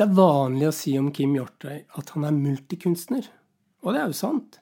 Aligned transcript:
Det 0.00 0.06
er 0.06 0.16
vanlig 0.16 0.64
å 0.64 0.72
si 0.72 0.94
om 0.96 1.10
Kim 1.12 1.34
Hjortøy 1.36 1.82
at 2.00 2.10
han 2.14 2.24
er 2.24 2.32
multikunstner. 2.32 3.26
Og 3.84 3.92
det 3.92 4.00
er 4.00 4.06
jo 4.08 4.16
sant. 4.16 4.56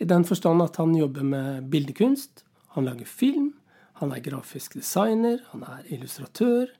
I 0.00 0.06
den 0.08 0.24
forstand 0.24 0.64
at 0.64 0.78
han 0.80 0.94
jobber 0.96 1.26
med 1.28 1.66
bildekunst, 1.68 2.40
han 2.72 2.88
lager 2.88 3.04
film, 3.04 3.50
han 4.00 4.16
er 4.16 4.24
grafisk 4.24 4.78
designer, 4.78 5.44
han 5.50 5.66
er 5.68 5.92
illustratør, 5.92 6.72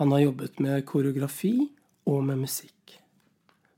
han 0.00 0.16
har 0.16 0.24
jobbet 0.24 0.58
med 0.66 0.82
koreografi 0.90 1.54
og 2.10 2.26
med 2.26 2.42
musikk. 2.42 2.98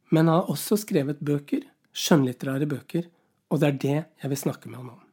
Men 0.08 0.30
han 0.32 0.38
har 0.38 0.50
også 0.56 0.80
skrevet 0.80 1.20
bøker, 1.20 1.68
skjønnlitterære 1.92 2.72
bøker, 2.72 3.12
og 3.52 3.60
det 3.60 3.68
er 3.68 3.80
det 3.84 3.96
jeg 4.00 4.32
vil 4.32 4.44
snakke 4.46 4.72
med 4.72 4.86
han 4.86 4.94
om. 4.96 5.06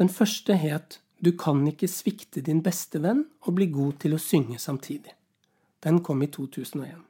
Den 0.00 0.08
første 0.08 0.56
het 0.56 1.02
Du 1.20 1.36
kan 1.36 1.60
ikke 1.68 1.88
svikte 1.88 2.40
din 2.40 2.64
beste 2.64 3.00
venn 3.00 3.26
og 3.44 3.54
bli 3.60 3.68
god 3.72 4.00
til 4.00 4.16
å 4.16 4.20
synge 4.20 4.56
samtidig. 4.56 5.12
Den 5.84 6.00
kom 6.00 6.24
i 6.24 6.32
2001. 6.32 7.04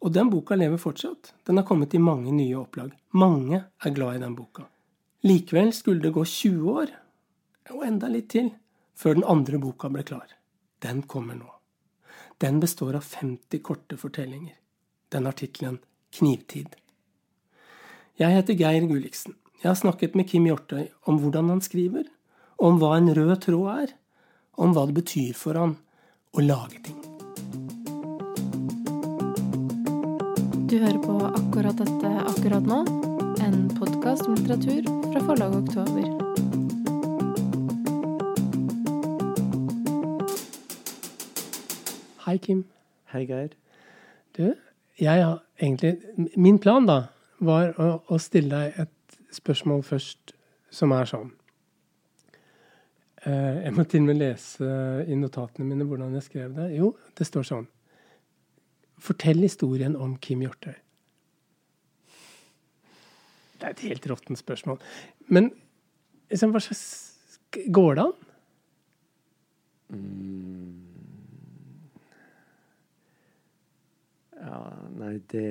Og 0.00 0.12
den 0.12 0.30
boka 0.32 0.56
lever 0.56 0.80
fortsatt. 0.80 1.34
Den 1.44 1.60
har 1.60 1.66
kommet 1.68 1.94
i 1.94 2.00
mange 2.00 2.32
nye 2.32 2.56
opplag. 2.56 2.92
Mange 3.12 3.64
er 3.84 3.94
glad 3.96 4.16
i 4.16 4.22
den 4.24 4.36
boka. 4.36 4.64
Likevel 5.26 5.72
skulle 5.76 6.00
det 6.00 6.14
gå 6.16 6.24
20 6.24 6.70
år, 6.72 6.92
og 7.70 7.84
enda 7.84 8.08
litt 8.08 8.30
til, 8.32 8.48
før 8.96 9.18
den 9.18 9.28
andre 9.28 9.60
boka 9.60 9.90
ble 9.92 10.04
klar. 10.08 10.32
Den 10.80 11.02
kommer 11.02 11.36
nå. 11.36 11.50
Den 12.40 12.60
består 12.60 12.96
av 12.96 13.04
50 13.04 13.60
korte 13.60 14.00
fortellinger. 14.00 14.56
Den 15.12 15.28
har 15.28 15.36
tittelen 15.36 15.78
Knivtid. 16.16 16.72
Jeg 18.18 18.34
heter 18.34 18.56
Geir 18.56 18.88
Gulliksen. 18.88 19.36
Jeg 19.60 19.68
har 19.68 19.78
snakket 19.78 20.16
med 20.16 20.28
Kim 20.30 20.48
Hjortøy 20.48 20.88
om 21.04 21.20
hvordan 21.20 21.52
han 21.52 21.60
skriver, 21.60 22.08
om 22.56 22.80
hva 22.80 22.96
en 22.96 23.12
rød 23.14 23.36
tråd 23.44 23.70
er, 23.76 23.96
om 24.56 24.72
hva 24.72 24.88
det 24.88 24.96
betyr 25.02 25.36
for 25.36 25.60
han 25.60 25.76
å 26.32 26.44
lage 26.44 26.80
ting. 26.88 27.19
Du 30.70 30.76
hører 30.78 31.00
på 31.02 31.14
akkurat 31.26 31.80
dette 31.80 32.10
akkurat 32.30 32.62
nå, 32.62 32.76
en 33.42 33.54
podkast 33.74 34.28
om 34.28 34.36
litteratur 34.36 34.84
fra 35.10 35.22
forlaget 35.24 35.56
Oktober. 35.64 36.04
Hei, 42.22 42.36
Kim. 42.38 42.60
Hei, 43.10 43.24
Geir. 43.26 43.56
Du, 44.38 44.54
jeg 45.00 45.24
har 45.24 45.42
egentlig 45.58 45.96
Min 46.36 46.62
plan, 46.62 46.86
da, 46.86 47.00
var 47.42 47.74
å, 47.74 47.90
å 48.06 48.20
stille 48.22 48.54
deg 48.54 48.78
et 48.86 49.18
spørsmål 49.40 49.82
først 49.90 50.36
som 50.70 50.94
er 50.94 51.10
sånn 51.10 51.34
eh, 53.26 53.66
Jeg 53.66 53.74
må 53.74 53.88
til 53.90 54.06
og 54.06 54.12
med 54.12 54.22
lese 54.22 54.70
i 55.02 55.18
notatene 55.18 55.66
mine 55.66 55.90
hvordan 55.90 56.14
jeg 56.20 56.30
skrev 56.30 56.54
det. 56.62 56.70
Jo, 56.78 56.94
det 57.18 57.26
står 57.26 57.50
sånn 57.56 57.70
Fortell 59.00 59.40
historien 59.44 59.96
om 59.96 60.16
Kim 60.20 60.42
Hjortøy. 60.44 60.76
Det 63.60 63.68
er 63.68 63.74
et 63.74 63.86
helt 63.90 64.06
råttent 64.08 64.40
spørsmål. 64.40 64.80
Men 65.28 65.50
liksom, 66.30 66.52
hva 66.54 66.62
slags 66.64 66.84
Går 67.50 67.96
det 67.98 68.02
an? 68.04 68.12
Mm. 69.90 70.90
Ja, 74.38 74.60
nei, 75.00 75.16
det, 75.32 75.46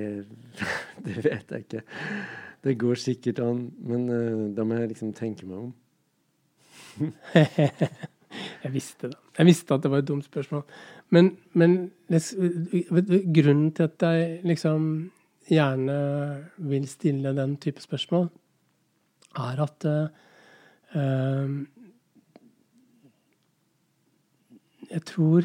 det 1.04 1.16
vet 1.26 1.52
jeg 1.52 1.66
ikke. 1.66 1.82
Det 2.64 2.78
går 2.80 3.02
sikkert 3.04 3.42
an, 3.44 3.60
men 3.84 4.08
uh, 4.08 4.46
da 4.56 4.64
må 4.64 4.80
jeg 4.80 4.94
liksom 4.94 5.12
tenke 5.16 5.44
meg 5.48 5.66
om. 5.66 5.74
jeg 8.62 8.72
visste 8.74 9.08
det. 9.08 9.18
Jeg 9.38 9.48
visste 9.48 9.74
at 9.74 9.82
det 9.82 9.90
var 9.90 10.02
et 10.02 10.08
dumt 10.08 10.26
spørsmål. 10.26 10.64
Men, 11.10 11.36
men 11.52 11.92
grunnen 13.34 13.72
til 13.72 13.88
at 13.88 14.02
jeg 14.04 14.40
liksom 14.44 15.10
gjerne 15.50 15.96
vil 16.70 16.88
stille 16.88 17.34
den 17.36 17.56
type 17.56 17.82
spørsmål, 17.82 18.28
er 19.40 19.62
at 19.62 19.86
uh, 19.86 21.62
jeg 24.90 25.02
tror 25.06 25.42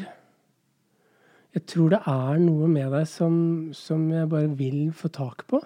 Jeg 1.56 1.66
tror 1.66 1.88
det 1.88 1.98
er 2.06 2.38
noe 2.42 2.66
med 2.68 2.90
deg 2.92 3.06
som, 3.08 3.36
som 3.72 4.10
jeg 4.12 4.28
bare 4.28 4.50
vil 4.58 4.90
få 4.92 5.08
tak 5.08 5.46
på. 5.48 5.62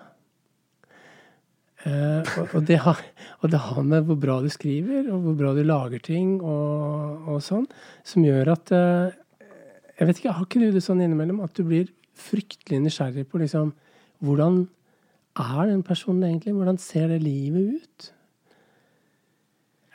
Uh, 1.81 2.21
og, 2.37 2.51
og, 2.59 2.65
det 2.69 2.77
har, 2.85 2.99
og, 3.41 3.47
det 3.53 3.61
har, 3.65 3.81
med 3.89 4.05
hvor 4.05 4.19
bra 4.21 4.35
du 4.45 4.51
skriver, 4.53 5.07
og 5.09 5.23
hvor 5.25 5.37
bra 5.39 5.55
du 5.57 5.63
lager 5.65 6.03
ting, 6.05 6.35
og, 6.45 7.25
og 7.25 7.39
sånn, 7.45 7.65
som 8.05 8.27
gjør 8.27 8.53
at 8.53 8.73
uh, 8.77 9.17
Jeg 9.97 10.09
vet 10.09 10.21
ikke, 10.21 10.35
Har 10.37 10.45
ikke 10.45 10.61
du 10.61 10.75
det 10.75 10.85
sånn 10.85 11.01
innimellom 11.01 11.41
at 11.45 11.57
du 11.57 11.65
blir 11.65 11.89
fryktelig 12.21 12.83
nysgjerrig 12.85 13.27
på 13.29 13.41
liksom, 13.41 13.73
hvordan 14.21 14.63
er 15.41 15.71
den 15.71 15.83
personen 15.87 16.27
egentlig? 16.29 16.55
Hvordan 16.57 16.81
ser 16.81 17.09
det 17.09 17.23
livet 17.25 17.81
ut? 17.81 18.11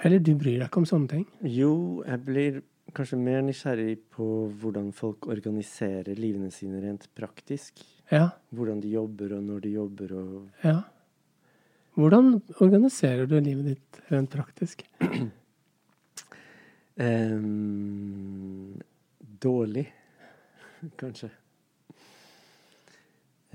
Eller 0.06 0.22
du 0.22 0.34
bryr 0.38 0.60
deg 0.60 0.70
ikke 0.70 0.82
om 0.82 0.90
sånne 0.90 1.12
ting? 1.12 1.28
Jo, 1.42 1.76
jeg 2.06 2.22
blir 2.26 2.60
kanskje 2.96 3.20
mer 3.20 3.44
nysgjerrig 3.46 3.98
på 4.14 4.26
hvordan 4.62 4.92
folk 4.96 5.28
organiserer 5.32 6.18
livene 6.18 6.52
sine 6.54 6.82
rent 6.84 7.08
praktisk. 7.18 7.82
Ja. 8.12 8.30
Hvordan 8.54 8.82
de 8.84 8.94
jobber, 8.94 9.38
og 9.38 9.48
når 9.48 9.64
de 9.66 9.78
jobber, 9.78 10.14
og 10.18 10.66
Ja. 10.66 10.82
Hvordan 11.96 12.42
organiserer 12.60 13.24
du 13.30 13.38
livet 13.40 13.66
ditt 13.72 14.00
rent 14.12 14.32
praktisk? 14.32 14.82
um, 17.00 18.82
dårlig, 19.40 19.86
kanskje. 21.02 21.30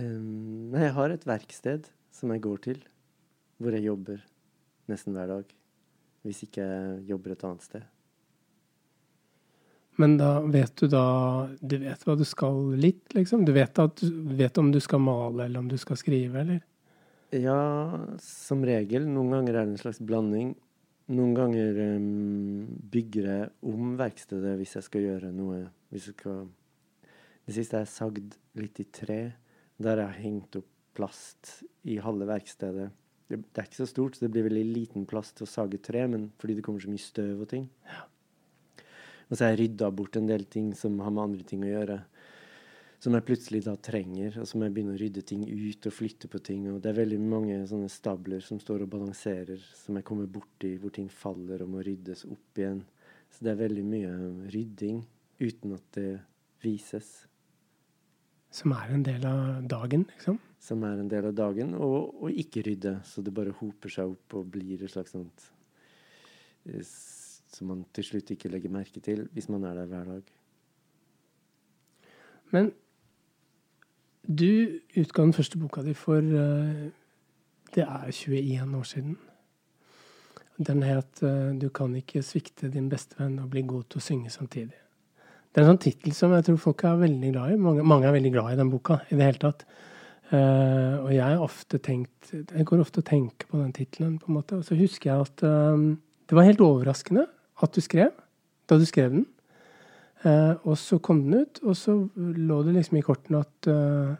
Um, 0.00 0.70
nei, 0.72 0.86
jeg 0.86 0.96
har 0.96 1.12
et 1.12 1.26
verksted 1.28 1.90
som 2.16 2.32
jeg 2.32 2.40
går 2.46 2.62
til, 2.64 2.80
hvor 3.60 3.76
jeg 3.76 3.84
jobber 3.90 4.24
nesten 4.88 5.12
hver 5.16 5.28
dag. 5.34 5.56
Hvis 6.24 6.40
ikke 6.48 6.64
jeg 6.64 7.04
jobber 7.12 7.36
et 7.36 7.44
annet 7.44 7.64
sted. 7.68 7.84
Men 10.00 10.16
da 10.16 10.30
vet 10.48 10.72
du 10.80 10.86
da 10.88 11.04
Du 11.60 11.76
vet 11.80 12.04
hva 12.06 12.16
du 12.16 12.24
skal 12.24 12.72
litt, 12.80 13.12
liksom? 13.12 13.44
Du 13.44 13.52
vet, 13.52 13.78
at, 13.84 14.00
du 14.00 14.34
vet 14.36 14.60
om 14.60 14.72
du 14.72 14.80
skal 14.80 15.02
male, 15.04 15.44
eller 15.44 15.60
om 15.60 15.68
du 15.68 15.76
skal 15.80 16.00
skrive, 16.00 16.40
eller? 16.40 16.64
Ja, 17.30 17.60
som 18.18 18.64
regel. 18.66 19.06
Noen 19.06 19.30
ganger 19.36 19.54
er 19.54 19.68
det 19.68 19.76
en 19.76 19.82
slags 19.82 20.00
blanding. 20.02 20.56
Noen 21.10 21.34
ganger 21.34 21.78
um, 21.94 22.66
bygger 22.90 23.28
jeg 23.30 23.50
om 23.70 23.94
verkstedet 23.98 24.56
hvis 24.58 24.74
jeg 24.78 24.86
skal 24.86 25.06
gjøre 25.06 25.30
noe. 25.34 25.62
Hvis 25.90 26.10
jeg 26.10 26.18
skal 26.18 26.48
Det 27.46 27.54
siste 27.56 27.78
er 27.78 27.88
sagd 27.90 28.34
litt 28.58 28.82
i 28.82 28.86
tre. 28.90 29.20
Der 29.78 30.02
jeg 30.02 30.10
har 30.10 30.22
hengt 30.22 30.58
opp 30.58 30.68
plast 30.94 31.60
i 31.86 32.00
halve 32.02 32.26
verkstedet. 32.28 32.90
Det, 33.30 33.38
det 33.38 33.62
er 33.62 33.68
ikke 33.68 33.78
så 33.78 33.86
stort, 33.86 34.16
så 34.16 34.26
det 34.26 34.32
blir 34.34 34.48
veldig 34.48 34.66
liten 34.66 35.06
plass 35.06 35.30
til 35.32 35.46
å 35.46 35.50
sage 35.50 35.78
tre, 35.78 36.02
men 36.10 36.32
fordi 36.42 36.58
det 36.58 36.64
kommer 36.66 36.82
så 36.82 36.90
mye 36.90 37.02
støv 37.02 37.44
og 37.44 37.50
ting. 37.52 37.68
Ja. 37.86 38.02
Og 39.30 39.36
så 39.38 39.44
har 39.46 39.54
jeg 39.54 39.60
rydda 39.62 39.90
bort 39.94 40.18
en 40.18 40.26
del 40.26 40.48
ting 40.50 40.72
som 40.74 40.98
har 40.98 41.14
med 41.14 41.28
andre 41.28 41.46
ting 41.46 41.62
å 41.62 41.70
gjøre. 41.70 42.00
Som 43.00 43.14
jeg 43.16 43.24
plutselig 43.24 43.62
da 43.64 43.72
trenger, 43.80 44.34
og 44.42 44.48
som 44.48 44.60
jeg 44.60 44.74
begynner 44.76 44.98
å 44.98 45.00
rydde 45.00 45.22
ting 45.24 45.46
ut 45.48 45.86
og 45.88 45.94
flytte 45.96 46.28
på 46.28 46.40
ting. 46.44 46.66
Og 46.68 46.82
det 46.84 46.90
er 46.90 46.98
veldig 46.98 47.20
mange 47.22 47.56
sånne 47.70 47.88
stabler 47.88 48.42
som 48.44 48.60
står 48.60 48.84
og 48.84 48.90
balanserer, 48.92 49.62
som 49.78 49.96
jeg 49.96 50.04
kommer 50.04 50.28
borti 50.28 50.74
hvor 50.82 50.92
ting 50.92 51.08
faller 51.08 51.64
og 51.64 51.72
må 51.72 51.84
ryddes 51.86 52.26
opp 52.28 52.60
igjen. 52.60 52.82
Så 53.32 53.46
det 53.46 53.54
er 53.54 53.62
veldig 53.62 53.84
mye 53.88 54.12
rydding 54.52 55.00
uten 55.40 55.72
at 55.78 55.86
det 55.96 56.10
vises. 56.60 57.08
Som 58.52 58.74
er 58.76 58.92
en 58.92 59.06
del 59.06 59.24
av 59.24 59.62
dagen, 59.70 60.04
liksom? 60.10 60.36
Som 60.60 60.84
er 60.84 61.00
en 61.00 61.08
del 61.08 61.30
av 61.30 61.36
dagen, 61.38 61.72
og, 61.78 62.10
og 62.20 62.42
ikke 62.42 62.66
rydde. 62.66 62.98
Så 63.06 63.24
det 63.24 63.32
bare 63.32 63.54
hoper 63.62 63.92
seg 63.94 64.12
opp 64.12 64.36
og 64.36 64.50
blir 64.58 64.82
et 64.82 64.92
slags 64.92 65.14
sånt 65.14 65.46
Som 67.54 67.70
man 67.72 67.86
til 67.96 68.10
slutt 68.10 68.34
ikke 68.34 68.50
legger 68.52 68.74
merke 68.74 69.00
til 69.00 69.24
hvis 69.32 69.48
man 69.48 69.64
er 69.70 69.80
der 69.80 69.88
hver 69.88 70.12
dag. 70.12 70.36
Men 72.50 72.72
du 74.28 74.80
utga 74.96 75.22
den 75.22 75.34
første 75.34 75.58
boka 75.58 75.82
di 75.82 75.94
for 75.96 76.20
uh, 76.20 76.90
Det 77.74 77.84
er 77.84 78.10
21 78.10 78.76
år 78.76 78.82
siden. 78.82 79.18
Den 80.58 80.82
het 80.82 81.22
uh, 81.22 81.54
'Du 81.60 81.68
kan 81.68 81.94
ikke 81.94 82.22
svikte 82.22 82.68
din 82.68 82.88
bestevenn 82.88 83.38
og 83.38 83.50
bli 83.50 83.62
god 83.62 83.84
til 83.90 83.98
å 83.98 84.00
synge 84.00 84.30
samtidig'. 84.30 84.80
Det 85.50 85.58
er 85.58 85.66
en 85.66 85.72
sånn 85.72 85.82
tittel 85.82 86.12
som 86.12 86.32
jeg 86.32 86.44
tror 86.44 86.56
folk 86.56 86.84
er 86.84 86.96
veldig 86.96 87.32
glad 87.32 87.52
i. 87.52 87.56
Mange, 87.56 87.82
mange, 87.82 88.06
er 88.06 88.12
veldig 88.12 88.32
glad 88.32 88.52
i 88.52 88.56
den 88.56 88.70
boka 88.70 89.00
i 89.10 89.16
det 89.16 89.24
hele 89.24 89.38
tatt. 89.38 89.64
Uh, 90.30 91.02
og 91.02 91.14
jeg 91.14 91.38
ofte 91.42 91.78
tenkt 91.78 92.30
Jeg 92.30 92.64
går 92.64 92.80
ofte 92.80 92.98
og 92.98 93.04
tenker 93.04 93.48
på 93.50 93.58
den 93.58 93.72
tittelen, 93.72 94.18
på 94.18 94.28
en 94.28 94.34
måte. 94.34 94.56
Og 94.56 94.64
så 94.64 94.74
husker 94.74 95.10
jeg 95.10 95.20
at 95.20 95.40
det 96.30 96.36
var 96.36 96.46
helt 96.46 96.60
overraskende 96.60 97.26
at 97.62 97.74
du 97.74 97.80
skrev, 97.80 98.12
da 98.68 98.78
du 98.78 98.86
skrev 98.86 99.10
den. 99.10 99.26
Uh, 100.20 100.52
og 100.68 100.74
så 100.76 100.98
kom 101.00 101.22
den 101.24 101.46
ut, 101.46 101.62
og 101.64 101.76
så 101.78 101.94
lå 102.16 102.58
det 102.66 102.74
liksom 102.76 102.98
i 103.00 103.04
kortene 103.04 103.40
at 103.40 103.68
uh, 103.72 104.18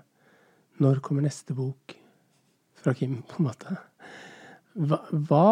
Når 0.81 1.03
kommer 1.05 1.27
neste 1.27 1.53
bok 1.53 1.93
fra 2.81 2.95
Kim, 2.97 3.19
på 3.29 3.37
en 3.37 3.49
måte? 3.51 3.75
Hva, 4.81 5.03
hva, 5.13 5.49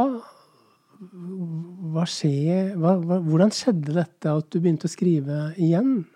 hva 1.92 2.04
skjer 2.08 2.72
hva, 2.80 2.94
Hvordan 2.96 3.52
skjedde 3.52 3.96
dette 3.98 4.32
at 4.32 4.48
du 4.48 4.56
begynte 4.56 4.88
å 4.88 4.92
skrive 4.92 5.50
igjen? 5.60 6.06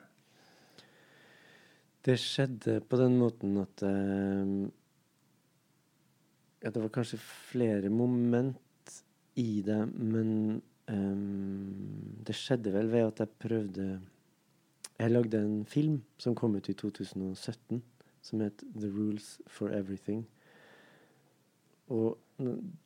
Det 2.02 2.16
skjedde 2.18 2.78
på 2.88 2.98
den 3.02 3.18
måten 3.20 3.60
at 3.60 3.84
uh, 3.84 4.64
Ja, 6.62 6.72
det 6.72 6.80
var 6.80 6.94
kanskje 6.94 7.20
flere 7.20 7.92
moment 7.92 8.56
i 9.36 9.60
det, 9.64 9.80
men 9.92 10.60
um, 10.88 12.16
det 12.24 12.36
skjedde 12.36 12.72
vel 12.74 12.88
ved 12.92 13.06
at 13.10 13.22
jeg 13.22 13.40
prøvde 13.40 13.86
Jeg 14.98 15.10
lagde 15.10 15.38
en 15.38 15.64
film 15.66 16.02
som 16.18 16.34
kom 16.34 16.54
ut 16.54 16.68
i 16.68 16.74
2017, 16.74 17.82
som 18.22 18.40
het 18.40 18.64
The 18.74 18.90
Rules 18.90 19.40
for 19.46 19.72
Everything. 19.74 20.26
Og 21.88 22.18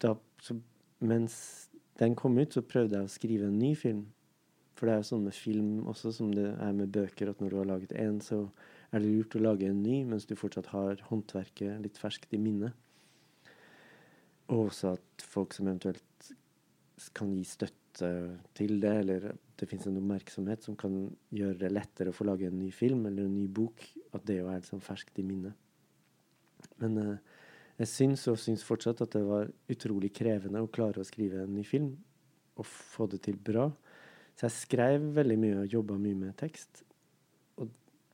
da, 0.02 0.14
så, 0.42 0.56
mens 1.00 1.68
den 1.98 2.16
kom 2.16 2.38
ut, 2.38 2.54
så 2.54 2.64
prøvde 2.64 2.96
jeg 2.96 3.08
å 3.08 3.12
skrive 3.12 3.50
en 3.50 3.58
ny 3.58 3.74
film. 3.76 4.06
For 4.76 4.88
det 4.88 4.94
er 4.94 5.00
jo 5.00 5.08
sånn 5.10 5.24
med 5.24 5.36
film 5.36 5.86
også, 5.88 6.12
som 6.12 6.32
det 6.36 6.50
er 6.52 6.72
med 6.76 6.92
bøker, 6.92 7.30
at 7.30 7.40
når 7.40 7.52
du 7.52 7.58
har 7.60 7.70
laget 7.70 7.94
én, 7.96 8.18
så 8.20 8.42
er 8.92 9.00
det 9.00 9.12
lurt 9.12 9.36
å 9.38 9.44
lage 9.44 9.70
en 9.70 9.82
ny 9.82 10.02
mens 10.08 10.28
du 10.28 10.34
fortsatt 10.36 10.68
har 10.72 11.00
håndverket 11.08 11.80
litt 11.84 12.00
ferskt 12.00 12.34
i 12.36 12.40
minnet. 12.40 12.76
Og 14.52 14.68
også 14.68 14.94
at 14.94 15.24
folk 15.24 15.56
som 15.56 15.68
eventuelt 15.68 16.30
kan 17.16 17.32
gi 17.32 17.42
støtte 17.48 17.85
til 17.96 18.80
det, 18.82 18.92
eller 19.02 19.30
det 19.56 19.68
fins 19.70 19.86
en 19.88 19.96
oppmerksomhet 20.00 20.66
som 20.66 20.76
kan 20.78 20.94
gjøre 21.34 21.58
det 21.62 21.72
lettere 21.72 22.12
å 22.12 22.16
få 22.16 22.26
lage 22.28 22.48
en 22.50 22.58
ny 22.60 22.70
film 22.74 23.06
eller 23.08 23.24
en 23.24 23.36
ny 23.38 23.46
bok, 23.48 23.82
at 24.12 24.26
det 24.28 24.40
jo 24.40 24.50
er 24.50 24.60
liksom 24.60 24.82
ferskt 24.84 25.20
i 25.20 25.24
minnet. 25.26 25.56
Men 26.80 26.98
eh, 27.00 27.36
jeg 27.80 27.92
syns 27.92 28.26
og 28.32 28.38
syns 28.40 28.64
fortsatt 28.64 29.02
at 29.04 29.16
det 29.16 29.24
var 29.24 29.50
utrolig 29.72 30.12
krevende 30.16 30.62
å 30.64 30.70
klare 30.72 31.02
å 31.02 31.08
skrive 31.08 31.44
en 31.44 31.56
ny 31.56 31.64
film 31.66 31.94
og 32.56 32.68
få 32.68 33.08
det 33.12 33.22
til 33.26 33.36
bra. 33.36 33.68
Så 34.36 34.46
jeg 34.46 34.56
skrev 34.56 35.10
veldig 35.16 35.38
mye 35.40 35.62
og 35.62 35.72
jobba 35.72 35.96
mye 36.00 36.16
med 36.26 36.36
tekst 36.36 36.82
Og 37.60 37.70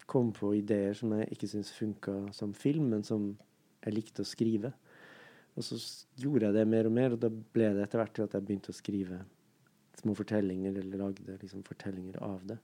kom 0.06 0.30
på 0.34 0.52
ideer 0.54 0.94
som 0.98 1.14
jeg 1.16 1.30
ikke 1.34 1.50
syntes 1.50 1.74
funka 1.74 2.16
som 2.34 2.54
film, 2.54 2.90
men 2.94 3.06
som 3.06 3.32
jeg 3.82 3.94
likte 3.94 4.22
å 4.22 4.28
skrive. 4.28 4.70
Og 5.58 5.66
så 5.66 5.78
gjorde 6.20 6.48
jeg 6.48 6.56
det 6.56 6.66
mer 6.70 6.88
og 6.88 6.94
mer, 6.94 7.14
og 7.14 7.22
da 7.22 7.30
ble 7.30 7.72
det 7.74 7.84
etter 7.84 8.00
hvert 8.00 8.14
til 8.16 8.26
at 8.26 8.36
jeg 8.36 8.46
begynte 8.46 8.72
å 8.72 8.76
skrive 8.76 9.22
små 10.02 10.14
fortellinger, 10.18 10.76
eller 10.82 11.06
lagde 11.06 11.38
liksom 11.40 11.64
fortellinger 11.66 12.18
av 12.22 12.44
det. 12.50 12.58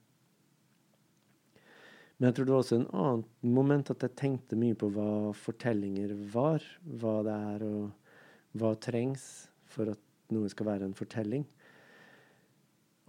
Men 2.19 2.27
jeg 2.27 2.35
tror 2.35 2.47
det 2.47 2.53
var 2.53 2.65
også 2.65 2.77
en 2.81 2.89
annen 2.99 3.53
moment 3.55 3.89
at 3.93 4.01
jeg 4.03 4.17
tenkte 4.19 4.59
mye 4.59 4.75
på 4.75 4.89
hva 4.91 5.31
fortellinger 5.39 6.11
var. 6.33 6.65
Hva 6.83 7.21
det 7.23 7.35
er, 7.53 7.63
og 7.63 8.59
hva 8.59 8.73
trengs 8.83 9.23
for 9.71 9.93
at 9.93 10.01
noe 10.35 10.49
skal 10.51 10.67
være 10.67 10.89
en 10.89 10.97
fortelling. 10.97 11.45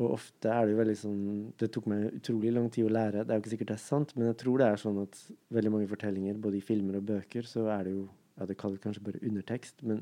Og 0.00 0.14
ofte 0.14 0.48
er 0.48 0.64
det 0.64 0.72
jo 0.72 0.78
veldig 0.78 0.96
sånn 0.96 1.24
Det 1.60 1.68
tok 1.74 1.90
meg 1.90 2.06
utrolig 2.16 2.52
lang 2.54 2.70
tid 2.72 2.86
å 2.86 2.94
lære. 2.94 3.26
Det 3.26 3.34
er 3.34 3.40
jo 3.40 3.44
ikke 3.44 3.52
sikkert 3.56 3.72
det 3.72 3.76
er 3.76 3.82
sant, 3.82 4.14
men 4.16 4.30
jeg 4.30 4.38
tror 4.44 4.62
det 4.62 4.70
er 4.70 4.80
sånn 4.80 5.02
at 5.02 5.18
veldig 5.58 5.74
mange 5.74 5.90
fortellinger, 5.90 6.38
både 6.46 6.60
i 6.60 6.64
filmer 6.64 7.00
og 7.00 7.10
bøker, 7.10 7.50
så 7.50 7.66
er 7.74 7.86
det 7.88 7.98
jo 7.98 8.08
Ja, 8.40 8.46
det 8.48 8.54
kalles 8.56 8.80
kanskje 8.80 9.02
bare 9.04 9.20
undertekst, 9.26 9.82
men 9.84 9.98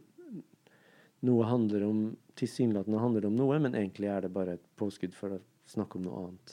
noe 1.27 1.47
handler 1.49 1.85
om 1.89 2.01
Tilsynelatende 2.39 3.01
handler 3.03 3.25
det 3.25 3.27
om 3.33 3.35
noe, 3.35 3.57
men 3.59 3.75
egentlig 3.75 4.07
er 4.07 4.23
det 4.23 4.29
bare 4.31 4.53
et 4.55 4.67
påskudd 4.79 5.15
for 5.17 5.35
å 5.35 5.39
snakke 5.67 5.99
om 5.99 6.05
noe 6.07 6.21
annet. 6.21 6.53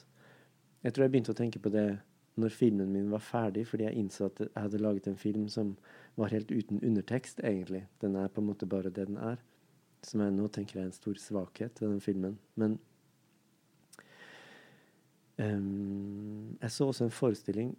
Jeg 0.81 0.95
tror 0.95 1.03
jeg 1.06 1.12
begynte 1.13 1.35
å 1.35 1.38
tenke 1.38 1.62
på 1.62 1.69
det 1.69 1.83
når 2.41 2.56
filmen 2.57 2.89
min 2.89 3.12
var 3.12 3.21
ferdig, 3.21 3.67
fordi 3.69 3.85
jeg 3.85 4.00
innså 4.01 4.31
at 4.31 4.41
jeg 4.41 4.50
hadde 4.57 4.81
laget 4.81 5.12
en 5.12 5.19
film 5.21 5.45
som 5.53 5.75
var 6.17 6.33
helt 6.33 6.50
uten 6.50 6.81
undertekst, 6.81 7.44
egentlig. 7.45 7.83
Den 8.01 8.17
er 8.17 8.33
på 8.33 8.41
en 8.41 8.50
måte 8.50 8.65
bare 8.65 8.89
det 8.89 9.06
den 9.12 9.21
er. 9.21 9.38
Som 10.01 10.25
jeg 10.25 10.33
nå 10.33 10.50
tenker 10.57 10.81
er 10.81 10.89
en 10.89 10.97
stor 10.97 11.21
svakhet 11.21 11.77
ved 11.83 11.94
den 11.94 12.01
filmen. 12.03 12.39
Men 12.57 12.79
Um, 15.35 16.56
jeg 16.61 16.71
så 16.71 16.85
også 16.88 17.03
en 17.03 17.11
forestilling 17.11 17.73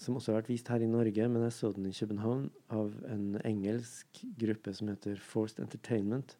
som 0.00 0.16
også 0.16 0.32
har 0.32 0.40
vært 0.40 0.52
vist 0.54 0.68
her 0.72 0.80
i 0.80 0.88
Norge, 0.88 1.26
men 1.28 1.42
jeg 1.44 1.52
så 1.52 1.70
den 1.76 1.88
i 1.90 1.92
København, 1.92 2.46
av 2.72 2.94
en 3.12 3.34
engelsk 3.44 4.22
gruppe 4.40 4.72
som 4.76 4.88
heter 4.88 5.20
Forced 5.20 5.60
Entertainment. 5.60 6.38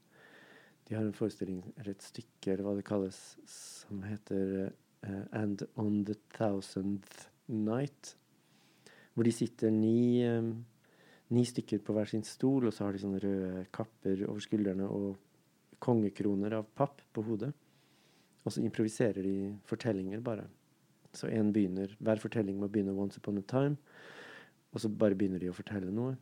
De 0.88 0.96
har 0.96 1.04
en 1.04 1.14
forestilling, 1.14 1.60
eller 1.76 1.92
et 1.92 2.06
stykke, 2.06 2.54
eller 2.54 2.64
hva 2.64 2.72
det 2.78 2.86
kalles, 2.88 3.18
som 3.46 4.00
heter 4.08 4.70
uh, 5.04 5.24
And 5.36 5.66
On 5.76 6.00
The 6.08 6.16
Thousandth 6.32 7.28
Night. 7.52 8.14
Hvor 9.12 9.28
de 9.28 9.34
sitter 9.34 9.74
ni, 9.74 10.24
um, 10.24 10.54
ni 11.36 11.44
stykker 11.44 11.82
på 11.84 11.94
hver 11.94 12.08
sin 12.08 12.24
stol, 12.24 12.70
og 12.70 12.72
så 12.72 12.86
har 12.86 12.96
de 12.96 13.02
sånne 13.04 13.20
røde 13.20 13.66
kapper 13.76 14.24
over 14.24 14.40
skuldrene 14.40 14.88
og 14.88 15.20
kongekroner 15.84 16.56
av 16.56 16.72
papp 16.76 17.04
på 17.12 17.26
hodet. 17.28 17.52
Og 18.40 18.54
så 18.54 18.64
improviserer 18.64 19.20
de 19.20 19.36
fortellinger, 19.68 20.24
bare. 20.24 20.48
Så 21.12 21.28
en 21.28 21.52
begynner, 21.52 21.96
Hver 21.98 22.20
fortelling 22.22 22.58
må 22.58 22.68
begynne 22.68 22.94
'once 22.94 23.18
upon 23.18 23.38
a 23.38 23.40
time', 23.40 23.76
og 24.72 24.80
så 24.80 24.88
bare 24.88 25.14
begynner 25.14 25.40
de 25.40 25.50
å 25.50 25.54
fortelle 25.54 25.90
noe. 25.90 26.16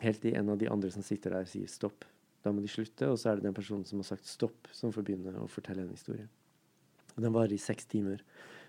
Helt 0.00 0.20
til 0.22 0.36
en 0.36 0.48
av 0.48 0.58
de 0.58 0.68
andre 0.68 0.90
som 0.90 1.02
sitter 1.02 1.30
der, 1.30 1.44
sier 1.44 1.66
'stopp'. 1.66 2.06
Da 2.44 2.50
må 2.52 2.60
de 2.60 2.68
slutte, 2.68 3.08
og 3.08 3.18
så 3.18 3.30
er 3.30 3.34
det 3.36 3.44
den 3.44 3.54
personen 3.54 3.84
som 3.84 3.98
har 3.98 4.04
sagt 4.04 4.24
'stopp', 4.24 4.72
som 4.72 4.92
får 4.92 5.02
begynne 5.02 5.34
å 5.34 5.48
fortelle 5.48 5.82
en 5.82 5.88
historie. 5.88 6.28
Den 7.16 7.32
varer 7.32 7.52
i 7.52 7.58
seks 7.58 7.84
timer. 7.86 8.22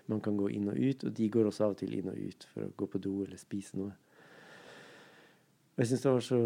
Man 0.06 0.20
kan 0.20 0.36
gå 0.36 0.50
inn 0.52 0.68
og 0.68 0.76
ut, 0.76 1.04
og 1.04 1.14
de 1.14 1.28
går 1.28 1.48
også 1.48 1.64
av 1.64 1.70
og 1.70 1.76
til 1.76 1.94
inn 1.94 2.08
og 2.08 2.18
ut 2.18 2.46
for 2.52 2.66
å 2.66 2.72
gå 2.76 2.86
på 2.86 3.00
do 3.00 3.22
eller 3.24 3.40
spise 3.40 3.78
noe. 3.78 3.94
Og 5.74 5.78
jeg 5.82 5.86
syns 5.86 6.02
det 6.02 6.12
var 6.12 6.20
så 6.20 6.40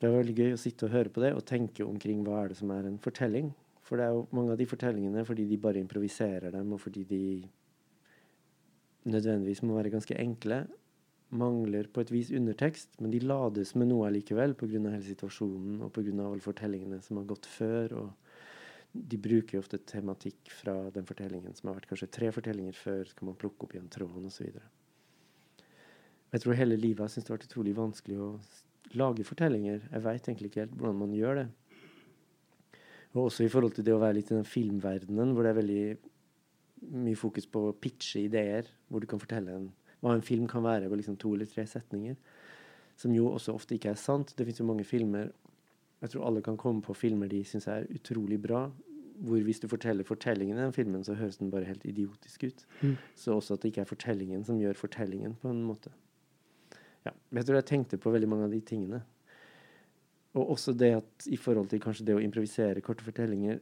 Det 0.00 0.10
var 0.10 0.20
veldig 0.20 0.36
gøy 0.36 0.52
å 0.52 0.60
sitte 0.60 0.84
og 0.84 0.92
høre 0.92 1.08
på 1.08 1.22
det 1.22 1.30
og 1.32 1.46
tenke 1.48 1.84
omkring 1.86 2.24
hva 2.26 2.42
er 2.42 2.48
det 2.48 2.56
som 2.58 2.70
er 2.74 2.84
en 2.84 2.98
fortelling. 2.98 3.54
For 3.84 4.00
det 4.00 4.06
er 4.06 4.14
jo 4.16 4.24
mange 4.32 4.54
av 4.54 4.60
de 4.60 4.68
fortellingene 4.68 5.26
fordi 5.28 5.44
de 5.48 5.60
bare 5.60 5.82
improviserer 5.82 6.54
dem, 6.54 6.72
og 6.72 6.80
fordi 6.80 7.04
de 7.08 7.24
nødvendigvis 9.04 9.62
må 9.62 9.76
være 9.76 9.92
ganske 9.92 10.16
enkle, 10.16 10.62
mangler 11.34 11.88
på 11.92 12.00
et 12.04 12.12
vis 12.14 12.30
undertekst, 12.32 13.00
men 13.02 13.12
de 13.12 13.20
lades 13.20 13.74
med 13.74 13.90
noe 13.90 14.06
allikevel 14.08 14.54
pga. 14.54 14.78
hele 14.78 15.02
situasjonen 15.02 15.82
og 15.82 15.92
pga. 15.92 16.12
alle 16.24 16.40
fortellingene 16.40 17.02
som 17.02 17.16
har 17.20 17.24
gått 17.24 17.46
før. 17.46 17.92
og 17.92 18.12
de 18.94 19.18
bruker 19.18 19.56
jo 19.56 19.60
ofte 19.60 19.80
tematikk 19.90 20.52
fra 20.54 20.90
den 20.94 21.06
fortellingen 21.06 21.54
som 21.58 21.68
har 21.68 21.80
vært 21.80 21.88
kanskje 21.90 22.12
tre 22.14 22.30
fortellinger 22.30 22.76
før. 22.78 23.02
Så 23.04 23.16
kan 23.18 23.26
man 23.26 23.38
plukke 23.40 23.66
opp 23.66 23.74
igjen 23.74 23.90
tråden 23.90 24.28
osv. 24.28 24.54
Jeg 26.34 26.42
tror 26.42 26.54
hele 26.54 26.78
livet 26.78 27.02
har 27.02 27.10
syntes 27.10 27.26
det 27.26 27.32
har 27.32 27.40
vært 27.40 27.48
utrolig 27.50 27.74
vanskelig 27.74 28.20
å 28.22 28.28
lage 28.94 29.26
fortellinger. 29.26 29.82
Jeg 29.90 30.04
veit 30.04 30.28
egentlig 30.28 30.52
ikke 30.52 30.64
helt 30.64 30.76
hvordan 30.78 31.00
man 31.02 31.16
gjør 31.18 31.40
det. 31.40 31.48
Og 33.14 33.28
også 33.28 33.46
i 33.46 33.50
forhold 33.50 33.76
til 33.76 33.86
det 33.86 33.94
å 33.94 34.02
være 34.02 34.18
litt 34.18 34.32
i 34.32 34.36
den 34.36 34.48
filmverdenen, 34.48 35.32
hvor 35.34 35.46
det 35.46 35.52
er 35.52 35.60
veldig 35.60 35.84
mye 37.04 37.18
fokus 37.18 37.46
på 37.50 37.68
å 37.68 37.74
pitche 37.78 38.24
ideer, 38.26 38.66
hvor 38.90 39.02
du 39.02 39.08
kan 39.10 39.22
fortelle 39.22 39.54
en, 39.54 39.68
hva 40.02 40.16
en 40.16 40.24
film 40.24 40.48
kan 40.50 40.64
være 40.66 40.90
på 40.90 40.98
liksom 40.98 41.16
to 41.20 41.32
eller 41.36 41.48
tre 41.48 41.64
setninger. 41.70 42.18
Som 43.00 43.14
jo 43.14 43.30
også 43.30 43.54
ofte 43.54 43.76
ikke 43.76 43.92
er 43.94 44.00
sant. 44.00 44.34
Det 44.36 44.46
fins 44.46 44.60
jo 44.60 44.68
mange 44.68 44.86
filmer 44.86 45.32
Jeg 46.04 46.12
tror 46.12 46.26
alle 46.28 46.42
kan 46.44 46.58
komme 46.60 46.84
på 46.84 46.92
filmer 46.92 47.30
de 47.32 47.38
syns 47.48 47.64
er 47.70 47.86
utrolig 47.88 48.36
bra, 48.42 48.66
hvor 49.24 49.40
hvis 49.40 49.62
du 49.62 49.68
forteller 49.70 50.04
fortellingen 50.04 50.58
i 50.58 50.60
den 50.60 50.74
filmen, 50.76 51.04
så 51.06 51.14
høres 51.16 51.38
den 51.40 51.48
bare 51.50 51.64
helt 51.64 51.84
idiotisk 51.88 52.44
ut. 52.44 52.64
Mm. 52.82 52.96
Så 53.16 53.32
også 53.38 53.54
at 53.54 53.62
det 53.62 53.70
ikke 53.70 53.84
er 53.86 53.88
fortellingen 53.88 54.44
som 54.44 54.58
gjør 54.60 54.76
fortellingen, 54.76 55.38
på 55.40 55.48
en 55.48 55.62
måte. 55.64 55.94
Ja, 57.06 57.14
jeg 57.38 57.46
tror 57.46 57.56
jeg 57.56 57.68
tenkte 57.70 58.00
på 58.00 58.12
veldig 58.12 58.28
mange 58.28 58.50
av 58.50 58.52
de 58.52 58.60
tingene. 58.60 59.00
Og 60.34 60.50
også 60.56 60.74
det 60.74 60.90
at 60.96 61.26
i 61.30 61.38
forhold 61.38 61.70
til 61.70 61.82
kanskje 61.82 62.08
det 62.08 62.16
å 62.16 62.22
improvisere 62.22 62.82
korte 62.82 63.06
fortellinger, 63.06 63.60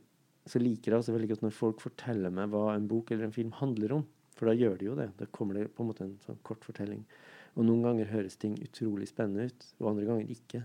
så 0.49 0.59
liker 0.59 0.93
jeg 0.93 1.03
også 1.03 1.15
veldig 1.15 1.29
godt 1.35 1.45
når 1.45 1.55
folk 1.55 1.83
forteller 1.85 2.33
meg 2.35 2.49
hva 2.51 2.73
en 2.73 2.89
bok 2.91 3.13
eller 3.13 3.29
en 3.29 3.35
film 3.35 3.53
handler 3.61 3.99
om. 3.99 4.07
For 4.39 4.49
da 4.49 4.57
gjør 4.57 4.79
de 4.81 4.89
jo 4.89 4.95
det. 4.99 5.11
Da 5.19 5.29
kommer 5.31 5.59
det 5.59 5.69
på 5.77 5.85
en 5.85 5.91
måte 5.91 6.07
en 6.07 6.17
sånn 6.25 6.41
kort 6.47 6.65
fortelling. 6.67 7.05
Og 7.53 7.67
noen 7.69 7.85
ganger 7.85 8.09
høres 8.11 8.39
ting 8.41 8.57
utrolig 8.65 9.11
spennende 9.11 9.51
ut, 9.53 9.67
og 9.83 9.91
andre 9.93 10.09
ganger 10.09 10.33
ikke. 10.33 10.63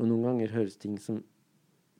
Og 0.00 0.08
noen 0.08 0.24
ganger 0.24 0.54
høres 0.56 0.80
ting 0.80 0.96
som 0.98 1.20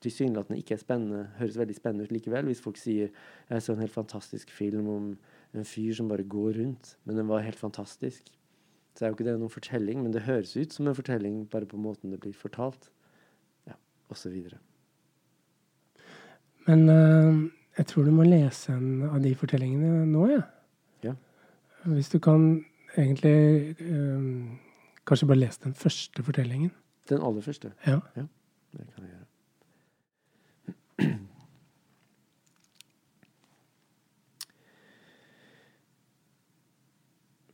tilsynelatende 0.00 0.58
ikke 0.62 0.78
er 0.78 0.80
spennende, 0.80 1.26
høres 1.36 1.58
veldig 1.60 1.76
spennende 1.76 2.06
ut 2.08 2.14
likevel. 2.16 2.48
Hvis 2.48 2.64
folk 2.64 2.80
sier 2.80 3.10
'Jeg 3.50 3.62
så 3.62 3.72
en 3.74 3.84
helt 3.84 3.92
fantastisk 3.92 4.50
film 4.50 4.88
om 4.88 5.18
en 5.54 5.64
fyr 5.64 5.92
som 5.94 6.08
bare 6.08 6.24
går 6.24 6.56
rundt', 6.56 6.96
men 7.04 7.16
den 7.16 7.28
var 7.28 7.44
helt 7.44 7.60
fantastisk. 7.60 8.24
Så 8.96 9.04
er 9.04 9.08
jo 9.08 9.14
ikke 9.14 9.28
det 9.28 9.38
noen 9.38 9.52
fortelling, 9.52 10.02
men 10.02 10.12
det 10.12 10.22
høres 10.22 10.56
ut 10.56 10.72
som 10.72 10.88
en 10.88 10.94
fortelling 10.94 11.48
bare 11.50 11.66
på 11.66 11.76
måten 11.76 12.10
det 12.10 12.20
blir 12.20 12.32
fortalt 12.32 12.90
osv. 14.10 14.36
Men 16.66 16.88
uh, 16.88 17.50
jeg 17.78 17.86
tror 17.86 18.04
du 18.04 18.10
må 18.14 18.22
lese 18.26 18.72
en 18.72 19.02
av 19.08 19.20
de 19.22 19.34
fortellingene 19.34 20.06
nå, 20.06 20.26
ja. 20.30 20.42
ja. 21.04 21.14
Hvis 21.84 22.10
du 22.12 22.18
kan 22.22 22.64
egentlig 22.96 23.76
uh, 23.80 24.20
Kanskje 25.06 25.26
bare 25.26 25.40
lese 25.40 25.60
den 25.64 25.74
første 25.74 26.22
fortellingen. 26.22 26.70
Den 27.08 27.22
aller 27.24 27.40
første? 27.42 27.72
Ja. 27.86 27.98
ja 28.16 28.22
det 28.72 28.86
kan 28.94 29.04
jeg 29.04 29.10
gjøre. 29.10 29.26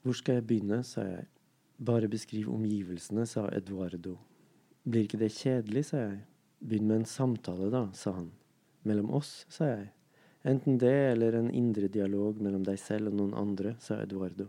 Hvor 0.02 0.12
skal 0.12 0.34
jeg 0.34 0.46
begynne, 0.46 0.84
sa 0.84 1.00
jeg. 1.00 1.24
Bare 1.86 2.08
beskriv 2.08 2.54
omgivelsene, 2.54 3.26
sa 3.26 3.48
Eduardo. 3.52 4.18
Blir 4.84 5.00
ikke 5.00 5.18
det 5.18 5.32
kjedelig, 5.32 5.84
sa 5.84 5.96
jeg. 5.96 6.18
Begynn 6.66 6.88
med 6.90 6.96
en 6.96 7.04
samtale, 7.06 7.70
da, 7.70 7.84
sa 7.94 8.16
han. 8.16 8.32
Mellom 8.82 9.12
oss, 9.14 9.44
sa 9.48 9.68
jeg. 9.70 9.92
Enten 10.46 10.78
det 10.82 10.94
eller 11.12 11.32
en 11.38 11.50
indre 11.50 11.86
dialog 11.90 12.40
mellom 12.42 12.64
deg 12.66 12.78
selv 12.78 13.12
og 13.12 13.20
noen 13.20 13.36
andre, 13.38 13.76
sa 13.82 14.00
Eduardo. 14.02 14.48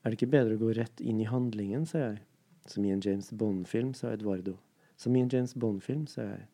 Er 0.00 0.12
det 0.12 0.18
ikke 0.18 0.32
bedre 0.32 0.56
å 0.56 0.62
gå 0.62 0.72
rett 0.76 1.02
inn 1.04 1.20
i 1.20 1.28
handlingen, 1.28 1.84
sa 1.88 2.00
jeg. 2.00 2.22
Som 2.68 2.84
i 2.84 2.92
en 2.92 3.04
James 3.04 3.28
Bond-film, 3.32 3.94
sa 3.96 4.14
Eduardo. 4.16 4.56
Som 4.96 5.16
i 5.16 5.22
en 5.24 5.30
James 5.32 5.52
Bond-film, 5.52 6.06
sa 6.08 6.24
jeg. 6.30 6.46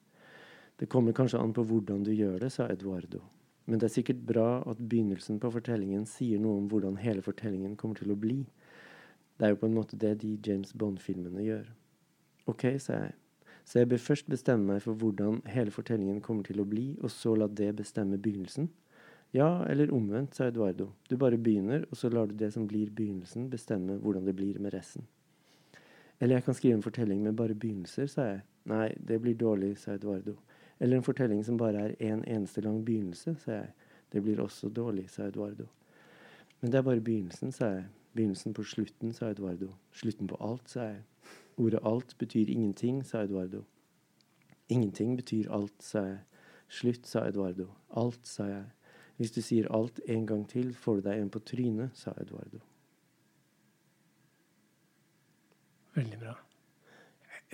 Det 0.79 0.91
kommer 0.91 1.15
kanskje 1.15 1.39
an 1.39 1.55
på 1.55 1.63
hvordan 1.71 2.03
du 2.07 2.11
gjør 2.15 2.41
det, 2.43 2.51
sa 2.55 2.67
Eduardo. 2.71 3.23
Men 3.67 3.79
det 3.79 3.89
er 3.89 3.95
sikkert 3.95 4.23
bra 4.27 4.49
at 4.67 4.83
begynnelsen 4.83 5.39
på 5.43 5.55
fortellingen 5.55 6.03
sier 6.07 6.43
noe 6.43 6.59
om 6.61 6.71
hvordan 6.71 6.99
hele 7.01 7.23
fortellingen 7.25 7.79
kommer 7.81 8.03
til 8.03 8.11
å 8.11 8.19
bli. 8.19 8.43
Det 9.39 9.47
er 9.47 9.55
jo 9.55 9.61
på 9.63 9.71
en 9.71 9.79
måte 9.79 9.99
det 9.99 10.17
de 10.23 10.35
James 10.47 10.75
Bond-filmene 10.75 11.47
gjør. 11.47 11.69
Ok, 12.51 12.69
sa 12.83 13.07
jeg. 13.07 13.15
Så 13.65 13.81
jeg 13.81 13.89
bør 13.89 14.03
først 14.03 14.29
bestemme 14.29 14.75
meg 14.75 14.83
for 14.85 14.95
hvordan 15.01 15.41
hele 15.49 15.73
fortellingen 15.73 16.21
kommer 16.21 16.45
til 16.45 16.61
å 16.61 16.69
bli, 16.69 16.99
og 17.03 17.11
så 17.11 17.35
la 17.37 17.49
det 17.49 17.73
bestemme 17.77 18.21
begynnelsen? 18.21 18.69
Ja, 19.35 19.65
eller 19.67 19.91
omvendt, 19.91 20.37
sa 20.37 20.47
Eduardo. 20.47 20.93
Du 21.11 21.17
bare 21.17 21.39
begynner, 21.41 21.87
og 21.91 21.97
så 21.97 22.11
lar 22.13 22.29
du 22.31 22.35
det 22.39 22.53
som 22.55 22.69
blir 22.71 22.93
begynnelsen, 22.95 23.49
bestemme 23.51 23.97
hvordan 23.99 24.29
det 24.29 24.37
blir 24.37 24.61
med 24.63 24.75
resten. 24.77 25.09
Eller 26.21 26.37
jeg 26.37 26.45
kan 26.45 26.55
skrive 26.55 26.75
en 26.79 26.85
fortelling 26.85 27.23
med 27.23 27.35
bare 27.37 27.55
begynnelser, 27.55 28.07
sa 28.07 28.29
jeg. 28.29 28.45
Nei, 28.71 28.93
det 28.97 29.19
blir 29.21 29.35
dårlig, 29.35 29.73
sa 29.79 29.97
Eduardo. 29.99 30.37
Eller 30.79 30.97
en 30.97 31.07
fortelling 31.07 31.43
som 31.45 31.59
bare 31.59 31.89
er 31.89 31.97
en 32.13 32.23
eneste 32.25 32.63
lang 32.63 32.85
begynnelse, 32.85 33.35
sa 33.43 33.59
jeg. 33.59 33.73
Det 34.13 34.23
blir 34.23 34.41
også 34.41 34.69
dårlig, 34.69 35.09
sa 35.11 35.27
Eduardo. 35.27 35.67
Men 36.61 36.71
det 36.71 36.79
er 36.79 36.87
bare 36.87 37.01
begynnelsen, 37.01 37.53
sa 37.53 37.73
jeg. 37.73 37.85
Begynnelsen 38.15 38.55
på 38.55 38.63
slutten, 38.63 39.13
sa 39.13 39.33
Eduardo. 39.35 39.73
Slutten 39.93 40.31
på 40.31 40.39
alt, 40.41 40.71
sa 40.71 40.87
jeg. 40.93 41.03
Ordet 41.57 41.81
alt 41.87 42.19
betyr 42.19 42.51
ingenting, 42.51 43.05
sa 43.07 43.23
Eduardo. 43.23 43.65
Ingenting 44.69 45.17
betyr 45.17 45.51
alt, 45.53 45.83
sa 45.83 46.05
jeg. 46.09 46.19
Slutt, 46.69 47.07
sa 47.07 47.27
Eduardo. 47.29 47.69
Alt, 47.97 48.27
sa 48.27 48.49
jeg. 48.49 48.65
Hvis 49.17 49.31
du 49.31 49.43
sier 49.43 49.69
alt 49.71 50.01
en 50.11 50.27
gang 50.27 50.47
til, 50.51 50.73
får 50.75 50.99
du 50.99 51.09
deg 51.09 51.21
en 51.21 51.31
på 51.31 51.43
trynet, 51.47 51.95
sa 51.95 52.15
Eduardo. 52.19 52.59
Veldig 55.95 56.19
bra. 56.19 56.35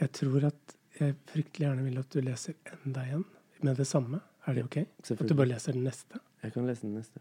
Jeg 0.01 0.13
tror 0.17 0.47
at 0.49 0.77
jeg 1.01 1.17
fryktelig 1.29 1.67
gjerne 1.67 1.85
vil 1.85 2.01
at 2.01 2.15
du 2.15 2.23
leser 2.25 2.57
enda 2.73 3.05
en 3.13 3.27
med 3.61 3.77
det 3.77 3.87
samme. 3.87 4.23
Er 4.49 4.57
det 4.57 4.65
ok? 4.65 4.79
At 5.13 5.29
du 5.29 5.35
bare 5.37 5.53
leser 5.53 5.77
den 5.77 5.85
neste? 5.85 6.21
Jeg 6.43 6.55
kan 6.55 6.67
lese 6.67 6.87
den 6.87 6.97
neste. 6.97 7.21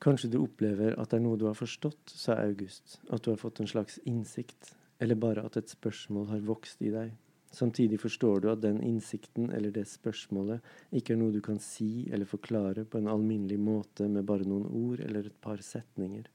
Kanskje 0.00 0.30
du 0.32 0.38
opplever 0.40 0.94
at 0.96 1.10
det 1.12 1.18
er 1.18 1.24
noe 1.26 1.36
du 1.36 1.44
har 1.44 1.56
forstått, 1.58 2.08
sa 2.08 2.38
August, 2.40 3.02
at 3.12 3.20
du 3.20 3.34
har 3.34 3.40
fått 3.40 3.60
en 3.60 3.68
slags 3.68 3.98
innsikt, 4.08 4.72
eller 4.96 5.18
bare 5.20 5.44
at 5.44 5.58
et 5.60 5.68
spørsmål 5.68 6.30
har 6.30 6.46
vokst 6.48 6.80
i 6.80 6.92
deg. 6.94 7.12
Samtidig 7.52 7.98
forstår 8.00 8.40
du 8.40 8.48
at 8.52 8.62
den 8.62 8.78
innsikten 8.86 9.50
eller 9.52 9.74
det 9.74 9.84
spørsmålet 9.90 10.64
ikke 10.96 11.16
er 11.16 11.20
noe 11.20 11.34
du 11.34 11.40
kan 11.44 11.58
si 11.60 12.06
eller 12.08 12.28
forklare 12.30 12.86
på 12.88 13.00
en 13.00 13.10
alminnelig 13.10 13.58
måte 13.60 14.06
med 14.08 14.24
bare 14.24 14.46
noen 14.48 14.68
ord 14.70 15.04
eller 15.04 15.26
et 15.28 15.40
par 15.42 15.60
setninger. 15.66 16.28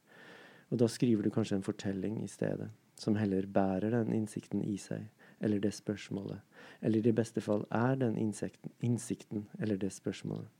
Og 0.70 0.82
da 0.82 0.90
skriver 0.92 1.26
du 1.26 1.34
kanskje 1.34 1.58
en 1.58 1.66
fortelling 1.66 2.20
i 2.22 2.30
stedet, 2.30 2.70
som 3.00 3.18
heller 3.18 3.48
bærer 3.48 3.96
den 3.96 4.14
innsikten 4.14 4.62
i 4.62 4.76
seg, 4.82 5.08
eller 5.42 5.64
det 5.64 5.74
spørsmålet, 5.74 6.42
eller 6.82 7.00
i 7.00 7.08
det 7.10 7.16
beste 7.18 7.42
fall 7.42 7.66
er 7.74 7.96
den 7.98 8.18
innsikten, 8.20 8.78
innsikten 8.84 9.48
eller 9.58 9.80
det 9.82 9.94
spørsmålet, 9.96 10.52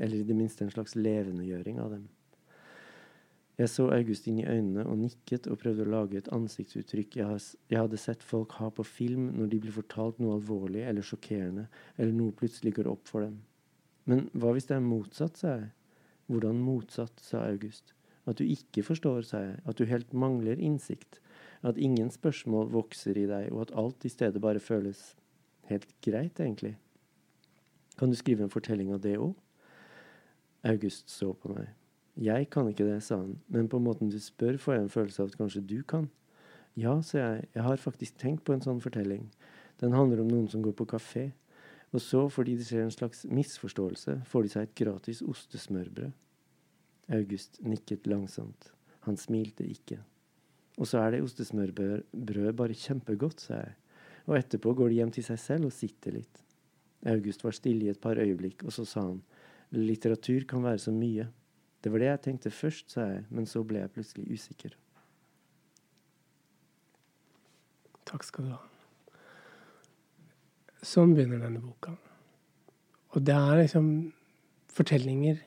eller 0.00 0.16
i 0.16 0.26
det 0.26 0.36
minste 0.38 0.64
en 0.64 0.74
slags 0.74 0.96
levendegjøring 0.96 1.78
av 1.78 1.94
dem. 1.94 2.08
Jeg 3.60 3.68
så 3.68 3.90
August 3.92 4.24
inn 4.30 4.38
i 4.40 4.46
øynene 4.48 4.86
og 4.88 4.96
nikket 5.02 5.44
og 5.52 5.58
prøvde 5.60 5.84
å 5.84 5.92
lage 5.92 6.16
et 6.16 6.30
ansiktsuttrykk 6.32 7.18
jeg, 7.20 7.40
hadde 7.76 7.98
sett 8.00 8.22
folk 8.24 8.54
ha 8.56 8.70
på 8.72 8.86
film 8.88 9.26
når 9.36 9.50
de 9.52 9.58
blir 9.60 9.74
fortalt 9.74 10.20
noe 10.22 10.38
alvorlig 10.38 10.86
eller 10.88 11.04
sjokkerende, 11.04 11.66
eller 11.98 12.14
noe 12.16 12.32
plutselig 12.32 12.72
går 12.78 12.88
opp 12.88 13.10
for 13.10 13.26
dem. 13.26 13.34
Men 14.08 14.30
hva 14.32 14.54
hvis 14.56 14.70
det 14.70 14.78
er 14.78 14.86
motsatt, 14.86 15.36
sa 15.36 15.58
jeg. 15.58 15.68
Hvordan 16.30 16.62
motsatt, 16.64 17.20
sa 17.20 17.42
August. 17.50 17.92
At 18.24 18.40
du 18.40 18.46
ikke 18.48 18.84
forstår, 18.86 19.26
sa 19.28 19.42
jeg. 19.44 19.58
At 19.68 19.76
du 19.76 19.84
helt 19.90 20.14
mangler 20.16 20.56
innsikt. 20.56 21.20
At 21.60 21.76
ingen 21.76 22.08
spørsmål 22.14 22.70
vokser 22.72 23.18
i 23.18 23.26
deg, 23.28 23.50
og 23.52 23.66
at 23.66 23.74
alt 23.76 24.06
i 24.08 24.12
stedet 24.12 24.40
bare 24.40 24.62
føles 24.62 25.02
helt 25.68 25.90
greit, 26.00 26.40
egentlig. 26.40 26.78
Kan 28.00 28.08
du 28.08 28.16
skrive 28.16 28.46
en 28.46 28.54
fortelling 28.54 28.94
av 28.96 29.04
det 29.04 29.18
òg? 29.20 29.34
August 30.70 31.12
så 31.12 31.34
på 31.36 31.52
meg. 31.52 31.74
Jeg 32.18 32.48
kan 32.50 32.68
ikke 32.68 32.86
det, 32.88 33.02
sa 33.06 33.20
han, 33.20 33.36
men 33.48 33.68
på 33.70 33.78
måten 33.78 34.10
du 34.10 34.18
spør, 34.20 34.58
får 34.58 34.74
jeg 34.74 34.82
en 34.82 34.92
følelse 34.92 35.22
av 35.22 35.30
at 35.30 35.38
kanskje 35.38 35.62
du 35.66 35.78
kan. 35.82 36.08
Ja, 36.78 36.96
sa 37.02 37.18
jeg, 37.18 37.48
jeg 37.54 37.62
har 37.66 37.82
faktisk 37.82 38.18
tenkt 38.18 38.44
på 38.46 38.54
en 38.54 38.64
sånn 38.64 38.82
fortelling. 38.82 39.28
Den 39.80 39.94
handler 39.96 40.22
om 40.22 40.30
noen 40.30 40.48
som 40.50 40.62
går 40.64 40.74
på 40.76 40.88
kafé. 40.90 41.30
Og 41.90 42.02
så, 42.02 42.26
fordi 42.30 42.54
det 42.58 42.66
skjer 42.68 42.84
en 42.84 42.94
slags 42.94 43.24
misforståelse, 43.26 44.20
får 44.30 44.46
de 44.46 44.52
seg 44.52 44.66
et 44.66 44.76
gratis 44.78 45.22
ostesmørbrød. 45.26 46.12
August 47.16 47.58
nikket 47.66 48.06
langsomt. 48.06 48.70
Han 49.08 49.18
smilte 49.18 49.66
ikke. 49.66 49.98
Og 50.78 50.86
så 50.86 51.00
er 51.02 51.16
det 51.16 51.24
ostesmørbrød 51.24 52.52
bare 52.56 52.76
kjempegodt, 52.78 53.42
sa 53.42 53.58
jeg. 53.58 53.74
Og 54.28 54.36
etterpå 54.38 54.76
går 54.78 54.92
de 54.92 55.00
hjem 55.00 55.12
til 55.16 55.26
seg 55.26 55.40
selv 55.42 55.70
og 55.70 55.74
sitter 55.74 56.14
litt. 56.20 56.44
August 57.10 57.42
var 57.42 57.56
stille 57.56 57.88
i 57.88 57.90
et 57.90 58.00
par 58.00 58.20
øyeblikk, 58.20 58.62
og 58.68 58.74
så 58.76 58.84
sa 58.86 59.02
han, 59.08 59.18
litteratur 59.74 60.44
kan 60.48 60.62
være 60.62 60.82
så 60.84 60.92
mye. 60.94 61.26
Det 61.80 61.92
var 61.92 62.02
det 62.02 62.10
jeg 62.10 62.22
tenkte 62.26 62.52
først, 62.52 62.90
sa 62.92 63.06
jeg, 63.08 63.24
men 63.32 63.46
så 63.48 63.62
ble 63.64 63.80
jeg 63.80 63.92
plutselig 63.94 64.26
usikker. 64.36 64.76
Takk 68.10 68.26
skal 68.26 68.48
du 68.48 68.54
ha. 68.56 68.60
Sånn 70.84 71.14
begynner 71.14 71.40
denne 71.42 71.60
boka. 71.62 71.94
Og 73.14 73.24
det 73.26 73.36
er 73.36 73.62
liksom 73.62 73.86
fortellinger 74.70 75.40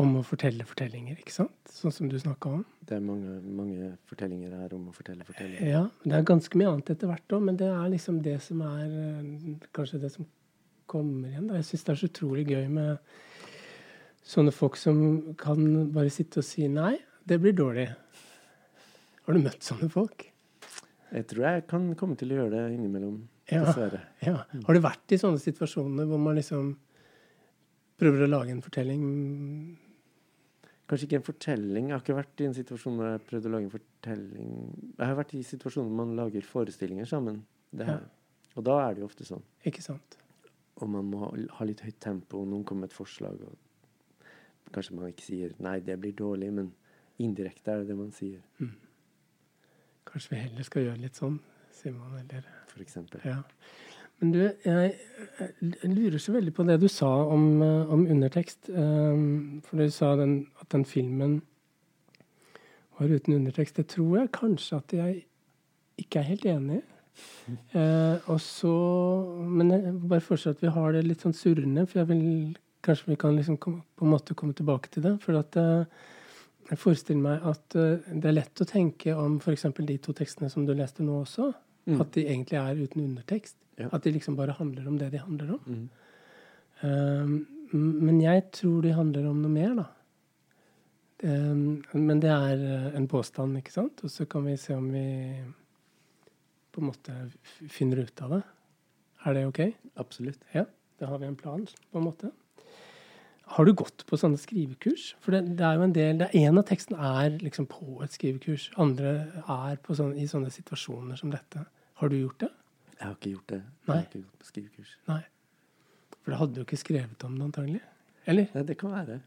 om 0.00 0.14
å 0.16 0.22
fortelle 0.24 0.64
fortellinger, 0.64 1.18
ikke 1.20 1.34
sant? 1.34 1.56
Sånn 1.68 1.92
som 1.92 2.08
du 2.08 2.16
snakka 2.20 2.54
om. 2.58 2.62
Det 2.88 2.96
er 2.96 3.02
mange, 3.04 3.34
mange, 3.44 3.90
fortellinger 4.08 4.54
her 4.62 4.72
om 4.76 4.86
å 4.88 4.94
fortelle 4.96 5.26
fortellinger. 5.28 5.68
Ja, 5.68 5.82
det 6.04 6.14
er 6.16 6.28
ganske 6.28 6.58
mye 6.58 6.70
annet 6.70 6.94
etter 6.94 7.10
hvert 7.10 7.34
òg, 7.36 7.44
men 7.48 7.58
det 7.60 7.68
er 7.68 7.90
liksom 7.92 8.22
det 8.24 8.38
som 8.44 8.62
er 8.64 8.86
eh, 8.88 9.58
kanskje 9.76 10.00
det 10.02 10.12
som 10.14 10.28
kommer 10.88 11.28
igjen. 11.28 11.50
Da. 11.50 11.60
Jeg 11.60 11.68
syns 11.68 11.84
det 11.84 11.92
er 11.92 12.00
så 12.00 12.08
utrolig 12.08 12.46
gøy 12.48 12.64
med 12.72 13.12
sånne 14.22 14.54
folk 14.54 14.78
som 14.78 15.34
kan 15.38 15.90
bare 15.94 16.12
sitte 16.12 16.40
og 16.42 16.46
si 16.46 16.68
nei, 16.70 16.94
det 17.26 17.38
blir 17.42 17.54
dårlig. 17.56 17.88
Har 19.26 19.36
du 19.36 19.42
møtt 19.42 19.62
sånne 19.66 19.88
folk? 19.92 20.26
Jeg 21.12 21.28
tror 21.28 21.44
jeg 21.44 21.64
kan 21.70 21.90
komme 21.98 22.16
til 22.18 22.32
å 22.32 22.40
gjøre 22.40 22.54
det 22.56 22.76
innimellom. 22.76 23.20
Dessverre. 23.50 24.00
Ja. 24.24 24.44
Har 24.48 24.76
du 24.76 24.80
vært 24.82 25.12
i 25.12 25.18
sånne 25.20 25.40
situasjoner 25.42 26.08
hvor 26.08 26.20
man 26.22 26.38
liksom 26.38 26.72
prøver 28.00 28.24
å 28.24 28.30
lage 28.30 28.54
en 28.54 28.62
fortelling? 28.64 29.02
Kanskje 30.88 31.08
ikke 31.08 31.18
en 31.20 31.26
fortelling. 31.26 31.90
Jeg 31.90 31.94
har 31.94 32.02
ikke 32.04 32.16
vært 32.16 32.42
i 32.42 32.48
en 32.48 32.56
situasjon 32.56 32.96
hvor 32.98 33.10
jeg 33.10 33.24
prøvde 33.28 33.50
å 33.50 33.54
lage 33.54 33.68
en 33.68 33.74
fortelling. 33.74 34.54
Jeg 34.96 35.04
har 35.04 35.18
vært 35.18 35.34
i 35.36 35.42
situasjoner 35.46 35.90
hvor 35.90 36.00
man 36.00 36.16
lager 36.18 36.48
forestillinger 36.48 37.10
sammen. 37.10 37.42
Ja. 37.76 38.00
Og 38.56 38.66
da 38.66 38.78
er 38.86 38.96
det 38.96 39.04
jo 39.04 39.10
ofte 39.10 39.26
sånn. 39.28 39.44
Ikke 39.68 39.84
sant. 39.84 40.18
Og 40.80 40.90
man 40.90 41.12
må 41.12 41.28
ha 41.28 41.68
litt 41.68 41.84
høyt 41.84 42.00
tempo, 42.02 42.42
og 42.42 42.50
noen 42.50 42.64
kommer 42.68 42.86
med 42.86 42.92
et 42.92 42.96
forslag. 42.96 43.36
og 43.46 43.71
Kanskje 44.72 44.96
man 44.96 45.12
ikke 45.12 45.26
sier 45.26 45.52
'nei, 45.58 45.80
det 45.80 46.00
blir 46.00 46.12
dårlig', 46.12 46.52
men 46.52 46.72
indirekte 47.18 47.70
er 47.70 47.82
det 47.82 47.88
det 47.88 47.96
man 47.96 48.12
sier. 48.12 48.40
Mm. 48.58 48.72
Kanskje 50.06 50.30
vi 50.30 50.36
heller 50.36 50.62
skal 50.62 50.82
gjøre 50.82 51.00
litt 51.00 51.16
sånn, 51.16 51.40
sier 51.72 51.92
man. 51.92 52.18
Eller 52.18 52.42
For 52.68 52.80
eksempel. 52.80 53.20
Ja. 53.24 53.42
Men 54.22 54.32
du, 54.32 54.38
jeg, 54.64 54.94
jeg, 55.40 55.90
lurer 55.90 56.18
så 56.22 56.32
veldig 56.32 56.52
på 56.54 56.62
det 56.62 56.80
du 56.80 56.88
sa 56.88 57.10
om, 57.26 57.62
eh, 57.62 57.92
om 57.92 58.06
undertekst. 58.06 58.70
Um, 58.70 59.62
for 59.66 59.82
du 59.82 59.90
sa 59.90 60.14
den, 60.16 60.46
at 60.60 60.70
den 60.70 60.84
filmen 60.84 61.42
var 62.98 63.10
uten 63.10 63.34
undertekst. 63.34 63.76
Det 63.76 63.86
tror 63.86 64.20
jeg 64.20 64.32
kanskje 64.32 64.78
at 64.78 64.94
jeg 64.94 65.24
ikke 65.98 66.20
er 66.20 66.30
helt 66.32 66.48
enig 66.56 66.80
i. 66.80 66.86
Eh, 67.76 68.30
og 68.32 68.38
så, 68.40 68.72
men 69.44 69.70
jeg 69.70 69.90
bare 70.08 70.24
fortsatt 70.24 70.56
at 70.56 70.62
vi 70.62 70.70
har 70.72 70.94
det 70.94 71.02
litt 71.04 71.20
sånn 71.20 71.34
surrende, 71.36 71.84
for 71.84 72.00
jeg 72.00 72.08
vil 72.08 72.22
Kanskje 72.82 73.12
vi 73.12 73.16
kan 73.20 73.36
liksom 73.36 73.56
komme, 73.62 73.84
på 73.96 74.06
en 74.06 74.12
måte 74.12 74.34
komme 74.38 74.56
tilbake 74.58 74.90
til 74.92 75.04
det. 75.06 75.14
For 75.22 75.38
at 75.38 75.56
uh, 75.60 75.84
jeg 76.70 76.80
forestiller 76.82 77.22
meg 77.22 77.46
at 77.52 77.78
uh, 77.78 78.10
det 78.10 78.30
er 78.30 78.38
lett 78.40 78.62
å 78.62 78.68
tenke 78.68 79.14
om 79.14 79.38
f.eks. 79.38 79.68
de 79.78 79.98
to 80.02 80.14
tekstene 80.18 80.50
som 80.52 80.66
du 80.66 80.74
leste 80.74 81.06
nå 81.06 81.20
også, 81.22 81.52
mm. 81.86 82.00
at 82.02 82.12
de 82.16 82.26
egentlig 82.26 82.60
er 82.60 82.82
uten 82.82 83.04
undertekst. 83.06 83.56
Ja. 83.80 83.88
At 83.92 84.04
de 84.04 84.12
liksom 84.14 84.36
bare 84.38 84.56
handler 84.58 84.86
om 84.90 84.98
det 85.00 85.12
de 85.14 85.22
handler 85.22 85.56
om. 85.56 85.64
Mm. 85.66 85.88
Um, 86.82 87.34
men 87.72 88.20
jeg 88.20 88.48
tror 88.52 88.82
de 88.84 88.92
handler 88.92 89.30
om 89.30 89.38
noe 89.40 89.52
mer, 89.52 89.76
da. 89.78 89.84
men 91.22 92.18
det 92.20 92.28
er 92.28 92.64
en 92.98 93.06
påstand, 93.08 93.54
ikke 93.56 93.72
sant? 93.72 94.02
Og 94.04 94.12
så 94.12 94.26
kan 94.28 94.44
vi 94.44 94.58
se 94.60 94.74
om 94.76 94.90
vi 94.92 95.06
på 96.72 96.82
en 96.82 96.88
måte 96.90 97.16
finner 97.72 98.02
ut 98.04 98.22
av 98.26 98.36
det. 98.36 98.42
Er 99.24 99.36
det 99.36 99.46
OK? 99.48 99.60
Absolutt. 100.02 100.44
Ja, 100.52 100.66
Da 101.00 101.06
har 101.06 101.18
vi 101.18 101.26
en 101.26 101.36
plan, 101.36 101.64
på 101.90 101.98
en 101.98 102.04
måte. 102.04 102.30
Har 103.52 103.68
du 103.68 103.74
gått 103.76 104.06
på 104.08 104.16
sånne 104.16 104.40
skrivekurs? 104.40 105.10
For 105.20 105.34
det, 105.34 105.56
det 105.58 105.64
er 105.66 105.76
jo 105.76 105.84
en 105.84 105.94
del, 105.96 106.24
En 106.40 106.60
av 106.60 106.64
tekstene 106.68 107.10
er 107.20 107.36
liksom 107.42 107.66
på 107.68 107.98
et 108.04 108.14
skrivekurs. 108.14 108.70
Andre 108.80 109.12
er 109.42 109.76
sånne, 109.88 110.16
i 110.16 110.28
sånne 110.30 110.52
situasjoner 110.52 111.20
som 111.20 111.32
dette. 111.34 111.66
Har 112.00 112.08
du 112.08 112.16
gjort 112.16 112.40
det? 112.46 112.48
Jeg 112.94 113.04
har 113.04 113.18
ikke 113.18 113.34
gjort 113.34 113.52
det. 113.52 113.60
Nei. 113.60 113.82
Jeg 113.82 113.98
har 113.98 114.06
ikke 114.06 114.22
gått 114.22 114.38
på 114.40 114.48
skrivekurs. 114.48 114.94
Nei. 115.10 115.20
For 116.22 116.32
da 116.32 116.38
hadde 116.40 116.56
du 116.56 116.62
ikke 116.62 116.80
skrevet 116.80 117.26
om 117.26 117.36
det, 117.36 117.44
antagelig? 117.50 117.82
Eller? 118.30 118.48
Nei, 118.54 118.64
det 118.70 118.78
kan 118.80 118.94
være. 118.94 119.18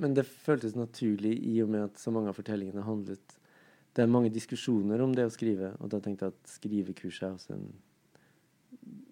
Men 0.00 0.16
det 0.16 0.24
føltes 0.30 0.76
naturlig 0.78 1.34
i 1.44 1.58
og 1.64 1.70
med 1.74 1.88
at 1.90 2.00
så 2.00 2.12
mange 2.14 2.30
av 2.30 2.38
fortellingene 2.38 2.86
handlet 2.86 3.36
Det 3.90 4.04
er 4.04 4.12
mange 4.12 4.30
diskusjoner 4.32 5.02
om 5.02 5.12
det 5.12 5.26
å 5.26 5.32
skrive, 5.34 5.74
og 5.82 5.90
da 5.92 5.98
tenkte 6.00 6.28
jeg 6.28 6.36
at 6.36 6.52
skrivekurset 6.54 7.26
er 7.26 7.34
også 7.34 7.56
en 7.58 7.66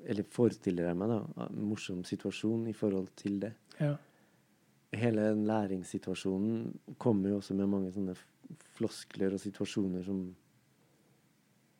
Eller 0.08 0.24
forestiller 0.32 0.86
jeg 0.88 0.96
meg, 0.96 1.10
da, 1.10 1.48
en 1.48 1.66
morsom 1.68 2.04
situasjon 2.06 2.68
i 2.70 2.76
forhold 2.76 3.10
til 3.18 3.40
det. 3.42 3.52
Ja. 3.80 3.94
Hele 4.98 5.28
den 5.30 5.44
læringssituasjonen 5.46 6.96
kommer 6.98 7.32
jo 7.32 7.40
også 7.42 7.54
med 7.54 7.68
mange 7.68 7.92
sånne 7.92 8.16
floskler 8.78 9.34
og 9.36 9.42
situasjoner 9.42 10.04
som 10.06 10.22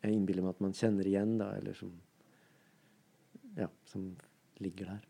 jeg 0.03 0.15
innbiller 0.15 0.45
meg 0.45 0.57
at 0.57 0.61
man 0.63 0.77
kjenner 0.77 1.09
igjen, 1.09 1.39
da, 1.41 1.55
eller 1.59 1.75
som 1.79 1.95
Ja, 3.59 3.67
som 3.91 4.13
ligger 4.63 4.93
der. 4.93 5.07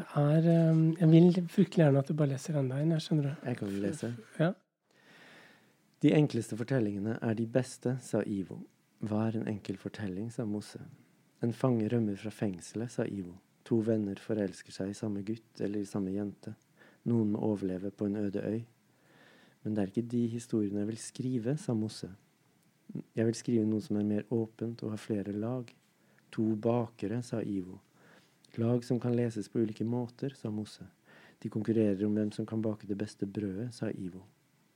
Det 0.00 0.06
er 0.16 0.46
eh, 0.48 1.00
Jeg 1.00 1.08
vil 1.10 1.48
fryktelig 1.48 1.84
gjerne 1.84 1.98
at 1.98 2.08
du 2.08 2.14
bare 2.14 2.32
leser 2.32 2.56
enda 2.56 2.78
en, 2.80 2.92
jeg 2.94 3.04
skjønner 3.04 3.26
du. 3.26 3.48
Jeg 3.48 3.56
kan 3.58 3.72
lese. 3.82 4.12
Ja. 4.38 4.52
De 6.00 6.12
enkleste 6.16 6.56
fortellingene 6.56 7.18
er 7.22 7.34
de 7.36 7.46
beste, 7.46 7.98
sa 8.00 8.22
Ivo. 8.26 8.62
Hva 9.04 9.26
er 9.26 9.36
en 9.40 9.48
enkel 9.48 9.76
fortelling, 9.76 10.30
sa 10.32 10.46
Mosse. 10.48 10.80
En 11.40 11.52
fange 11.56 11.88
rømmer 11.88 12.18
fra 12.20 12.30
fengselet, 12.34 12.92
sa 12.92 13.06
Ivo. 13.08 13.38
To 13.64 13.78
venner 13.86 14.18
forelsker 14.20 14.74
seg 14.74 14.90
i 14.90 14.96
samme 14.98 15.22
gutt 15.24 15.60
eller 15.64 15.80
i 15.80 15.88
samme 15.88 16.12
jente. 16.12 16.52
Noen 17.08 17.30
må 17.32 17.40
overleve 17.46 17.92
på 17.96 18.08
en 18.08 18.18
øde 18.20 18.42
øy. 18.44 18.60
Men 19.62 19.76
det 19.76 19.82
er 19.82 19.92
ikke 19.92 20.10
de 20.12 20.24
historiene 20.34 20.82
jeg 20.82 20.90
vil 20.90 21.00
skrive, 21.00 21.56
sa 21.56 21.72
Mosse. 21.76 22.10
Jeg 23.16 23.24
vil 23.28 23.38
skrive 23.38 23.68
noe 23.68 23.80
som 23.84 23.96
er 24.00 24.08
mer 24.08 24.28
åpent 24.34 24.82
og 24.84 24.92
har 24.92 25.00
flere 25.00 25.32
lag. 25.32 25.70
To 26.36 26.44
bakere, 26.60 27.22
sa 27.24 27.40
Ivo. 27.40 27.78
Lag 28.60 28.84
som 28.84 29.00
kan 29.00 29.16
leses 29.16 29.48
på 29.48 29.62
ulike 29.62 29.84
måter, 29.86 30.36
sa 30.36 30.52
Mosse. 30.52 30.84
De 31.40 31.48
konkurrerer 31.48 32.04
om 32.04 32.16
hvem 32.16 32.32
som 32.36 32.46
kan 32.46 32.60
bake 32.60 32.88
det 32.88 32.98
beste 33.00 33.24
brødet, 33.24 33.70
sa 33.74 33.88
Ivo. 33.90 34.26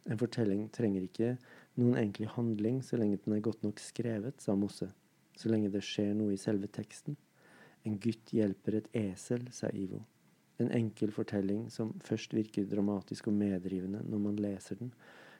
En 0.08 0.20
fortelling 0.20 0.68
trenger 0.72 1.04
ikke 1.04 1.36
noen 1.80 1.96
egentlig 1.96 2.28
handling 2.36 2.82
så 2.84 2.96
lenge 3.00 3.20
den 3.24 3.36
er 3.36 3.44
godt 3.44 3.64
nok 3.64 3.80
skrevet, 3.80 4.40
sa 4.40 4.56
Mosse. 4.56 4.88
Så 5.36 5.50
lenge 5.50 5.72
det 5.72 5.82
skjer 5.84 6.14
noe 6.16 6.34
i 6.34 6.40
selve 6.40 6.70
teksten. 6.70 7.16
En 7.84 7.98
gutt 8.00 8.32
hjelper 8.32 8.78
et 8.78 8.90
esel, 8.96 9.48
sa 9.52 9.68
Ivo. 9.74 10.04
En 10.62 10.70
enkel 10.70 11.10
fortelling 11.12 11.66
som 11.74 11.90
først 12.04 12.34
virker 12.36 12.68
dramatisk 12.70 13.28
og 13.28 13.36
medrivende 13.36 14.04
når 14.06 14.20
man 14.28 14.38
leser 14.40 14.78
den, 14.78 14.92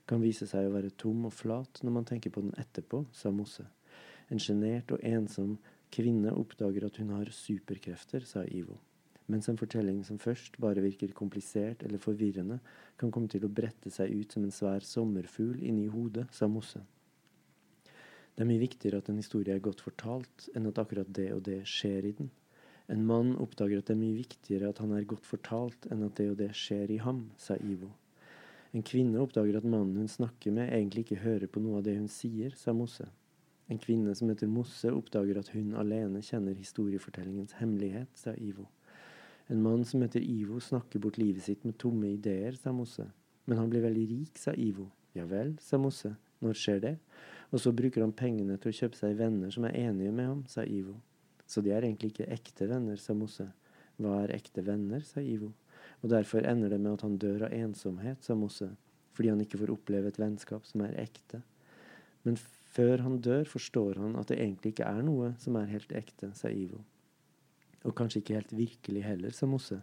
kan 0.05 0.21
vise 0.21 0.47
seg 0.51 0.67
å 0.69 0.75
være 0.75 0.93
tom 1.01 1.29
og 1.29 1.33
flat 1.33 1.81
når 1.85 1.95
man 1.95 2.09
tenker 2.09 2.35
på 2.35 2.43
den 2.45 2.57
etterpå, 2.61 3.05
sa 3.15 3.31
Mosse. 3.33 3.65
En 4.29 4.41
sjenert 4.43 4.91
og 4.93 5.05
ensom 5.07 5.55
kvinne 5.95 6.33
oppdager 6.35 6.89
at 6.89 6.99
hun 7.01 7.15
har 7.15 7.31
superkrefter, 7.33 8.27
sa 8.29 8.43
Ivo. 8.45 8.77
Mens 9.31 9.49
en 9.49 9.57
fortelling 9.57 10.03
som 10.05 10.21
først 10.21 10.59
bare 10.61 10.83
virker 10.85 11.15
komplisert 11.17 11.83
eller 11.87 12.03
forvirrende, 12.03 12.59
kan 13.01 13.13
komme 13.15 13.31
til 13.33 13.47
å 13.47 13.53
brette 13.53 13.93
seg 13.93 14.13
ut 14.13 14.35
som 14.35 14.45
en 14.45 14.53
svær 14.53 14.85
sommerfugl 14.85 15.63
inni 15.65 15.87
hodet, 15.89 16.27
sa 16.35 16.51
Mosse. 16.51 16.83
Det 18.35 18.43
er 18.43 18.51
mye 18.51 18.63
viktigere 18.65 18.99
at 18.99 19.09
en 19.11 19.21
historie 19.21 19.55
er 19.55 19.63
godt 19.63 19.85
fortalt, 19.85 20.49
enn 20.59 20.67
at 20.67 20.79
akkurat 20.83 21.11
det 21.15 21.29
og 21.37 21.45
det 21.47 21.61
skjer 21.71 22.09
i 22.09 22.15
den. 22.19 22.31
En 22.91 23.05
mann 23.07 23.37
oppdager 23.41 23.79
at 23.79 23.89
det 23.89 23.95
er 23.95 24.01
mye 24.01 24.17
viktigere 24.19 24.73
at 24.73 24.81
han 24.83 24.93
er 24.93 25.07
godt 25.09 25.29
fortalt, 25.29 25.87
enn 25.95 26.03
at 26.05 26.17
det 26.19 26.27
og 26.33 26.41
det 26.43 26.51
skjer 26.59 26.91
i 26.93 26.99
ham, 27.01 27.29
sa 27.41 27.57
Ivo. 27.63 27.93
En 28.75 28.83
kvinne 28.83 29.21
oppdager 29.23 29.61
at 29.61 29.69
mannen 29.69 30.03
hun 30.03 30.11
snakker 30.11 30.51
med, 30.53 30.73
egentlig 30.75 31.05
ikke 31.05 31.23
hører 31.23 31.47
på 31.47 31.63
noe 31.63 31.79
av 31.79 31.87
det 31.87 31.95
hun 31.95 32.11
sier, 32.11 32.57
sa 32.59 32.75
Mosse. 32.75 33.07
En 33.71 33.79
kvinne 33.81 34.13
som 34.19 34.29
heter 34.29 34.51
Mosse, 34.51 34.91
oppdager 34.91 35.39
at 35.41 35.53
hun 35.55 35.71
alene 35.79 36.21
kjenner 36.27 36.59
historiefortellingens 36.59 37.55
hemmelighet, 37.61 38.11
sa 38.19 38.35
Ivo. 38.35 38.67
En 39.49 39.63
mann 39.63 39.87
som 39.87 40.03
heter 40.03 40.27
Ivo, 40.27 40.59
snakker 40.61 41.01
bort 41.01 41.21
livet 41.23 41.47
sitt 41.47 41.65
med 41.65 41.79
tomme 41.79 42.11
ideer, 42.11 42.59
sa 42.59 42.75
Mosse. 42.75 43.07
Men 43.47 43.63
han 43.63 43.71
blir 43.71 43.87
veldig 43.87 44.05
rik, 44.11 44.43
sa 44.43 44.53
Ivo. 44.59 44.91
Ja 45.15 45.25
vel, 45.31 45.55
sa 45.63 45.79
Mosse. 45.79 46.17
Når 46.43 46.59
skjer 46.59 46.83
det? 46.83 46.95
Og 47.55 47.61
så 47.63 47.71
bruker 47.71 48.03
han 48.03 48.15
pengene 48.17 48.57
til 48.59 48.73
å 48.73 48.77
kjøpe 48.81 48.99
seg 48.99 49.19
venner 49.19 49.53
som 49.55 49.67
er 49.69 49.77
enige 49.79 50.11
med 50.15 50.27
ham, 50.27 50.41
sa 50.51 50.65
Ivo. 50.67 50.97
Så 51.47 51.63
de 51.63 51.71
er 51.71 51.87
egentlig 51.87 52.11
ikke 52.11 52.33
ekte 52.35 52.67
venner, 52.67 52.99
sa 52.99 53.15
Mosse. 53.15 53.47
Hva 54.03 54.25
er 54.25 54.35
ekte 54.35 54.65
venner, 54.67 55.05
sa 55.07 55.23
Ivo. 55.23 55.53
Og 56.03 56.11
derfor 56.11 56.43
ender 56.51 56.73
det 56.73 56.81
med 56.83 56.97
at 56.97 57.05
han 57.07 57.15
dør 57.21 57.47
av 57.47 57.55
ensomhet, 57.55 58.27
sa 58.27 58.35
Mosse, 58.35 58.73
fordi 59.15 59.31
han 59.31 59.45
ikke 59.45 59.61
får 59.63 59.75
oppleve 59.77 60.11
et 60.11 60.19
vennskap 60.19 60.67
som 60.67 60.83
er 60.83 60.99
ekte. 61.05 61.45
Men 62.27 62.41
før 62.75 63.05
han 63.07 63.21
dør, 63.23 63.47
forstår 63.47 64.03
han 64.03 64.19
at 64.19 64.33
det 64.33 64.41
egentlig 64.41 64.75
ikke 64.75 64.91
er 64.91 65.07
noe 65.07 65.31
som 65.39 65.55
er 65.61 65.71
helt 65.71 65.95
ekte, 65.95 66.33
sa 66.35 66.51
Ivo. 66.51 66.83
Og 67.87 67.95
kanskje 67.95 68.25
ikke 68.25 68.41
helt 68.41 68.55
virkelig 68.57 69.07
heller, 69.07 69.37
sa 69.37 69.47
Mosse, 69.47 69.79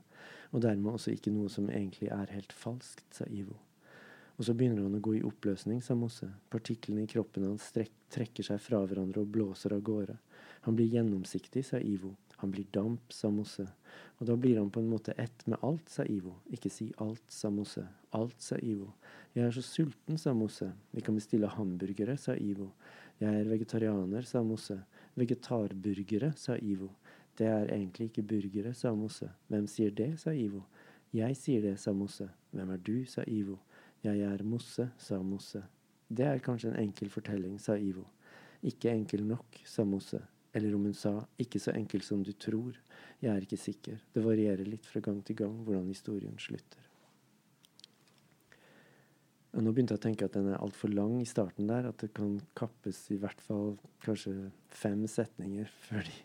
og 0.52 0.66
dermed 0.66 0.98
også 0.98 1.16
ikke 1.16 1.32
noe 1.32 1.48
som 1.54 1.72
egentlig 1.72 2.12
er 2.12 2.36
helt 2.36 2.52
falskt, 2.52 3.08
sa 3.16 3.30
Ivo. 3.32 3.56
Og 4.38 4.48
så 4.48 4.56
begynner 4.58 4.88
han 4.88 4.98
å 4.98 5.04
gå 5.04 5.18
i 5.18 5.24
oppløsning, 5.28 5.82
sa 5.84 5.96
Mosse. 5.98 6.30
Partiklene 6.50 7.06
i 7.06 7.10
kroppen 7.12 7.46
hans 7.50 7.70
trekker 7.76 8.48
seg 8.48 8.62
fra 8.64 8.82
hverandre 8.86 9.24
og 9.24 9.32
blåser 9.34 9.76
av 9.76 9.84
gårde. 9.86 10.18
Han 10.66 10.78
blir 10.78 10.92
gjennomsiktig, 10.94 11.64
sa 11.66 11.80
Ivo. 11.82 12.16
Han 12.42 12.52
blir 12.54 12.66
damp, 12.74 13.14
sa 13.14 13.30
Mosse. 13.30 13.68
Og 14.18 14.28
da 14.30 14.36
blir 14.38 14.58
han 14.58 14.70
på 14.74 14.82
en 14.82 14.90
måte 14.90 15.14
ett 15.18 15.46
med 15.46 15.62
alt, 15.66 15.90
sa 15.90 16.06
Ivo. 16.06 16.36
Ikke 16.54 16.72
si 16.74 16.92
alt, 17.02 17.24
sa 17.30 17.52
Mosse. 17.54 17.84
Alt, 18.18 18.40
sa 18.42 18.58
Ivo. 18.58 18.92
Jeg 19.34 19.46
er 19.48 19.54
så 19.56 19.64
sulten, 19.66 20.18
sa 20.18 20.34
Mosse. 20.34 20.72
Vi 20.92 21.02
kan 21.06 21.18
bestille 21.18 21.50
hamburgere, 21.50 22.18
sa 22.18 22.34
Ivo. 22.38 22.72
Jeg 23.22 23.44
er 23.44 23.50
vegetarianer, 23.50 24.26
sa 24.26 24.42
Mosse. 24.46 24.80
Vegetarburgere, 25.18 26.32
sa 26.38 26.58
Ivo. 26.58 26.90
Det 27.38 27.46
er 27.46 27.70
egentlig 27.74 28.10
ikke 28.10 28.26
burgere, 28.26 28.74
sa 28.74 28.94
Mosse. 28.98 29.30
Hvem 29.50 29.68
sier 29.70 29.94
det, 29.98 30.16
sa 30.22 30.34
Ivo. 30.34 30.64
Jeg 31.14 31.38
sier 31.38 31.62
det, 31.62 31.78
sa 31.82 31.94
Mosse. 31.94 32.30
Hvem 32.52 32.74
er 32.74 32.82
du, 32.86 32.96
sa 33.06 33.26
Ivo. 33.28 33.60
Jeg 34.02 34.22
er 34.26 34.44
Mosse, 34.44 34.88
sa 34.98 35.20
Mosse. 35.22 35.62
Det 36.10 36.26
er 36.28 36.44
kanskje 36.44 36.72
en 36.72 36.80
enkel 36.82 37.12
fortelling, 37.14 37.60
sa 37.62 37.78
Ivo. 37.78 38.08
Ikke 38.66 38.92
enkel 38.94 39.24
nok, 39.28 39.62
sa 39.66 39.86
Mosse. 39.86 40.20
Eller 40.54 40.74
om 40.76 40.88
hun 40.90 40.96
sa 40.98 41.14
ikke 41.40 41.62
så 41.64 41.74
enkel 41.78 42.04
som 42.04 42.24
du 42.26 42.34
tror. 42.34 42.76
Jeg 43.22 43.32
er 43.32 43.46
ikke 43.46 43.60
sikker. 43.62 44.00
Det 44.14 44.24
varierer 44.26 44.68
litt 44.68 44.88
fra 44.90 45.00
gang 45.04 45.22
til 45.24 45.38
gang 45.44 45.54
hvordan 45.64 45.88
historien 45.88 46.36
slutter. 46.42 46.88
Og 49.52 49.64
nå 49.64 49.72
begynte 49.72 49.96
jeg 49.96 50.02
å 50.02 50.06
tenke 50.08 50.28
at 50.28 50.36
den 50.36 50.50
er 50.52 50.60
altfor 50.64 50.92
lang 50.92 51.18
i 51.22 51.28
starten 51.28 51.70
der. 51.70 51.88
At 51.92 52.04
det 52.04 52.12
kan 52.18 52.40
kappes 52.58 53.06
i 53.14 53.20
hvert 53.22 53.40
fall 53.44 53.78
kanskje 54.04 54.50
fem 54.72 55.06
setninger 55.08 55.72
før 55.88 56.04
de 56.10 56.20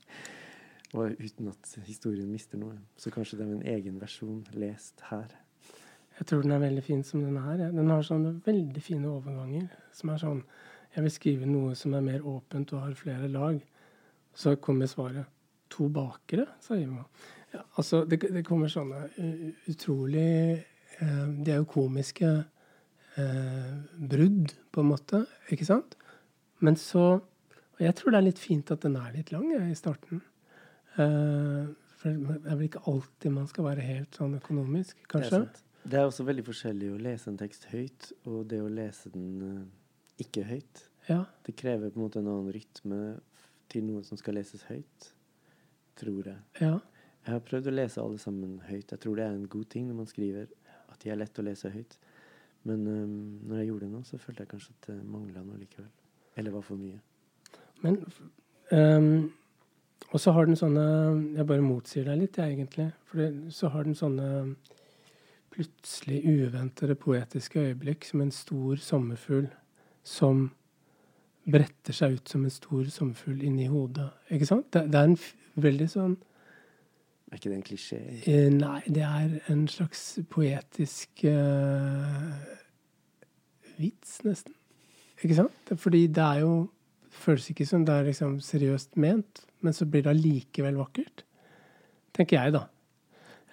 og 0.94 1.16
uten 1.20 1.50
at 1.50 1.72
historien 1.86 2.28
mister 2.30 2.60
noe. 2.60 2.78
Så 2.96 3.12
kanskje 3.12 3.40
det 3.40 3.46
er 3.46 3.56
en 3.56 3.66
egen 3.74 3.98
versjon 4.00 4.44
lest 4.56 5.02
her. 5.10 5.34
Jeg 6.16 6.28
tror 6.30 6.42
den 6.44 6.54
er 6.56 6.62
veldig 6.62 6.82
fin 6.84 7.02
som 7.04 7.22
den 7.24 7.36
er. 7.36 7.68
Den 7.74 7.90
har 7.92 8.04
sånne 8.06 8.38
veldig 8.44 8.82
fine 8.82 9.08
overganger. 9.10 9.68
Som 9.92 10.12
er 10.12 10.22
sånn 10.22 10.42
Jeg 10.96 11.04
vil 11.04 11.12
skrive 11.12 11.46
noe 11.46 11.74
som 11.76 11.92
er 11.92 12.04
mer 12.04 12.22
åpent 12.24 12.70
og 12.72 12.86
har 12.86 12.94
flere 12.96 13.28
lag. 13.28 13.58
Så 14.32 14.54
kommer 14.56 14.88
svaret 14.88 15.26
to 15.68 15.88
bakere, 15.92 16.46
sa 16.60 16.76
Ivo. 16.78 17.02
Ja, 17.52 17.60
altså, 17.76 18.04
det, 18.08 18.20
det, 18.32 18.44
kommer 18.46 18.70
sånne 18.70 19.06
utrolig 19.68 20.56
eh, 20.56 21.26
De 21.42 21.52
er 21.52 21.60
jo 21.60 21.68
komiske 21.68 22.30
eh, 23.16 23.74
brudd, 23.96 24.54
på 24.72 24.82
en 24.82 24.90
måte. 24.90 25.24
Ikke 25.52 25.68
sant? 25.68 25.98
Men 26.64 26.78
så 26.80 27.20
Og 27.76 27.82
jeg 27.84 27.92
tror 27.98 28.14
det 28.14 28.18
er 28.18 28.24
litt 28.30 28.40
fint 28.40 28.70
at 28.72 28.80
den 28.86 28.96
er 28.96 29.12
litt 29.12 29.34
lang 29.34 29.50
jeg, 29.52 29.68
i 29.68 29.76
starten. 29.76 30.22
Eh, 30.96 31.66
for 32.00 32.12
det 32.12 32.38
er 32.40 32.56
vel 32.56 32.68
ikke 32.70 32.86
alltid 32.88 33.34
man 33.34 33.48
skal 33.50 33.66
være 33.68 33.84
helt 33.84 34.16
sånn 34.16 34.38
økonomisk, 34.38 34.96
kanskje? 35.12 35.42
Det 35.42 35.60
er, 35.60 35.65
det 35.90 35.98
er 35.98 36.08
også 36.08 36.26
veldig 36.26 36.44
forskjellig 36.46 36.90
å 36.92 37.00
lese 37.02 37.30
en 37.30 37.38
tekst 37.40 37.68
høyt 37.70 38.10
og 38.26 38.46
det 38.50 38.60
å 38.62 38.70
lese 38.72 39.12
den 39.14 39.30
uh, 39.42 40.22
ikke 40.22 40.44
høyt. 40.48 40.82
Ja. 41.06 41.22
Det 41.46 41.54
krever 41.58 41.92
på 41.92 42.00
en 42.00 42.06
måte 42.06 42.20
en 42.22 42.30
annen 42.32 42.52
rytme 42.54 43.00
til 43.70 43.86
noe 43.86 44.02
som 44.06 44.18
skal 44.18 44.38
leses 44.38 44.64
høyt, 44.70 45.10
tror 45.98 46.32
jeg. 46.32 46.42
Ja. 46.62 46.74
Jeg 47.26 47.34
har 47.34 47.46
prøvd 47.46 47.70
å 47.70 47.74
lese 47.74 48.02
alle 48.02 48.18
sammen 48.22 48.58
høyt. 48.66 48.92
Jeg 48.92 49.02
tror 49.02 49.18
det 49.18 49.26
er 49.26 49.34
en 49.34 49.48
god 49.50 49.70
ting 49.70 49.86
når 49.88 50.00
man 50.02 50.10
skriver, 50.10 50.50
at 50.90 51.00
de 51.02 51.10
er 51.10 51.18
lett 51.18 51.38
å 51.42 51.46
lese 51.46 51.70
høyt. 51.74 51.96
Men 52.66 52.86
um, 52.86 53.16
når 53.46 53.62
jeg 53.62 53.70
gjorde 53.70 53.86
det 53.86 53.94
nå, 53.94 54.04
så 54.06 54.18
følte 54.22 54.44
jeg 54.44 54.52
kanskje 54.54 54.76
at 54.76 54.90
det 54.90 55.00
mangla 55.06 55.42
noe 55.46 55.58
likevel. 55.60 55.90
Eller 56.36 56.54
var 56.54 56.66
for 56.66 56.78
mye. 56.82 57.02
Men 57.82 58.00
um 58.74 59.10
og 60.14 60.20
så 60.20 60.32
har 60.32 60.46
den 60.46 60.58
sånne 60.58 60.82
Jeg 61.36 61.46
bare 61.48 61.64
motsier 61.64 62.06
deg 62.06 62.20
litt, 62.20 62.38
jeg, 62.38 62.54
egentlig. 62.54 62.90
For 63.10 63.38
så 63.54 63.70
har 63.74 63.86
den 63.86 63.96
sånne 63.98 64.28
plutselig 65.56 66.20
uventede 66.28 66.94
poetiske 67.00 67.62
øyeblikk 67.70 68.04
som 68.04 68.20
en 68.20 68.32
stor 68.34 68.76
sommerfugl 68.76 69.48
som 70.04 70.50
bretter 71.46 71.96
seg 71.96 72.18
ut 72.18 72.28
som 72.28 72.44
en 72.44 72.52
stor 72.52 72.84
sommerfugl 72.92 73.42
inni 73.46 73.68
hodet. 73.70 74.10
Ikke 74.30 74.48
sant? 74.48 74.68
Det, 74.74 74.84
det 74.92 75.00
er 75.00 75.12
en 75.12 75.18
veldig 75.66 75.88
sånn 75.88 76.16
Er 77.26 77.40
ikke 77.40 77.50
det 77.50 77.56
en 77.56 77.66
klisjé? 77.66 78.00
Eh, 78.28 78.50
nei, 78.54 78.82
det 78.86 79.02
er 79.02 79.32
en 79.50 79.64
slags 79.70 80.02
poetisk 80.30 81.24
eh, 81.26 82.52
vits, 83.80 84.20
nesten. 84.22 84.54
Ikke 85.24 85.40
sant? 85.40 85.72
Fordi 85.80 86.04
det 86.06 86.22
er 86.22 86.44
jo 86.44 86.52
føles 87.16 87.48
ikke 87.50 87.66
som 87.66 87.84
det 87.88 87.96
er 87.96 88.08
liksom 88.10 88.38
seriøst 88.44 88.94
ment, 89.00 89.42
men 89.64 89.74
så 89.74 89.88
blir 89.88 90.04
det 90.04 90.12
allikevel 90.12 90.78
vakkert. 90.78 91.24
Tenker 92.14 92.38
jeg, 92.38 92.54
da. 92.54 92.66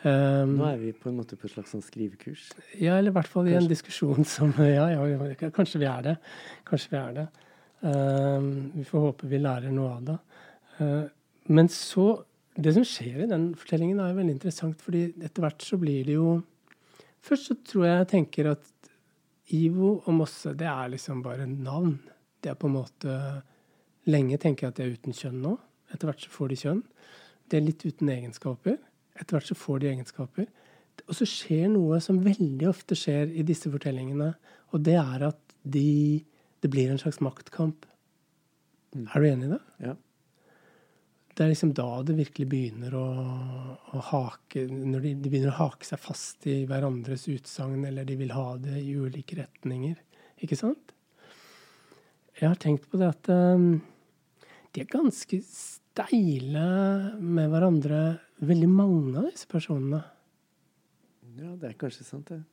Um, 0.04 0.58
Nå 0.60 0.66
er 0.68 0.80
vi 0.82 0.92
på 0.92 1.08
en 1.08 1.16
måte 1.16 1.38
på 1.40 1.48
et 1.48 1.54
slags 1.54 1.72
sånn 1.72 1.84
skrivekurs. 1.84 2.50
Ja, 2.76 2.98
eller 2.98 3.14
i 3.14 3.16
hvert 3.16 3.32
fall 3.32 3.48
i 3.48 3.56
en 3.56 3.70
diskusjon 3.70 4.28
som 4.36 4.52
ja, 4.60 4.90
ja, 4.92 5.50
kanskje 5.56 5.80
vi 5.80 5.88
er 5.88 6.04
det. 6.10 6.16
Kanskje 6.68 6.92
vi 6.92 7.00
er 7.00 7.16
det. 7.22 7.26
Um, 7.84 8.50
vi 8.76 8.84
får 8.88 9.06
håpe 9.08 9.30
vi 9.32 9.40
lærer 9.40 9.72
noe 9.76 9.96
av 9.96 10.04
det. 10.10 10.20
Uh, 10.80 11.08
men 11.52 11.72
så 11.72 12.24
Det 12.54 12.70
som 12.76 12.84
skjer 12.86 13.24
i 13.24 13.26
den 13.26 13.48
fortellingen, 13.58 13.98
er 13.98 14.12
jo 14.12 14.18
veldig 14.20 14.34
interessant, 14.36 14.82
fordi 14.86 15.08
etter 15.26 15.42
hvert 15.42 15.64
så 15.66 15.80
blir 15.82 16.04
det 16.06 16.20
jo 16.20 16.36
Først 17.24 17.48
så 17.48 17.56
tror 17.66 17.86
jeg 17.88 17.98
jeg 17.98 18.10
tenker 18.12 18.50
at 18.52 18.90
Ivo 19.56 20.04
og 20.04 20.14
Mosse, 20.14 20.52
det 20.60 20.68
er 20.68 20.92
liksom 20.92 21.24
bare 21.24 21.48
navn. 21.48 21.96
Det 22.44 22.52
er 22.52 22.60
på 22.60 22.68
en 22.68 22.76
måte 22.76 23.16
Lenge 24.12 24.38
tenker 24.38 24.68
jeg 24.68 24.74
at 24.74 24.78
de 24.78 24.84
er 24.84 24.98
uten 24.98 25.16
kjønn 25.16 25.40
nå. 25.42 25.54
Etter 25.94 26.10
hvert 26.10 26.22
så 26.26 26.34
får 26.34 26.52
de 26.52 26.58
kjønn. 26.60 26.82
De 27.48 27.58
er 27.58 27.64
litt 27.64 27.86
uten 27.88 28.12
egenskaper. 28.12 28.78
Etter 29.20 29.38
hvert 29.38 29.50
så 29.50 29.58
får 29.58 29.82
de 29.82 29.92
egenskaper. 29.92 30.48
Og 31.08 31.18
så 31.18 31.28
skjer 31.28 31.68
noe 31.74 32.00
som 32.04 32.22
veldig 32.24 32.68
ofte 32.70 32.98
skjer 32.98 33.32
i 33.34 33.46
disse 33.46 33.72
fortellingene, 33.74 34.34
og 34.74 34.86
det 34.86 34.98
er 35.00 35.28
at 35.30 35.42
de, 35.64 36.22
det 36.62 36.72
blir 36.72 36.92
en 36.92 37.02
slags 37.02 37.22
maktkamp. 37.24 37.86
Mm. 38.94 39.06
Er 39.08 39.20
du 39.20 39.28
enig 39.30 39.48
i 39.48 39.54
det? 39.54 39.62
Ja. 39.88 39.96
Det 41.34 41.46
er 41.46 41.50
liksom 41.50 41.72
da 41.74 41.88
det 42.06 42.16
virkelig 42.18 42.46
begynner 42.50 42.94
å, 42.94 43.08
å 43.98 44.02
hake 44.12 44.68
Når 44.70 45.02
de, 45.02 45.14
de 45.18 45.32
begynner 45.32 45.50
å 45.50 45.64
hake 45.64 45.88
seg 45.88 46.02
fast 46.02 46.46
i 46.46 46.60
hverandres 46.70 47.26
utsagn, 47.32 47.88
eller 47.90 48.06
de 48.06 48.18
vil 48.20 48.34
ha 48.36 48.52
det 48.62 48.84
i 48.84 48.94
ulike 48.94 49.40
retninger. 49.40 49.98
Ikke 50.46 50.60
sant? 50.60 50.94
Jeg 52.38 52.50
har 52.50 52.60
tenkt 52.62 52.86
på 52.90 53.00
det 53.02 53.10
at 53.14 53.30
um, 53.34 53.82
de 54.74 54.82
er 54.84 54.90
ganske 54.90 55.40
steile 55.46 56.68
med 57.22 57.50
hverandre, 57.54 58.04
veldig 58.48 58.70
mange 58.70 59.18
av 59.20 59.30
disse 59.30 59.48
personene. 59.50 60.02
Ja, 61.38 61.56
det 61.60 61.72
er 61.72 61.80
kanskje 61.80 62.06
sant, 62.06 62.30
det. 62.30 62.44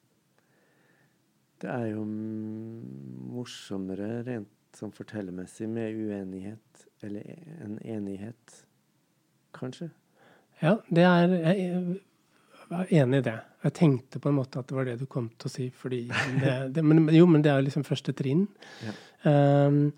Det 1.61 1.69
er 1.69 1.91
jo 1.93 2.05
mm, 2.07 3.31
morsommere 3.35 4.23
rent 4.25 4.49
sånn 4.77 4.93
fortellermessig 4.95 5.69
med 5.69 5.97
uenighet 5.99 6.87
eller 7.05 7.27
en 7.61 7.77
enighet, 7.83 8.61
kanskje. 9.57 9.91
Ja, 10.61 10.79
det 10.89 11.05
er 11.05 11.35
Jeg 12.71 12.87
er 12.87 12.93
enig 13.03 13.19
i 13.19 13.25
det. 13.27 13.39
Jeg 13.65 13.75
tenkte 13.77 14.21
på 14.23 14.31
en 14.31 14.37
måte 14.37 14.61
at 14.61 14.69
det 14.71 14.77
var 14.77 14.87
det 14.87 15.01
du 15.01 15.07
kom 15.11 15.27
til 15.37 15.49
å 15.49 15.53
si, 15.53 15.67
fordi 15.75 16.05
det, 16.43 16.53
det, 16.77 16.85
men, 16.85 17.09
Jo, 17.13 17.27
men 17.27 17.43
det 17.43 17.51
er 17.51 17.59
jo 17.59 17.67
liksom 17.67 17.85
første 17.85 18.15
trinn. 18.17 18.47
Ja. 18.85 18.95
Um, 19.67 19.91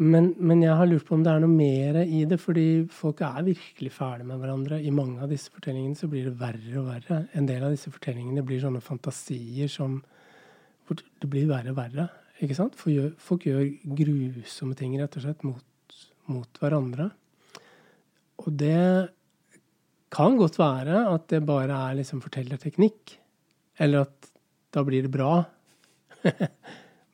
men, 0.00 0.30
men 0.40 0.62
jeg 0.64 0.74
har 0.78 0.88
lurt 0.88 1.04
på 1.06 1.14
om 1.18 1.22
det 1.24 1.32
er 1.34 1.42
noe 1.42 1.52
mer 1.52 1.98
i 2.02 2.22
det, 2.28 2.38
fordi 2.40 2.84
folk 2.90 3.20
er 3.26 3.44
virkelig 3.44 3.92
fæle 3.92 4.24
med 4.26 4.40
hverandre. 4.40 4.80
I 4.80 4.92
mange 4.94 5.20
av 5.22 5.30
disse 5.30 5.52
fortellingene 5.52 5.98
så 5.98 6.08
blir 6.10 6.30
det 6.30 6.38
verre 6.40 6.78
og 6.80 6.88
verre. 6.88 7.18
En 7.36 7.46
del 7.48 7.62
av 7.66 7.74
disse 7.74 7.92
fortellingene 7.92 8.44
blir 8.46 8.62
sånne 8.62 8.82
fantasier 8.84 9.70
som 9.70 10.00
det 10.88 11.28
blir 11.30 11.46
verre 11.50 11.74
og 11.74 11.78
verre. 11.78 12.08
Ikke 12.42 12.56
sant? 12.58 12.76
Folk 12.78 12.96
gjør, 12.96 13.12
folk 13.20 13.46
gjør 13.46 13.66
grusomme 14.00 14.76
ting 14.78 14.96
rett 14.98 15.18
og 15.20 15.26
slett 15.26 15.44
mot, 15.46 15.98
mot 16.32 16.62
hverandre. 16.62 17.10
Og 18.42 18.50
det 18.58 19.12
kan 20.12 20.36
godt 20.40 20.58
være 20.60 21.04
at 21.12 21.28
det 21.32 21.44
bare 21.48 21.78
er 21.90 22.00
liksom 22.00 22.24
fortellerteknikk. 22.24 23.16
Eller 23.80 24.08
at 24.08 24.32
da 24.72 24.82
blir 24.88 25.04
det 25.04 25.12
bra. 25.12 25.44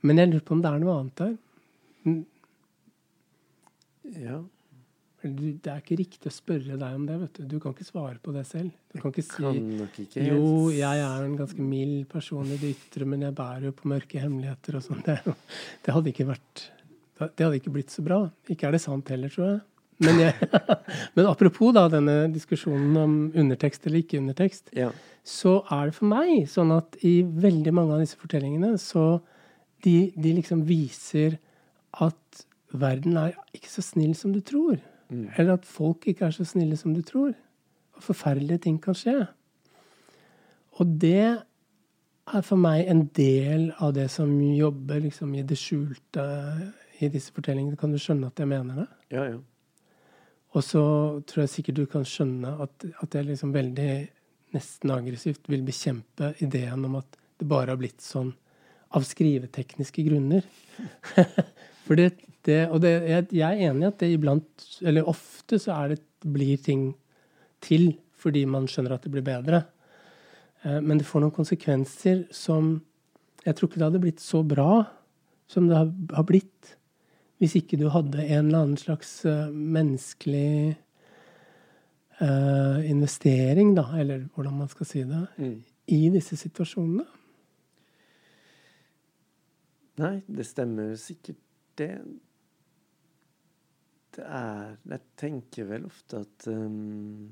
Men 0.07 0.23
jeg 0.23 0.31
lurer 0.31 0.47
på 0.47 0.57
om 0.57 0.65
det 0.65 0.73
er 0.73 0.83
noe 0.83 0.99
annet 1.03 1.23
der. 1.23 1.39
Ja. 4.17 4.39
Det 5.19 5.67
er 5.67 5.81
ikke 5.83 5.97
riktig 5.99 6.31
å 6.31 6.33
spørre 6.33 6.77
deg 6.79 6.95
om 6.95 7.07
det. 7.09 7.17
vet 7.25 7.39
Du 7.41 7.57
Du 7.57 7.61
kan 7.61 7.73
ikke 7.75 7.85
svare 7.89 8.21
på 8.23 8.31
det 8.33 8.45
selv. 8.47 8.71
Du 8.95 9.01
kan 9.03 9.11
ikke 9.11 9.25
si 9.27 9.43
Kan 9.43 9.57
nok 9.81 9.97
ikke 10.05 10.27
jo, 10.29 10.71
jeg 10.71 11.01
er 11.03 11.25
en 11.27 11.35
ganske 11.37 11.59
mild 11.59 12.05
person 12.09 12.47
i 12.47 12.57
det 12.61 12.71
ytre, 12.77 13.05
men 13.05 13.25
jeg 13.27 13.35
bærer 13.35 13.67
jo 13.67 13.73
på 13.73 13.89
mørke 13.91 14.21
hemmeligheter 14.23 14.79
og 14.79 14.85
sånn. 14.87 15.03
Det, 15.09 15.19
det 15.85 15.95
hadde 15.97 16.13
ikke 16.13 16.29
vært 16.29 16.63
Det 17.19 17.43
hadde 17.43 17.59
ikke 17.59 17.75
blitt 17.75 17.91
så 17.91 18.05
bra. 18.07 18.21
Ikke 18.49 18.69
er 18.69 18.77
det 18.77 18.81
sant 18.85 19.11
heller, 19.11 19.29
tror 19.35 19.49
jeg. 19.49 19.61
Men, 20.07 20.21
jeg, 20.23 20.49
men 21.19 21.27
apropos 21.27 21.73
da 21.75 21.89
denne 21.91 22.29
diskusjonen 22.31 22.95
om 23.03 23.17
undertekst 23.35 23.89
eller 23.89 24.05
ikke 24.05 24.21
undertekst, 24.23 24.71
Ja. 24.79 24.93
så 25.27 25.57
er 25.75 25.91
det 25.91 25.97
for 25.99 26.07
meg 26.07 26.47
sånn 26.47 26.71
at 26.77 26.95
i 27.03 27.17
veldig 27.27 27.73
mange 27.75 27.97
av 27.97 28.05
disse 28.05 28.15
fortellingene 28.21 28.77
så 28.79 29.19
de, 29.83 30.13
de 30.15 30.37
liksom 30.39 30.63
viser 30.69 31.41
at 31.99 32.45
verden 32.73 33.17
er 33.17 33.37
ikke 33.57 33.71
så 33.73 33.85
snill 33.85 34.15
som 34.17 34.33
du 34.35 34.41
tror. 34.45 34.79
Mm. 35.09 35.29
Eller 35.37 35.57
at 35.57 35.67
folk 35.67 36.07
ikke 36.07 36.27
er 36.29 36.35
så 36.37 36.45
snille 36.45 36.77
som 36.77 36.95
du 36.95 37.03
tror. 37.03 37.33
Og 37.97 38.03
forferdelige 38.05 38.67
ting 38.67 38.81
kan 38.83 38.97
skje. 38.97 39.27
Og 40.79 40.99
det 41.01 41.41
er 42.29 42.43
for 42.45 42.61
meg 42.61 42.89
en 42.91 43.07
del 43.17 43.71
av 43.81 43.95
det 43.97 44.11
som 44.13 44.31
jobber 44.41 45.01
liksom 45.07 45.33
i 45.35 45.45
det 45.47 45.57
skjulte 45.59 46.27
i 47.01 47.09
disse 47.13 47.33
fortellingene. 47.35 47.79
Kan 47.79 47.95
du 47.95 47.99
skjønne 48.03 48.29
at 48.29 48.39
jeg 48.39 48.51
mener 48.51 48.85
det? 48.85 48.91
ja, 49.17 49.31
ja. 49.35 49.39
Og 50.57 50.65
så 50.65 50.83
tror 51.29 51.43
jeg 51.43 51.53
sikkert 51.53 51.77
du 51.77 51.87
kan 51.93 52.07
skjønne 52.09 52.55
at, 52.65 52.87
at 53.03 53.15
jeg 53.15 53.27
liksom 53.29 53.51
veldig 53.53 53.91
nesten 54.57 54.93
aggressivt 54.95 55.51
vil 55.53 55.65
bekjempe 55.67 56.31
ideen 56.41 56.87
om 56.89 56.97
at 57.03 57.19
det 57.39 57.49
bare 57.51 57.75
har 57.75 57.81
blitt 57.81 58.01
sånn 58.01 58.31
av 58.97 59.05
skrivetekniske 59.05 60.07
grunner. 60.07 60.47
For 61.85 62.01
det, 62.01 62.15
det 62.49 62.61
Og 62.73 62.81
det, 62.83 62.93
jeg, 63.09 63.29
jeg 63.37 63.47
er 63.49 63.71
enig 63.71 63.85
i 63.87 63.91
at 63.93 63.99
det 64.01 64.11
iblant, 64.15 64.69
eller 64.83 65.09
ofte, 65.09 65.61
så 65.61 65.77
det, 65.93 66.03
blir 66.27 66.59
ting 66.59 66.97
til 67.63 67.93
fordi 68.19 68.43
man 68.51 68.67
skjønner 68.67 68.97
at 68.97 69.05
det 69.07 69.13
blir 69.15 69.23
bedre. 69.23 69.63
Eh, 70.65 70.81
Men 70.81 70.99
det 70.99 71.07
får 71.07 71.23
noen 71.23 71.37
konsekvenser 71.37 72.27
som 72.35 72.81
Jeg 73.45 73.55
tror 73.55 73.69
ikke 73.69 73.79
det 73.79 73.87
hadde 73.87 74.03
blitt 74.03 74.21
så 74.21 74.43
bra 74.43 74.83
som 75.49 75.69
det 75.69 75.77
har, 75.79 75.93
har 76.13 76.27
blitt 76.27 76.75
hvis 77.39 77.55
ikke 77.55 77.79
du 77.79 77.87
hadde 77.95 78.19
en 78.19 78.49
eller 78.49 78.65
annen 78.65 78.79
slags 78.81 79.25
eh, 79.25 79.51
menneskelig 79.55 80.77
uh, 82.21 82.91
investering, 82.91 83.77
da, 83.77 83.85
eller 83.95 84.27
hvordan 84.35 84.57
man 84.59 84.69
skal 84.69 84.87
si 84.87 85.05
det, 85.07 85.27
Mm. 85.39 85.63
i 85.87 86.09
disse 86.11 86.37
situasjonene. 86.37 87.05
Nei, 89.99 90.23
det 90.27 90.47
stemmer 90.47 90.97
sikkert, 90.97 91.39
det. 91.79 91.93
Det 94.19 94.27
er 94.27 94.77
Jeg 94.91 95.01
tenker 95.21 95.69
vel 95.69 95.85
ofte 95.87 96.25
at 96.25 96.47
um, 96.51 97.29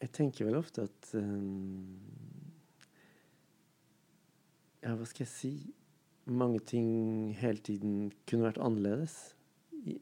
Jeg 0.00 0.12
tenker 0.16 0.48
vel 0.48 0.56
ofte 0.56 0.86
at 0.88 1.10
um, 1.20 2.00
Ja, 4.80 4.94
hva 4.96 5.04
skal 5.04 5.26
jeg 5.26 5.32
si 5.34 5.52
Mange 6.32 6.64
ting 6.64 6.88
hele 7.36 7.60
tiden 7.60 8.12
kunne 8.30 8.46
vært 8.46 8.62
annerledes. 8.62 9.34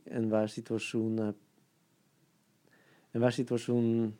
Enhver 0.07 0.51
situasjon 0.53 1.19
er 1.27 1.35
Enhver 3.17 3.35
situasjon 3.35 4.13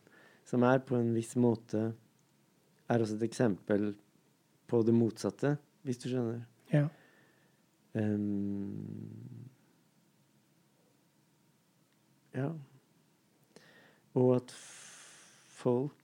som 0.43 0.65
er 0.67 0.81
på 0.83 0.97
en 0.97 1.13
viss 1.15 1.37
måte, 1.39 1.93
er 2.91 3.03
også 3.03 3.15
et 3.15 3.29
eksempel 3.29 3.93
på 4.67 4.81
det 4.83 4.95
motsatte, 4.97 5.53
hvis 5.85 6.01
du 6.01 6.09
skjønner. 6.09 6.41
Ja. 6.71 6.87
Um, 7.93 9.49
ja. 12.31 12.47
Og 14.15 14.35
at 14.37 14.53
folk 15.51 15.97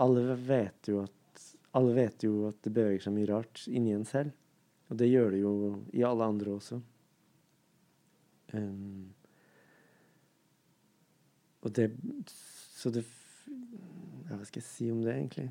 Alle 0.00 0.34
vet 0.34 0.90
jo 0.90 1.04
at 1.04 1.44
Alle 1.78 1.94
vet 1.94 2.24
jo 2.26 2.48
at 2.48 2.58
det 2.64 2.72
beveger 2.74 3.04
seg 3.04 3.14
mye 3.14 3.30
rart 3.30 3.62
inni 3.70 3.94
en 3.94 4.06
selv. 4.08 4.34
Og 4.90 4.98
det 4.98 5.06
gjør 5.12 5.30
det 5.30 5.40
jo 5.44 5.54
i 5.94 6.02
alle 6.02 6.26
andre 6.26 6.56
også. 6.56 6.80
Um, 8.50 9.12
og 11.62 11.76
det 11.76 11.92
Så 12.74 12.90
det 12.90 13.04
ja, 13.46 14.34
Hva 14.34 14.44
skal 14.46 14.62
jeg 14.62 14.66
si 14.66 14.90
om 14.90 15.04
det, 15.04 15.14
egentlig? 15.14 15.50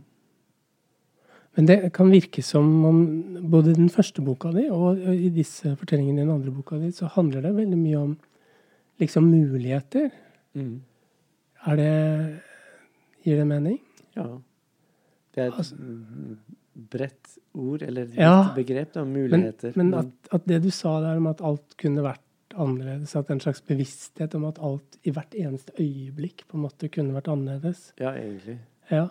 Men 1.57 1.65
det 1.65 1.77
kan 1.93 2.11
virke 2.11 2.43
som 2.45 2.85
om 2.85 2.99
både 3.51 3.71
i 3.71 3.77
den 3.79 3.89
første 3.89 4.21
boka 4.23 4.51
di 4.55 4.67
og 4.71 4.99
i 5.11 5.29
disse 5.33 5.75
fortellingene 5.75 6.21
i 6.21 6.25
den 6.25 6.31
andre 6.35 6.51
boka 6.53 6.77
di, 6.79 6.91
så 6.95 7.09
handler 7.15 7.41
det 7.41 7.55
veldig 7.57 7.77
mye 7.79 7.97
om 8.03 8.13
liksom 9.01 9.27
muligheter. 9.31 10.11
Er 11.67 11.75
det 11.75 11.91
Gir 13.25 13.35
det 13.41 13.47
mening? 13.49 13.79
Ja. 14.15 14.23
Det 15.35 15.43
er 15.43 15.47
et 15.47 15.53
Altså- 15.59 15.75
mm, 15.75 16.37
bredt 16.89 17.37
ord, 17.53 17.81
eller 17.81 18.03
et 18.03 18.15
Ja. 18.15 18.53
begrep, 18.55 18.93
da. 18.93 19.03
Men, 19.03 19.13
Muligheter. 19.29 19.73
men 19.75 19.93
at, 19.93 20.05
at 20.31 20.45
det 20.47 20.61
du 20.63 20.69
sa 20.71 21.01
der 21.01 21.17
om 21.17 21.27
at 21.27 21.41
alt 21.41 21.75
kunne 21.77 22.01
vært 22.01 22.21
annerledes, 22.55 23.15
at 23.15 23.29
en 23.29 23.39
slags 23.39 23.61
bevissthet 23.61 24.33
om 24.35 24.45
at 24.45 24.57
alt 24.61 24.97
i 25.03 25.11
hvert 25.11 25.33
eneste 25.35 25.73
øyeblikk 25.79 26.47
på 26.47 26.55
en 26.57 26.63
måte 26.63 26.89
kunne 26.89 27.13
vært 27.13 27.27
annerledes 27.27 27.91
Ja, 27.99 28.11
egentlig. 28.13 28.57
Ja. 28.89 29.07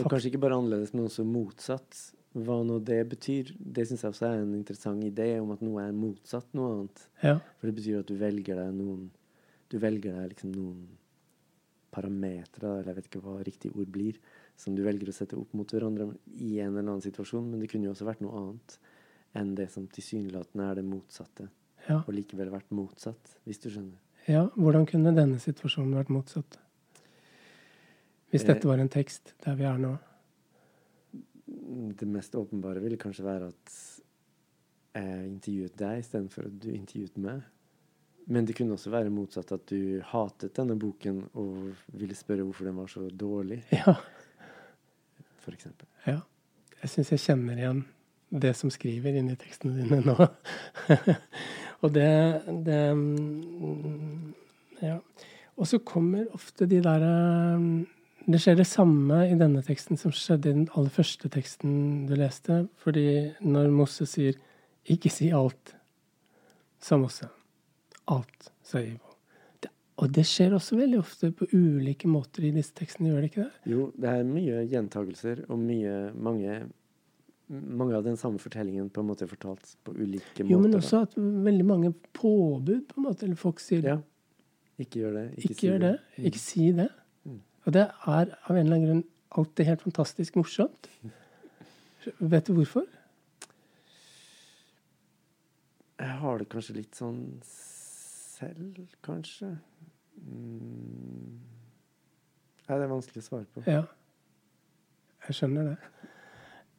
Og 0.00 0.10
kanskje 0.10 0.30
ikke 0.32 0.40
bare 0.42 0.56
annerledes, 0.58 0.92
men 0.94 1.04
også 1.06 1.24
motsatt. 1.24 2.12
hva 2.34 2.56
nå 2.66 2.80
det 2.82 3.08
betyr, 3.08 3.52
det 3.60 3.84
syns 3.86 4.02
jeg 4.02 4.10
også 4.10 4.26
er 4.26 4.40
en 4.42 4.54
interessant 4.56 5.04
idé 5.06 5.38
om 5.40 5.52
at 5.54 5.60
noe 5.62 5.78
er 5.84 5.92
motsatt 5.94 6.48
noe 6.52 6.72
annet. 6.72 7.04
Ja. 7.22 7.36
For 7.60 7.68
det 7.70 7.76
betyr 7.76 8.00
at 8.00 8.06
du 8.10 8.16
velger 8.18 8.56
deg 8.58 8.74
noen 8.74 9.10
Du 9.70 9.78
velger 9.78 10.12
deg 10.18 10.28
liksom 10.34 10.50
noen 10.52 10.88
parametere, 11.94 12.70
eller 12.80 12.90
jeg 12.90 12.96
vet 12.98 13.06
ikke 13.08 13.22
hva 13.24 13.36
riktig 13.46 13.70
ord 13.78 13.90
blir, 13.94 14.18
som 14.58 14.74
du 14.74 14.82
velger 14.84 15.08
å 15.10 15.14
sette 15.14 15.36
opp 15.38 15.52
mot 15.54 15.70
hverandre 15.70 16.08
i 16.34 16.58
en 16.60 16.72
eller 16.74 16.88
annen 16.88 17.02
situasjon, 17.04 17.46
men 17.50 17.60
det 17.62 17.70
kunne 17.70 17.86
jo 17.88 17.92
også 17.94 18.06
vært 18.08 18.20
noe 18.24 18.34
annet 18.40 18.76
enn 19.34 19.54
det 19.58 19.68
som 19.72 19.86
tilsynelatende 19.90 20.68
er 20.70 20.74
det 20.80 20.84
motsatte, 20.86 21.48
Ja. 21.88 21.98
og 22.06 22.14
likevel 22.16 22.48
vært 22.50 22.70
motsatt, 22.72 23.34
hvis 23.46 23.58
du 23.60 23.68
skjønner. 23.70 23.98
ja. 24.26 24.46
Hvordan 24.56 24.86
kunne 24.86 25.14
denne 25.14 25.38
situasjonen 25.38 25.94
vært 25.94 26.08
motsatt? 26.10 26.58
Hvis 28.34 28.42
Eh. 28.42 28.50
dette 28.50 28.66
var 28.66 28.80
en 28.82 28.90
tekst 28.90 29.34
der 29.44 29.54
vi 29.54 29.62
er 29.68 29.78
nå. 29.78 29.94
Det 31.94 32.06
mest 32.08 32.34
åpenbare 32.34 32.80
ville 32.82 32.98
kanskje 32.98 33.24
være 33.26 33.46
at 33.52 33.74
jeg 34.94 35.26
intervjuet 35.28 35.76
deg 35.78 36.00
istedenfor 36.02 36.46
at 36.48 36.58
du 36.62 36.68
intervjuet 36.74 37.16
meg. 37.22 37.42
Men 38.26 38.46
det 38.48 38.54
kunne 38.56 38.72
også 38.74 38.90
være 38.90 39.10
motsatt, 39.12 39.50
at 39.52 39.66
du 39.68 40.00
hatet 40.08 40.54
denne 40.56 40.76
boken 40.80 41.18
og 41.36 41.74
ville 41.92 42.14
spørre 42.16 42.42
hvorfor 42.46 42.64
den 42.64 42.76
var 42.78 42.86
så 42.88 43.06
dårlig, 43.10 43.62
Ja. 43.72 43.94
for 45.44 45.52
eksempel. 45.52 45.86
ja. 46.06 46.20
Jeg 46.82 46.90
syns 46.90 47.10
jeg 47.14 47.20
kjenner 47.20 47.56
igjen 47.56 47.84
det 48.34 48.54
som 48.56 48.70
skriver 48.70 49.14
inni 49.16 49.36
tekstene 49.40 49.76
dine 49.78 50.00
nå. 50.04 50.16
og 51.82 51.92
det, 51.94 52.08
det 52.66 52.80
mm, 52.96 54.34
Ja. 54.82 54.98
Og 55.56 55.68
så 55.70 55.78
kommer 55.86 56.26
ofte 56.34 56.66
de 56.66 56.80
derre 56.82 57.86
Det 58.24 58.40
skjer 58.40 58.56
det 58.56 58.66
samme 58.68 59.18
i 59.28 59.36
denne 59.36 59.60
teksten 59.64 59.98
som 60.00 60.12
skjedde 60.14 60.48
i 60.48 60.56
den 60.56 60.68
aller 60.72 60.92
første 60.92 61.28
teksten 61.32 62.04
du 62.08 62.14
leste. 62.16 62.62
Fordi 62.80 63.34
når 63.44 63.72
Mosse 63.72 64.06
sier 64.08 64.38
'ikke 64.88 65.10
si 65.10 65.28
alt', 65.30 65.74
sa 66.80 66.96
Mosse. 66.96 67.28
Alt, 68.08 68.52
sa 68.62 68.78
Ivo. 68.78 69.16
Det, 69.60 69.70
og 69.96 70.12
det 70.12 70.24
skjer 70.24 70.52
også 70.52 70.76
veldig 70.76 70.98
ofte 70.98 71.30
på 71.32 71.46
ulike 71.52 72.08
måter 72.08 72.44
i 72.44 72.50
disse 72.50 72.72
tekstene, 72.72 73.08
gjør 73.08 73.20
det 73.20 73.30
ikke 73.30 73.44
det? 73.44 73.72
Jo, 73.72 73.92
det 73.96 74.08
er 74.08 74.24
mye 74.24 74.66
gjentagelser 74.68 75.44
og 75.48 75.58
mye 75.58 76.12
mange 76.14 76.66
mange 77.48 77.94
av 77.94 78.04
den 78.04 78.16
samme 78.16 78.40
fortellingen 78.40 78.88
på 78.90 79.02
en 79.02 79.08
måte 79.10 79.26
fortalt 79.28 79.76
på 79.84 79.92
ulike 79.92 80.44
måter. 80.44 80.50
Jo, 80.50 80.58
men 80.62 80.74
også 80.78 81.02
at 81.04 81.16
veldig 81.16 81.64
mange 81.64 81.92
påbud, 82.16 82.86
på 82.88 83.00
en 83.00 83.04
måte. 83.04 83.26
Eller 83.26 83.36
folk 83.36 83.60
sier 83.60 83.84
Ja. 83.84 83.98
Ikke 84.78 85.04
gjør 85.04 85.12
det. 85.12 85.38
ikke, 85.38 85.54
si 85.54 85.66
gjør 85.66 85.78
det. 85.78 85.98
det. 86.16 86.24
Ikke 86.24 86.38
si 86.38 86.72
det. 86.72 86.88
Og 87.64 87.72
det 87.72 87.86
er 87.88 87.94
av 88.06 88.52
en 88.52 88.60
eller 88.60 88.76
annen 88.76 88.86
grunn 88.88 89.04
alltid 89.34 89.66
helt 89.66 89.82
fantastisk 89.82 90.36
morsomt. 90.36 90.88
Vet 92.18 92.46
du 92.46 92.52
hvorfor? 92.58 92.84
Jeg 95.98 96.16
har 96.20 96.38
det 96.38 96.48
kanskje 96.52 96.76
litt 96.76 96.98
sånn 96.98 97.20
selv, 97.46 98.80
kanskje. 99.06 99.54
Mm. 100.20 101.38
Nei, 102.64 102.76
det 102.76 102.84
er 102.84 102.90
vanskelig 102.90 103.22
å 103.22 103.26
svare 103.28 103.46
på. 103.54 103.62
Ja. 103.68 103.84
Jeg 105.24 105.38
skjønner 105.38 105.70
det. 105.70 105.76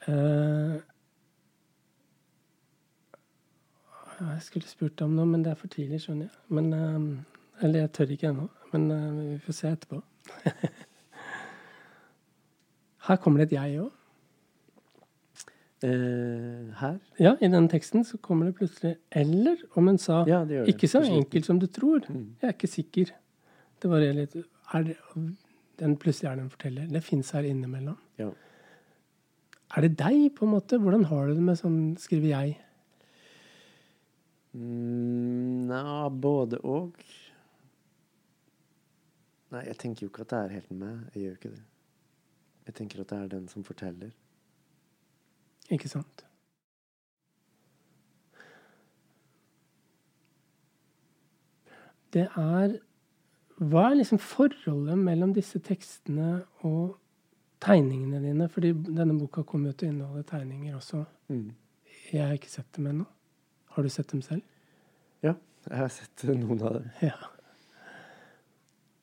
Uh, 0.06 0.76
jeg 4.20 4.42
skulle 4.46 4.70
spurt 4.70 4.98
deg 5.00 5.08
om 5.08 5.16
noe, 5.18 5.30
men 5.30 5.46
det 5.46 5.54
er 5.54 5.60
for 5.60 5.74
tidlig, 5.74 6.04
skjønner 6.04 6.28
jeg. 6.28 6.44
Men, 6.58 6.74
uh, 6.74 7.64
eller 7.66 7.86
jeg 7.86 7.94
tør 7.98 8.14
ikke 8.16 8.30
ennå. 8.34 8.50
Men 8.74 8.92
uh, 8.92 9.24
vi 9.32 9.40
får 9.48 9.58
se 9.60 9.72
etterpå. 9.72 10.02
Her 13.06 13.22
kommer 13.22 13.44
det 13.44 13.52
et 13.52 13.58
jeg 13.60 13.80
òg. 13.84 13.92
Eh, 15.86 16.72
her? 16.80 16.98
Ja, 17.22 17.36
i 17.44 17.48
den 17.52 17.68
teksten 17.70 18.06
så 18.08 18.18
kommer 18.18 18.46
det 18.48 18.56
plutselig 18.58 18.96
'eller', 19.12 19.62
om 19.76 19.88
hun 19.88 19.98
sa 19.98 20.24
Ja, 20.28 20.40
det 20.40 20.66
det. 20.66 20.68
Ikke 20.74 20.88
så 20.88 21.02
enkelt 21.04 21.46
som 21.46 21.60
du 21.60 21.68
tror. 21.68 22.02
Mm. 22.10 22.36
Jeg 22.42 22.48
er 22.48 22.54
ikke 22.54 22.68
sikker. 22.68 23.06
Det 23.82 23.90
var 23.90 24.00
litt 24.00 24.36
er 24.74 24.84
det, 24.84 24.98
den 25.80 25.98
Plutselig 25.98 26.30
er 26.30 26.36
det 26.36 26.44
en 26.44 26.50
forteller. 26.50 26.88
Det 26.88 27.04
fins 27.04 27.32
her 27.32 27.44
innimellom. 27.44 27.98
Ja. 28.18 28.30
Er 29.76 29.82
det 29.82 29.98
deg, 30.00 30.30
på 30.36 30.46
en 30.46 30.52
måte? 30.52 30.80
Hvordan 30.80 31.06
har 31.06 31.28
du 31.28 31.34
det 31.36 31.44
med 31.44 31.60
sånn 31.60 31.98
skriver 32.00 32.32
jeg? 32.32 32.58
Mm, 34.56 35.68
na, 35.68 36.10
både 36.10 36.62
og. 36.64 36.96
Nei, 39.56 39.64
jeg 39.70 39.78
tenker 39.80 40.04
jo 40.04 40.12
ikke 40.12 40.26
at 40.26 40.34
det 40.34 40.38
er 40.38 40.54
helt 40.58 40.72
meg. 40.76 40.96
Jeg 41.14 41.22
gjør 41.22 41.30
jo 41.30 41.40
ikke 41.40 41.50
det. 41.54 41.64
Jeg 42.66 42.76
tenker 42.76 43.02
at 43.02 43.12
det 43.12 43.18
er 43.18 43.28
den 43.32 43.46
som 43.48 43.64
forteller. 43.64 44.10
Ikke 45.72 45.90
sant? 45.90 46.26
Det 52.14 52.28
er 52.28 52.76
Hva 53.56 53.86
er 53.88 53.96
liksom 53.96 54.20
forholdet 54.20 54.98
mellom 55.00 55.32
disse 55.36 55.62
tekstene 55.64 56.42
og 56.68 56.98
tegningene 57.64 58.20
dine? 58.20 58.50
Fordi 58.52 58.74
denne 58.74 59.16
boka 59.16 59.46
kommer 59.48 59.72
jo 59.72 59.78
til 59.80 59.88
å 59.88 59.94
inneholde 59.94 60.26
tegninger 60.28 60.76
også. 60.76 61.06
Mm. 61.32 61.54
Jeg 62.12 62.26
har 62.26 62.36
ikke 62.36 62.52
sett 62.52 62.68
dem 62.76 62.90
ennå. 62.92 63.08
Har 63.78 63.88
du 63.88 63.90
sett 63.90 64.12
dem 64.12 64.22
selv? 64.26 64.44
Ja, 65.24 65.38
jeg 65.70 65.78
har 65.78 65.88
sett 65.96 66.28
noen 66.28 66.60
av 66.60 66.82
dem. 66.82 66.92
Ja. 67.08 67.16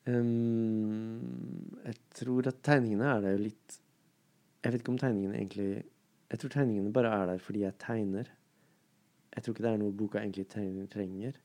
Um, 0.03 1.21
jeg 1.85 1.95
tror 2.19 2.49
at 2.49 2.59
tegningene 2.65 3.07
er 3.07 3.21
der 3.23 3.37
jo 3.37 3.43
litt 3.45 3.75
Jeg 4.59 4.73
vet 4.73 4.81
ikke 4.81 4.91
om 4.91 4.97
tegningene 4.99 5.37
egentlig 5.37 5.67
Jeg 5.79 6.41
tror 6.41 6.51
tegningene 6.51 6.91
bare 6.91 7.13
er 7.21 7.29
der 7.31 7.39
fordi 7.39 7.61
jeg 7.63 7.77
tegner. 7.79 8.27
Jeg 9.33 9.43
tror 9.43 9.55
ikke 9.55 9.63
det 9.63 9.71
er 9.71 9.79
noe 9.79 9.95
boka 9.95 10.19
egentlig 10.19 10.47
trenger. 10.91 11.37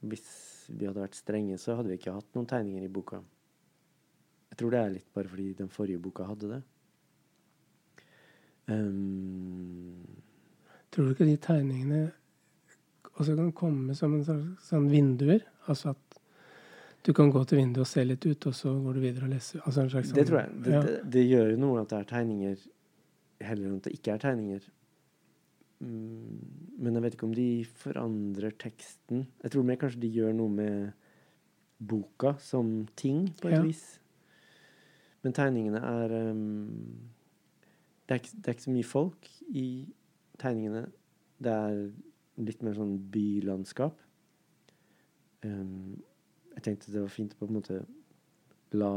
Hvis 0.00 0.26
vi 0.68 0.86
hadde 0.86 1.02
vært 1.02 1.18
strenge, 1.18 1.56
så 1.58 1.76
hadde 1.78 1.90
vi 1.90 1.98
ikke 1.98 2.14
hatt 2.14 2.36
noen 2.36 2.48
tegninger 2.50 2.84
i 2.84 2.92
boka. 2.92 3.20
Jeg 4.50 4.60
tror 4.60 4.74
det 4.74 4.80
er 4.80 4.94
litt 4.94 5.08
bare 5.14 5.30
fordi 5.30 5.48
den 5.58 5.70
forrige 5.72 6.02
boka 6.02 6.26
hadde 6.28 6.50
det. 6.52 6.60
Um, 8.70 10.20
Tror 10.90 11.06
du 11.06 11.14
ikke 11.14 11.28
de 11.28 11.36
tegningene 11.38 12.00
også 13.12 13.36
kan 13.38 13.52
komme 13.54 13.94
som 13.94 14.14
en 14.16 14.24
slags 14.26 14.70
sånn 14.70 14.88
vinduer? 14.90 15.44
Altså 15.70 15.92
at 15.94 16.09
du 17.02 17.12
kan 17.16 17.30
gå 17.32 17.44
til 17.48 17.58
vinduet 17.62 17.84
og 17.86 17.88
se 17.88 18.04
litt 18.04 18.26
ut, 18.26 18.46
og 18.50 18.54
så 18.54 18.72
går 18.84 18.94
du 18.98 19.00
videre 19.00 19.24
og 19.24 19.32
leser? 19.32 19.60
Altså 19.64 19.86
det 19.86 20.04
sånn- 20.04 20.26
tror 20.28 20.40
jeg. 20.40 20.50
Det, 20.64 20.72
ja. 20.74 20.80
det, 20.84 20.96
det 21.14 21.22
gjør 21.30 21.50
jo 21.54 21.56
noe 21.62 21.80
at 21.80 21.88
det 21.92 21.98
er 21.98 22.08
tegninger, 22.10 22.66
heller 23.40 23.66
enn 23.70 23.76
at 23.80 23.86
det 23.88 23.94
ikke 23.96 24.12
er 24.14 24.18
tegninger. 24.26 24.66
Mm, 25.80 26.40
men 26.78 26.94
jeg 26.98 27.02
vet 27.06 27.14
ikke 27.16 27.28
om 27.30 27.34
de 27.34 27.48
forandrer 27.64 28.52
teksten. 28.60 29.22
Jeg 29.42 29.54
tror 29.54 29.64
mer 29.64 29.76
kanskje 29.80 30.02
de 30.02 30.10
gjør 30.12 30.34
noe 30.36 30.52
med 30.52 30.92
boka 31.80 32.34
som 32.38 32.86
ting, 33.00 33.30
på 33.40 33.48
et 33.48 33.54
Ja. 33.56 33.62
vis. 33.64 33.98
Men 35.22 35.32
tegningene 35.32 35.80
er 35.80 36.30
um, 36.32 36.68
det, 38.08 38.14
er 38.14 38.20
ikke, 38.20 38.36
det 38.36 38.48
er 38.48 38.52
ikke 38.58 38.66
så 38.68 38.76
mye 38.76 38.84
folk 38.88 39.28
i 39.54 39.66
tegningene. 40.40 40.84
Det 41.40 41.52
er 41.52 41.90
litt 42.40 42.62
mer 42.62 42.76
sånn 42.76 42.94
bylandskap. 43.12 43.96
Um, 45.44 45.96
jeg 46.60 46.66
tenkte 46.68 46.92
det 46.92 47.02
var 47.02 47.12
fint 47.12 47.36
på 47.38 47.48
en 47.48 47.56
måte 47.56 47.80
la 48.76 48.92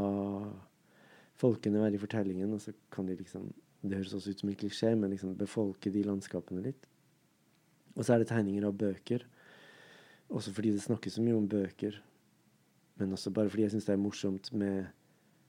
folkene 1.40 1.80
være 1.80 1.96
i 1.96 2.02
fortellingen, 2.02 2.52
og 2.52 2.60
så 2.62 2.74
kan 2.92 3.08
de 3.08 3.16
liksom 3.18 3.52
Det 3.84 3.98
høres 3.98 4.14
også 4.16 4.30
ut 4.30 4.40
som 4.40 4.48
en 4.48 4.56
klisjé, 4.56 4.94
men 4.96 5.10
liksom 5.10 5.34
befolke 5.36 5.90
de 5.92 6.02
landskapene 6.02 6.62
litt. 6.64 6.86
Og 7.98 8.04
så 8.04 8.14
er 8.14 8.22
det 8.22 8.30
tegninger 8.30 8.64
av 8.64 8.78
bøker. 8.80 9.26
Også 10.32 10.54
fordi 10.56 10.70
det 10.72 10.80
snakkes 10.80 11.18
så 11.18 11.22
mye 11.22 11.36
om 11.36 11.48
bøker. 11.48 11.98
Men 12.96 13.12
også 13.12 13.30
bare 13.30 13.50
fordi 13.52 13.66
jeg 13.66 13.74
syns 13.74 13.84
det 13.84 13.92
er 13.92 14.00
morsomt 14.00 14.48
med 14.56 14.86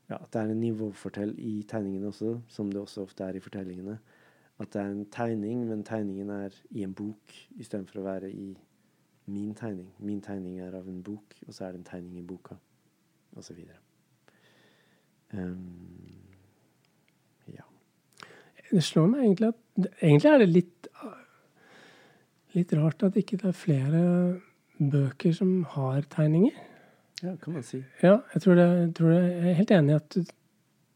ja, 0.10 0.18
at 0.18 0.28
det 0.34 0.42
er 0.42 0.52
en 0.52 0.60
nivåfortell 0.60 1.32
i 1.40 1.64
tegningene 1.64 2.12
også, 2.12 2.42
som 2.52 2.68
det 2.74 2.82
også 2.82 3.06
ofte 3.08 3.24
er 3.24 3.40
i 3.40 3.44
fortellingene. 3.46 3.96
At 4.60 4.74
det 4.74 4.82
er 4.82 4.92
en 4.92 5.08
tegning, 5.12 5.64
men 5.70 5.88
tegningen 5.88 6.30
er 6.30 6.60
i 6.72 6.84
en 6.84 6.94
bok 6.94 7.40
istedenfor 7.56 8.02
å 8.02 8.08
være 8.10 8.36
i 8.36 8.50
min 9.26 9.56
tegning. 9.56 9.90
Min 10.00 10.22
tegning 10.22 10.60
er 10.62 10.76
av 10.78 10.88
en 10.88 11.02
bok, 11.04 11.36
og 11.48 11.54
så 11.54 11.66
er 11.66 11.74
det 11.74 11.82
en 11.82 11.90
tegning 11.90 12.20
i 12.20 12.26
boka, 12.26 12.56
videre. 13.36 13.82
Um, 15.34 16.16
ja. 17.52 17.66
Det 18.72 18.84
slår 18.84 19.08
meg 19.12 19.26
egentlig 19.26 19.48
at 19.48 19.62
Egentlig 19.76 20.30
er 20.32 20.38
det 20.40 20.46
litt, 20.48 20.88
litt 22.56 22.74
rart 22.80 23.04
at 23.04 23.18
ikke 23.20 23.42
det 23.42 23.50
er 23.50 23.58
flere 23.60 24.04
bøker 24.80 25.34
som 25.36 25.66
har 25.74 26.06
tegninger. 26.10 26.56
ja, 27.24 27.36
kan 27.36 27.54
man 27.54 27.64
si. 27.64 27.84
Ja, 28.04 28.22
jeg 28.34 28.42
tror, 28.42 28.56
det, 28.56 28.68
jeg 28.80 28.96
tror 28.96 29.10
det, 29.10 29.20
jeg 29.24 29.50
er 29.50 29.60
helt 29.60 29.72
enig 29.72 29.92
i 29.92 29.96
at 29.96 30.16
det, 30.16 30.26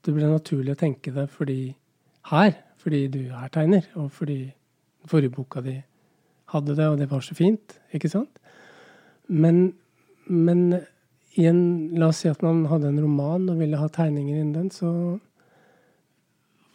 det 0.05 0.13
ble 0.15 0.31
naturlig 0.31 0.71
å 0.71 0.79
tenke 0.79 1.11
det 1.11 1.27
fordi 1.29 1.75
her, 2.31 2.53
fordi 2.77 3.07
du 3.07 3.19
er 3.35 3.51
tegner, 3.51 3.83
og 3.95 4.11
fordi 4.11 4.39
den 4.45 5.11
forrige 5.11 5.35
boka 5.35 5.61
di 5.61 5.75
hadde 6.53 6.75
det, 6.77 6.87
og 6.87 6.97
det 6.99 7.09
var 7.11 7.23
så 7.25 7.35
fint, 7.37 7.77
ikke 7.95 8.11
sant? 8.11 8.39
Men, 9.29 9.73
men 10.25 10.81
i 11.37 11.45
en, 11.49 11.61
la 11.99 12.09
oss 12.09 12.23
si 12.23 12.29
at 12.31 12.41
man 12.45 12.65
hadde 12.71 12.89
en 12.89 13.01
roman 13.03 13.49
og 13.51 13.61
ville 13.61 13.79
ha 13.79 13.89
tegninger 13.93 14.39
innen 14.39 14.55
den, 14.55 14.71
så 14.73 14.91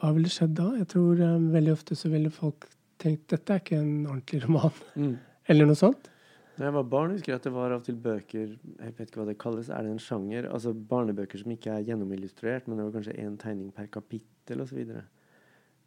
hva 0.01 0.13
ville 0.15 0.31
skjedd 0.31 0.57
da? 0.59 0.71
Jeg 0.79 0.91
tror 0.93 1.21
um, 1.25 1.51
veldig 1.55 1.73
ofte 1.75 1.97
så 1.97 2.11
ville 2.13 2.33
folk 2.33 2.69
tenkt 3.01 3.31
dette 3.33 3.55
er 3.55 3.63
ikke 3.63 3.81
en 3.81 3.95
ordentlig 4.07 4.45
roman. 4.47 4.83
Mm. 4.95 5.15
Eller 5.51 5.69
noe 5.69 5.77
sånt. 5.77 6.07
Da 6.55 6.69
jeg 6.69 6.75
var 6.77 6.85
barn, 6.89 7.13
husker 7.13 7.33
jeg 7.33 7.41
at 7.41 7.47
det 7.49 7.53
var 7.53 7.73
av 7.75 7.81
og 7.83 7.85
til 7.85 7.97
bøker 8.01 8.53
Jeg 8.55 8.93
vet 8.95 9.09
ikke 9.09 9.19
hva 9.21 9.27
det 9.27 9.35
kalles. 9.43 9.69
Er 9.69 9.85
det 9.85 9.91
en 9.91 10.01
sjanger? 10.01 10.47
Altså 10.49 10.71
barnebøker 10.73 11.41
som 11.41 11.51
ikke 11.53 11.73
er 11.75 11.89
gjennomillustrert, 11.89 12.69
men 12.69 12.79
det 12.79 12.87
var 12.87 12.95
kanskje 12.95 13.17
én 13.19 13.35
tegning 13.41 13.73
per 13.75 13.89
kapittel 13.93 14.63
osv. 14.63 14.81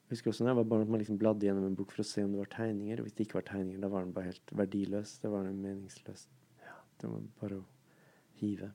Jeg 0.07 0.15
husker 0.15 0.31
også 0.31 0.45
når 0.45 0.53
jeg 0.53 0.57
var 0.61 0.67
barn 0.71 0.83
at 0.85 0.91
man 0.93 1.01
liksom 1.01 1.17
bladde 1.19 1.43
gjennom 1.43 1.65
en 1.67 1.75
bok 1.75 1.91
for 1.91 1.99
å 1.99 2.07
se 2.07 2.23
om 2.23 2.31
det 2.31 2.39
var 2.39 2.51
tegninger. 2.53 3.01
Og 3.01 3.07
hvis 3.07 3.15
det 3.17 3.25
ikke 3.25 3.41
var 3.41 3.47
tegninger, 3.49 3.79
da 3.83 3.89
var 3.91 4.05
den 4.05 4.13
bare 4.15 4.29
helt 4.29 4.53
verdiløs. 4.55 5.17
Det 5.19 5.31
var 5.33 5.43
den 5.43 5.57
meningsløs. 5.59 6.21
Det 7.01 7.09
var 7.11 7.25
bare 7.41 7.57
å 7.59 7.65
hive. 8.39 8.69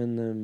Men 0.00 0.16
um, 0.16 0.40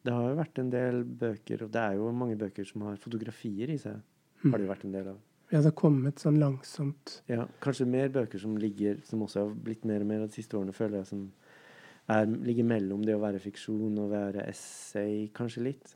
det 0.00 0.14
har 0.14 0.30
jo 0.30 0.38
vært 0.38 0.60
en 0.62 0.72
del 0.72 1.02
bøker, 1.04 1.66
og 1.66 1.74
det 1.74 1.82
er 1.82 1.98
jo 1.98 2.08
mange 2.16 2.38
bøker 2.40 2.64
som 2.68 2.86
har 2.88 2.96
fotografier 3.02 3.74
i 3.74 3.78
seg. 3.80 4.00
Har 4.44 4.56
det 4.56 4.64
jo 4.64 4.70
vært 4.72 4.86
en 4.88 4.94
del 4.96 5.10
av. 5.12 5.20
Ja, 5.50 5.58
det 5.58 5.68
har 5.68 5.76
kommet 5.76 6.22
sånn 6.22 6.40
langsomt. 6.40 7.18
Ja, 7.28 7.44
kanskje 7.64 7.86
mer 7.88 8.08
bøker 8.12 8.40
som 8.40 8.56
ligger 8.58 8.96
Som 9.04 9.22
også 9.22 9.42
har 9.42 9.50
blitt 9.66 9.84
mer 9.86 10.02
og 10.02 10.08
mer 10.08 10.24
de 10.24 10.34
siste 10.34 10.56
årene, 10.56 10.72
føler 10.74 11.02
jeg, 11.02 11.10
som 11.12 11.26
er, 12.08 12.24
ligger 12.48 12.66
mellom 12.68 13.04
det 13.04 13.16
å 13.16 13.20
være 13.22 13.42
fiksjon 13.44 14.00
og 14.00 14.08
være 14.12 14.48
essay, 14.48 15.28
kanskje 15.36 15.66
litt. 15.68 15.94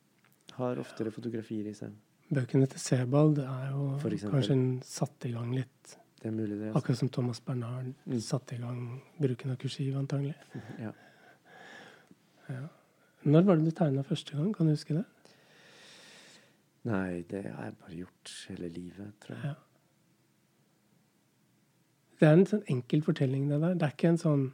Har 0.58 0.80
oftere 0.80 1.12
fotografier 1.14 1.68
i 1.70 1.74
seg. 1.76 1.96
Bøkene 2.34 2.66
til 2.68 2.80
Sebald 2.82 3.38
er 3.40 3.70
jo 3.72 3.84
kanskje 4.28 4.52
en 4.52 4.66
satt 4.84 5.24
i 5.24 5.30
gang 5.32 5.52
litt. 5.56 5.94
Det 6.18 6.28
er 6.28 6.34
mulig, 6.34 6.58
det. 6.58 6.66
Altså. 6.72 6.78
Akkurat 6.82 6.98
som 6.98 7.08
Thomas 7.14 7.40
Bernhard 7.40 7.92
Mm. 8.06 8.18
satte 8.20 8.54
i 8.56 8.58
gang 8.58 9.02
bruken 9.20 9.50
av 9.50 9.56
kursiv, 9.56 9.94
antagelig. 9.96 10.34
Ja. 12.48 12.62
Når 13.28 13.42
var 13.44 13.56
det 13.56 13.64
du 13.66 13.70
tegna 13.76 14.02
første 14.02 14.32
gang? 14.36 14.54
Kan 14.56 14.66
du 14.66 14.72
huske 14.72 14.94
det? 14.96 15.04
Nei, 16.88 17.22
det 17.28 17.42
har 17.44 17.64
jeg 17.66 17.74
bare 17.82 17.96
gjort 17.98 18.30
hele 18.48 18.68
livet, 18.72 19.10
tror 19.20 19.36
jeg. 19.36 19.44
Ja. 19.44 19.54
Det 22.18 22.28
er 22.28 22.32
en 22.38 22.46
sånn 22.48 22.64
enkel 22.72 23.02
fortelling, 23.04 23.48
det 23.50 23.60
der. 23.62 23.74
Det 23.78 23.82
er 23.88 23.92
ikke 23.94 24.08
en 24.14 24.18
sånn 24.22 24.46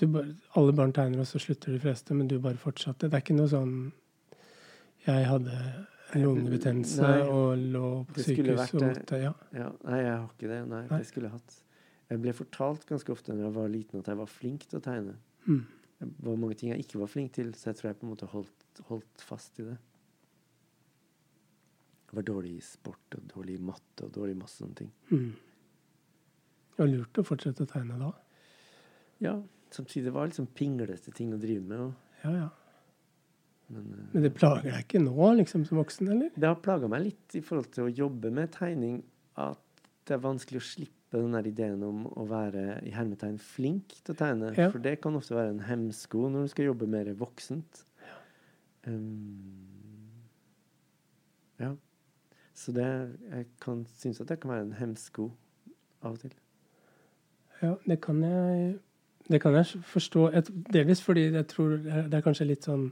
du 0.00 0.06
bare, 0.06 0.36
Alle 0.56 0.72
barn 0.72 0.92
tegner, 0.92 1.20
og 1.20 1.26
så 1.26 1.38
slutter 1.42 1.72
de 1.74 1.80
fleste, 1.82 2.14
men 2.14 2.28
du 2.30 2.38
bare 2.38 2.56
fortsatte. 2.58 3.10
Det 3.10 3.14
er 3.18 3.24
ikke 3.24 3.36
noe 3.36 3.50
sånn 3.50 3.74
Jeg 5.06 5.26
hadde 5.26 5.56
lungebetennelse 6.20 7.02
Nei, 7.02 7.20
og 7.24 7.58
lå 7.72 7.90
på 8.10 8.24
sykehus 8.26 8.74
og 8.74 8.82
måtte 8.82 9.20
Ja. 9.22 9.32
Ja, 9.56 9.68
nei, 9.86 9.98
jeg 10.02 10.16
har 10.16 10.26
ikke 10.28 10.48
det. 10.50 10.58
Nei, 10.68 10.80
Nei. 10.90 10.98
det 10.98 11.06
skulle 11.08 11.30
jeg 11.30 11.38
hatt. 11.38 11.58
Jeg 12.10 12.20
ble 12.20 12.32
fortalt 12.36 12.84
ganske 12.86 13.12
ofte 13.14 13.32
når 13.32 13.46
jeg 13.46 13.54
var 13.56 13.68
liten 13.72 14.00
at 14.02 14.10
jeg 14.12 14.18
var 14.18 14.26
flink 14.28 14.66
til 14.68 14.78
å 14.78 14.82
tegne. 14.84 15.14
Mm. 15.46 15.62
Det 16.02 16.26
var 16.26 16.36
mange 16.36 16.54
ting 16.58 16.72
jeg 16.72 16.84
ikke 16.84 16.98
var 17.00 17.08
flink 17.08 17.32
til, 17.32 17.54
så 17.54 17.70
jeg 17.70 17.78
tror 17.78 17.88
jeg 17.92 17.98
på 18.00 18.06
en 18.06 18.12
måte 18.12 18.26
holdt, 18.32 18.82
holdt 18.88 19.22
fast 19.24 19.58
i 19.62 19.66
det. 19.70 19.78
Jeg 22.10 22.18
var 22.18 22.26
dårlig 22.28 22.56
i 22.58 22.60
sport 22.66 23.16
og 23.16 23.22
dårlig 23.30 23.54
i 23.56 23.62
matte 23.62 24.04
og 24.04 24.12
dårlig 24.12 24.34
i 24.34 24.40
masse 24.42 24.60
sånne 24.60 24.76
ting. 24.82 24.90
Mm. 25.08 25.30
Det 26.72 26.82
var 26.82 26.90
lurt 26.90 27.20
å 27.22 27.24
fortsette 27.24 27.64
å 27.64 27.70
tegne 27.70 27.96
da. 28.00 28.10
Ja, 29.22 29.36
samtidig 29.72 30.12
var 30.12 30.26
det 30.26 30.34
liksom 30.34 30.50
pinglete 30.56 31.14
ting 31.16 31.32
å 31.32 31.38
drive 31.40 31.62
med. 31.64 31.80
Og, 31.86 31.94
Ja, 32.24 32.32
ja. 32.36 32.48
Men 33.72 33.92
eh, 33.96 34.08
Men 34.12 34.26
det 34.26 34.32
plager 34.36 34.68
deg 34.70 34.86
ikke 34.86 35.02
nå, 35.02 35.28
liksom, 35.40 35.66
som 35.68 35.80
voksen, 35.80 36.10
eller? 36.14 36.32
det 36.36 36.48
har 36.48 36.58
plaga 36.64 36.90
meg 36.92 37.06
litt 37.08 37.38
i 37.38 37.44
forhold 37.44 37.70
til 37.74 37.88
å 37.88 37.94
jobbe 38.04 38.32
med 38.34 38.52
tegning 38.54 39.00
at 39.40 39.60
det 40.06 40.16
er 40.16 40.24
vanskelig 40.24 40.60
å 40.60 40.66
slippe 40.66 41.20
den 41.20 41.36
der 41.36 41.46
ideen 41.48 41.82
om 41.86 42.04
å 42.18 42.24
være 42.28 42.80
i 42.88 42.92
hermetegn 42.94 43.38
flink 43.42 43.94
til 44.00 44.14
å 44.14 44.18
tegne. 44.18 44.52
Ja. 44.56 44.70
For 44.72 44.82
det 44.82 44.96
kan 45.04 45.16
ofte 45.18 45.36
være 45.36 45.54
en 45.54 45.64
hemsko 45.66 46.28
når 46.32 46.46
du 46.46 46.52
skal 46.54 46.70
jobbe 46.70 46.88
mer 46.90 47.10
voksent. 47.20 47.84
Um, 48.86 49.52
ja. 51.60 51.74
Så 52.54 52.72
det 52.74 52.86
Jeg 53.30 53.46
kan 53.62 53.86
synes 53.86 54.20
at 54.20 54.28
det 54.28 54.40
kan 54.40 54.50
være 54.50 54.66
en 54.66 54.72
hemsko 54.72 55.30
av 56.02 56.16
og 56.16 56.24
til. 56.24 56.32
Ja, 57.62 57.74
det 57.86 58.00
kan 58.00 58.22
jeg 58.22 58.78
Det 59.30 59.40
kan 59.40 59.54
jeg 59.54 59.66
forstå. 59.66 60.26
Et, 60.34 60.48
delvis 60.72 61.02
fordi 61.02 61.20
jeg 61.20 61.46
tror 61.46 61.76
det 61.76 62.14
er 62.14 62.20
kanskje 62.20 62.46
litt 62.46 62.64
sånn 62.66 62.88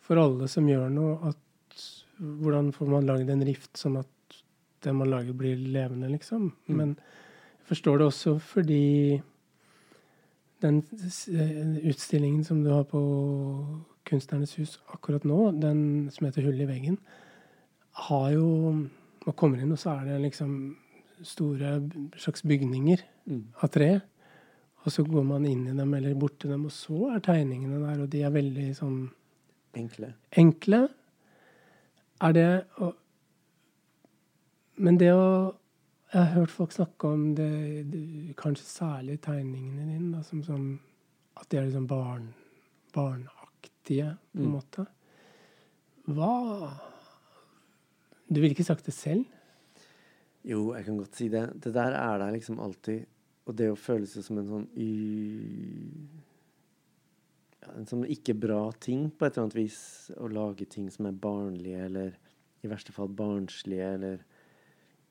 for 0.00 0.20
alle 0.20 0.48
som 0.48 0.68
gjør 0.68 0.88
noe, 0.92 1.18
at 1.30 1.84
hvordan 2.18 2.72
får 2.74 2.90
man 2.90 3.06
lagd 3.06 3.30
en 3.30 3.44
rift 3.46 3.78
sånn 3.78 3.98
at 4.00 4.38
det 4.82 4.94
man 4.94 5.10
lager, 5.10 5.34
blir 5.34 5.58
levende, 5.58 6.08
liksom. 6.12 6.52
Mm. 6.68 6.76
Men 6.76 6.94
jeg 6.96 7.66
forstår 7.72 7.98
det 7.98 8.06
også 8.06 8.34
fordi 8.42 9.20
den 10.62 10.80
utstillingen 11.86 12.44
som 12.46 12.62
du 12.64 12.70
har 12.70 12.84
på 12.90 13.00
Kunstnernes 14.08 14.54
hus 14.56 14.78
akkurat 14.94 15.26
nå, 15.28 15.52
den 15.60 16.08
som 16.10 16.26
heter 16.26 16.42
'Hull 16.42 16.62
i 16.62 16.66
veggen', 16.66 16.98
har 18.08 18.30
jo 18.32 18.88
Man 19.26 19.34
kommer 19.34 19.60
inn, 19.60 19.72
og 19.72 19.78
så 19.78 19.90
er 19.90 20.04
det 20.06 20.22
liksom 20.22 20.76
store 21.22 21.90
slags 22.16 22.42
bygninger 22.42 23.02
Mm. 23.26 23.44
av 23.62 23.68
tre. 23.68 24.00
Og 24.84 24.92
så 24.92 25.02
går 25.04 25.24
man 25.24 25.44
inn 25.44 25.66
i 25.66 25.76
dem 25.76 25.94
eller 25.94 26.14
bort 26.14 26.38
til 26.38 26.50
dem, 26.50 26.64
og 26.64 26.70
så 26.70 27.14
er 27.14 27.20
tegningene 27.20 27.80
der, 27.82 28.02
og 28.02 28.10
de 28.10 28.22
er 28.22 28.30
veldig 28.30 28.74
sånn 28.76 29.10
Enkle. 29.76 30.14
enkle. 30.32 30.88
Er 32.20 32.32
det 32.32 32.64
å 32.78 32.92
Men 34.76 34.96
det 34.98 35.12
å 35.12 35.54
Jeg 36.12 36.22
har 36.24 36.34
hørt 36.40 36.50
folk 36.50 36.72
snakke 36.72 37.04
om 37.08 37.34
det, 37.34 37.84
det 37.92 38.34
kanskje 38.36 38.64
særlig 38.64 39.20
tegningene 39.20 39.84
dine, 39.92 40.12
da, 40.16 40.22
som 40.22 40.42
sånn 40.42 40.78
At 41.36 41.48
de 41.50 41.58
er 41.58 41.66
liksom 41.66 41.86
barn, 41.86 42.34
barnaktige, 42.94 44.16
på 44.32 44.38
en 44.40 44.46
Mm. 44.46 44.52
måte. 44.52 44.86
Hva 46.08 46.70
Du 48.32 48.40
ville 48.40 48.54
ikke 48.54 48.64
sagt 48.64 48.84
det 48.86 48.94
selv? 48.94 49.24
Jo, 50.44 50.74
jeg 50.74 50.84
kan 50.84 50.96
godt 50.98 51.14
si 51.16 51.28
det. 51.28 51.60
Det 51.62 51.74
der 51.74 51.92
er 51.92 52.18
der 52.18 52.30
liksom 52.32 52.58
alltid. 52.60 53.06
Og 53.46 53.56
det 53.56 53.70
å 53.70 53.76
føle 53.76 54.06
seg 54.06 54.24
som 54.24 54.38
en 54.38 54.46
sånn 54.46 54.68
y... 54.76 56.08
En 57.66 57.86
sånn 57.88 58.04
ikke 58.06 58.36
bra 58.38 58.68
ting 58.80 59.08
på 59.10 59.26
et 59.26 59.34
eller 59.34 59.48
annet 59.48 59.58
vis. 59.58 59.80
Å 60.16 60.28
lage 60.30 60.68
ting 60.70 60.88
som 60.94 61.08
er 61.08 61.16
barnlige, 61.26 61.86
eller 61.88 62.14
i 62.62 62.70
verste 62.70 62.94
fall 62.94 63.10
barnslige, 63.10 63.88
eller 63.98 64.22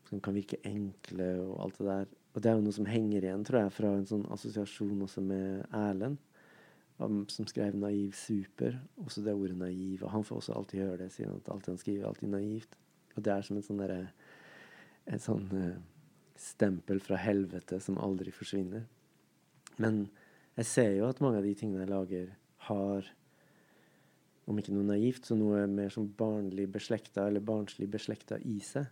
som 0.08 0.22
kan 0.24 0.36
virke 0.36 0.60
enkle, 0.68 1.34
og 1.44 1.60
alt 1.66 1.82
det 1.82 1.90
der. 1.90 2.08
Og 2.34 2.44
det 2.44 2.52
er 2.52 2.58
jo 2.58 2.64
noe 2.68 2.78
som 2.78 2.88
henger 2.88 3.26
igjen, 3.26 3.44
tror 3.48 3.64
jeg, 3.64 3.76
fra 3.76 3.92
en 3.98 4.08
sånn 4.08 4.26
assosiasjon 4.34 5.04
også 5.08 5.24
med 5.26 5.66
Erlend. 5.76 6.20
Som 6.98 7.46
skrev 7.46 7.76
'Naiv 7.76 8.16
super'. 8.18 8.80
Også 9.06 9.22
det 9.24 9.34
ordet 9.34 9.58
'naiv'. 9.58 10.04
Og 10.04 10.12
han 10.12 10.24
får 10.24 10.36
også 10.36 10.54
alltid 10.54 10.80
høre 10.80 10.98
det, 10.98 11.12
siden 11.12 11.36
at 11.36 11.52
alt 11.54 11.66
han 11.66 11.78
skriver, 11.78 12.04
er 12.04 12.08
alltid 12.08 12.30
naivt. 12.30 12.78
Og 13.16 13.24
det 13.26 13.34
er 13.34 13.42
som 13.42 13.58
en 13.58 13.64
sånn 13.64 13.78
derre 13.78 14.08
En 15.08 15.20
sånn 15.20 15.48
uh, 15.54 15.78
stempel 16.36 17.00
fra 17.00 17.16
helvete 17.16 17.80
som 17.80 17.98
aldri 17.98 18.32
forsvinner. 18.32 18.84
Men 19.80 20.10
jeg 20.58 20.66
ser 20.66 20.92
jo 20.98 21.08
at 21.08 21.22
mange 21.22 21.40
av 21.42 21.46
de 21.46 21.54
tingene 21.58 21.86
jeg 21.86 21.94
lager, 21.94 22.30
har 22.68 23.08
om 24.48 24.60
ikke 24.60 24.74
noe 24.74 24.88
naivt, 24.88 25.28
så 25.28 25.36
noe 25.38 25.66
mer 25.70 25.92
som 25.94 26.08
barnlig 26.18 26.70
beslekta 26.72 27.28
eller 27.28 27.44
barnslig 27.44 27.90
beslekta 27.92 28.40
i 28.48 28.58
seg. 28.64 28.88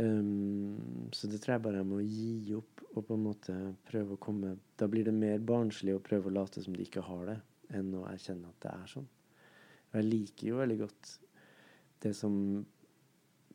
Um, 0.00 1.10
så 1.12 1.28
det 1.28 1.42
tror 1.42 1.56
jeg 1.56 1.64
bare 1.64 1.80
jeg 1.82 1.88
må 1.90 1.98
gi 2.00 2.54
opp 2.56 2.84
og 2.94 3.04
på 3.04 3.16
en 3.18 3.24
måte 3.26 3.54
prøve 3.84 4.14
å 4.14 4.20
komme 4.22 4.54
Da 4.78 4.86
blir 4.88 5.04
det 5.04 5.12
mer 5.12 5.42
barnslig 5.44 5.92
å 5.92 6.00
prøve 6.00 6.30
å 6.30 6.32
late 6.32 6.62
som 6.64 6.72
de 6.72 6.86
ikke 6.86 7.02
har 7.04 7.26
det, 7.28 7.36
enn 7.76 7.90
å 7.98 8.06
erkjenne 8.08 8.48
at 8.48 8.62
det 8.64 8.70
er 8.72 8.92
sånn. 8.94 9.08
Og 9.90 9.98
jeg 9.98 10.06
liker 10.06 10.46
jo 10.48 10.60
veldig 10.62 10.78
godt 10.86 11.10
det 12.00 12.14
som 12.16 12.36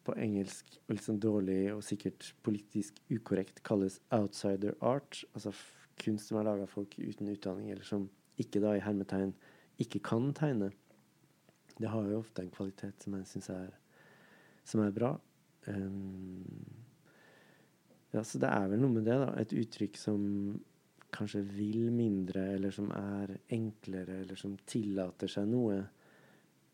på 0.05 0.13
engelsk 0.21 0.75
og 0.83 0.93
litt 0.93 1.07
sånn 1.07 1.23
dårlig 1.23 1.61
og 1.73 1.81
sikkert 1.87 2.27
politisk 2.45 2.99
ukorrekt 3.09 3.63
kalles 3.65 3.97
outsider 4.13 4.75
art. 4.85 5.23
Altså 5.33 5.55
kunst 6.01 6.29
som 6.29 6.39
er 6.39 6.47
laga 6.47 6.65
av 6.65 6.71
folk 6.71 6.97
uten 6.99 7.29
utdanning, 7.31 7.71
eller 7.71 7.87
som 7.87 8.09
ikke 8.41 8.61
da 8.63 8.75
i 8.75 8.83
hermetegn 8.83 9.33
ikke 9.81 10.01
kan 10.03 10.31
tegne. 10.35 10.71
Det 11.75 11.91
har 11.91 12.07
jo 12.07 12.21
ofte 12.21 12.43
en 12.43 12.53
kvalitet 12.53 13.03
som 13.03 13.17
jeg 13.17 13.27
syns 13.29 13.49
er, 13.51 13.73
som 14.67 14.83
er 14.83 14.93
bra. 14.95 15.11
Um, 15.67 16.45
ja, 18.13 18.23
så 18.23 18.39
det 18.39 18.51
er 18.51 18.69
vel 18.71 18.79
noe 18.83 18.95
med 18.95 19.07
det, 19.07 19.17
da. 19.19 19.33
Et 19.41 19.55
uttrykk 19.59 19.99
som 19.99 20.21
kanskje 21.15 21.41
vil 21.47 21.89
mindre, 21.95 22.45
eller 22.55 22.71
som 22.75 22.91
er 22.95 23.35
enklere, 23.55 24.21
eller 24.23 24.39
som 24.39 24.55
tillater 24.67 25.31
seg 25.31 25.49
noe. 25.51 25.81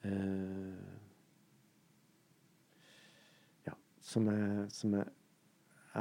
Uh, 0.06 1.00
ja, 3.66 3.74
som 4.06 4.30
jeg, 4.30 4.68
som 4.78 4.98
jeg 4.98 5.10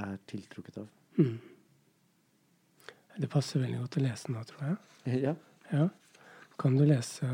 er 0.00 0.20
tiltrukket 0.28 0.82
av. 0.84 0.92
Mm. 1.18 1.38
Det 3.16 3.28
passer 3.30 3.60
veldig 3.64 3.82
godt 3.82 3.98
å 3.98 4.04
lese 4.04 4.32
nå, 4.32 4.44
tror 4.48 4.66
jeg. 4.68 4.76
ja. 5.26 5.34
Ja. 5.70 5.88
Kan 6.60 6.76
du 6.76 6.84
lese 6.84 7.26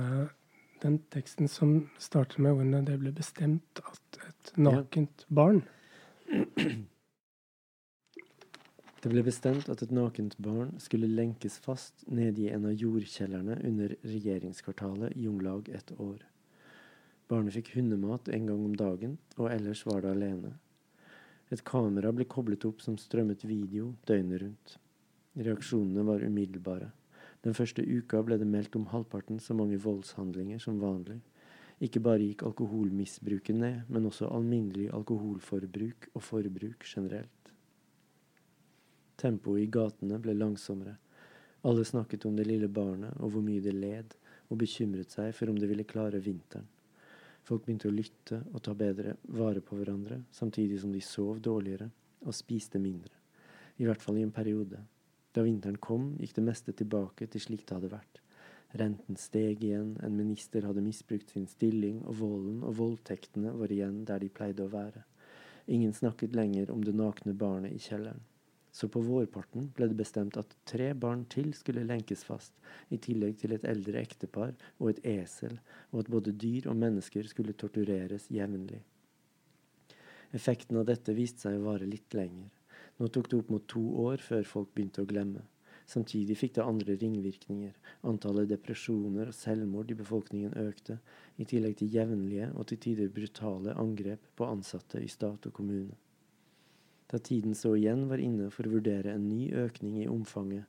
den 0.82 0.98
teksten 1.12 1.48
som 1.48 1.88
starter 1.98 2.42
med 2.44 2.52
ordene 2.52 2.84
'Det 2.84 2.98
ble 3.00 3.12
bestemt 3.12 3.80
at 3.80 4.18
et 4.28 4.52
nakent 4.56 5.24
barn' 5.28 5.64
Det 9.06 9.12
ble 9.12 9.22
bestemt 9.22 9.68
at 9.70 9.82
et 9.84 9.92
nakent 9.94 10.34
barn 10.42 10.72
skulle 10.82 11.06
lenkes 11.06 11.58
fast 11.62 12.02
nede 12.08 12.42
i 12.42 12.48
en 12.50 12.64
av 12.66 12.72
jordkjellerne 12.74 13.60
under 13.68 13.92
regjeringskvartalet 14.02 15.14
i 15.14 15.28
om 15.30 15.38
lag 15.40 15.68
et 15.68 15.92
år. 15.94 16.24
Barnet 17.30 17.54
fikk 17.54 17.74
hundemat 17.76 18.28
en 18.34 18.48
gang 18.50 18.64
om 18.64 18.74
dagen, 18.74 19.18
og 19.36 19.52
ellers 19.52 19.84
var 19.86 20.02
det 20.02 20.10
alene. 20.10 20.50
Et 21.54 21.62
kamera 21.62 22.10
ble 22.10 22.26
koblet 22.26 22.66
opp 22.66 22.82
som 22.82 22.98
strømmet 22.98 23.46
video 23.46 23.92
døgnet 24.10 24.42
rundt. 24.42 24.78
Reaksjonene 25.36 26.04
var 26.06 26.24
umiddelbare. 26.24 26.90
Den 27.44 27.54
første 27.54 27.84
uka 27.84 28.22
ble 28.24 28.38
det 28.40 28.48
meldt 28.48 28.76
om 28.78 28.86
halvparten 28.90 29.38
så 29.42 29.54
mange 29.54 29.76
voldshandlinger 29.84 30.58
som 30.62 30.80
vanlig. 30.80 31.18
Ikke 31.84 32.00
bare 32.00 32.24
gikk 32.24 32.46
alkoholmisbruket 32.48 33.58
ned, 33.58 33.82
men 33.92 34.08
også 34.08 34.30
alminnelig 34.32 34.88
alkoholforbruk 34.96 36.08
og 36.14 36.24
forbruk 36.24 36.86
generelt. 36.88 37.52
Tempoet 39.20 39.66
i 39.66 39.68
gatene 39.72 40.18
ble 40.20 40.32
langsommere. 40.36 40.96
Alle 41.68 41.84
snakket 41.84 42.24
om 42.28 42.36
det 42.36 42.48
lille 42.48 42.68
barnet 42.68 43.12
og 43.20 43.34
hvor 43.34 43.44
mye 43.44 43.60
det 43.60 43.76
led, 43.76 44.16
og 44.48 44.60
bekymret 44.62 45.12
seg 45.12 45.32
for 45.34 45.50
om 45.50 45.60
det 45.60 45.68
ville 45.68 45.84
klare 45.88 46.22
vinteren. 46.22 46.66
Folk 47.46 47.62
begynte 47.66 47.90
å 47.90 47.94
lytte 47.94 48.40
og 48.54 48.62
ta 48.66 48.74
bedre 48.74 49.16
vare 49.36 49.60
på 49.62 49.76
hverandre, 49.78 50.22
samtidig 50.34 50.80
som 50.82 50.90
de 50.94 51.02
sov 51.04 51.38
dårligere 51.44 51.90
og 52.24 52.34
spiste 52.34 52.80
mindre. 52.82 53.12
I 53.78 53.86
hvert 53.86 54.02
fall 54.02 54.18
i 54.18 54.24
en 54.26 54.34
periode. 54.34 54.80
Da 55.36 55.42
vinteren 55.44 55.76
kom, 55.84 56.14
gikk 56.16 56.38
det 56.38 56.46
meste 56.46 56.72
tilbake 56.72 57.26
til 57.28 57.42
slik 57.44 57.66
det 57.68 57.76
hadde 57.76 57.90
vært. 57.92 58.22
Renten 58.80 59.18
steg 59.20 59.60
igjen, 59.64 59.90
en 60.04 60.16
minister 60.16 60.64
hadde 60.64 60.84
misbrukt 60.84 61.34
sin 61.34 61.44
stilling, 61.50 61.98
og 62.08 62.16
volden 62.22 62.62
og 62.64 62.78
voldtektene 62.78 63.52
var 63.58 63.74
igjen 63.74 63.98
der 64.08 64.24
de 64.24 64.30
pleide 64.32 64.64
å 64.64 64.72
være. 64.72 65.04
Ingen 65.68 65.92
snakket 65.92 66.34
lenger 66.38 66.72
om 66.72 66.80
det 66.86 66.96
nakne 66.96 67.36
barnet 67.36 67.76
i 67.76 67.82
kjelleren. 67.82 68.24
Så 68.72 68.88
på 68.92 69.00
vårparten 69.04 69.70
ble 69.76 69.90
det 69.92 70.00
bestemt 70.00 70.36
at 70.40 70.56
tre 70.68 70.90
barn 71.04 71.24
til 71.32 71.52
skulle 71.56 71.84
lenkes 71.84 72.24
fast, 72.28 72.56
i 72.88 72.96
tillegg 72.96 73.36
til 73.40 73.52
et 73.56 73.64
eldre 73.68 74.00
ektepar 74.00 74.56
og 74.78 74.90
et 74.90 75.04
esel, 75.20 75.60
og 75.92 76.04
at 76.04 76.12
både 76.16 76.32
dyr 76.32 76.68
og 76.72 76.80
mennesker 76.80 77.28
skulle 77.28 77.56
tortureres 77.56 78.28
jevnlig. 78.32 78.82
Effekten 80.36 80.80
av 80.80 80.88
dette 80.88 81.16
viste 81.16 81.44
seg 81.46 81.60
å 81.60 81.66
vare 81.70 81.88
litt 81.88 82.16
lenger. 82.16 82.55
Nå 82.96 83.10
tok 83.12 83.28
det 83.30 83.38
opp 83.40 83.52
mot 83.52 83.66
to 83.68 83.82
år 84.06 84.22
før 84.24 84.48
folk 84.48 84.72
begynte 84.74 85.04
å 85.04 85.08
glemme. 85.08 85.44
Samtidig 85.86 86.34
fikk 86.40 86.56
det 86.56 86.64
andre 86.66 86.96
ringvirkninger. 86.98 87.74
Antallet 88.10 88.48
depresjoner 88.50 89.30
og 89.30 89.36
selvmord 89.36 89.92
i 89.92 89.98
befolkningen 89.98 90.56
økte, 90.64 90.98
i 91.38 91.46
tillegg 91.46 91.76
til 91.78 91.92
jevnlige 91.94 92.50
og 92.54 92.66
til 92.70 92.80
tider 92.82 93.12
brutale 93.12 93.76
angrep 93.78 94.24
på 94.34 94.48
ansatte 94.48 95.02
i 95.02 95.10
stat 95.12 95.46
og 95.46 95.54
kommune. 95.54 95.94
Da 97.06 97.20
tiden 97.22 97.54
så 97.54 97.76
igjen 97.78 98.08
var 98.10 98.18
inne 98.18 98.48
for 98.50 98.66
å 98.66 98.72
vurdere 98.72 99.12
en 99.14 99.28
ny 99.28 99.52
økning 99.54 100.00
i 100.02 100.08
omfanget, 100.10 100.66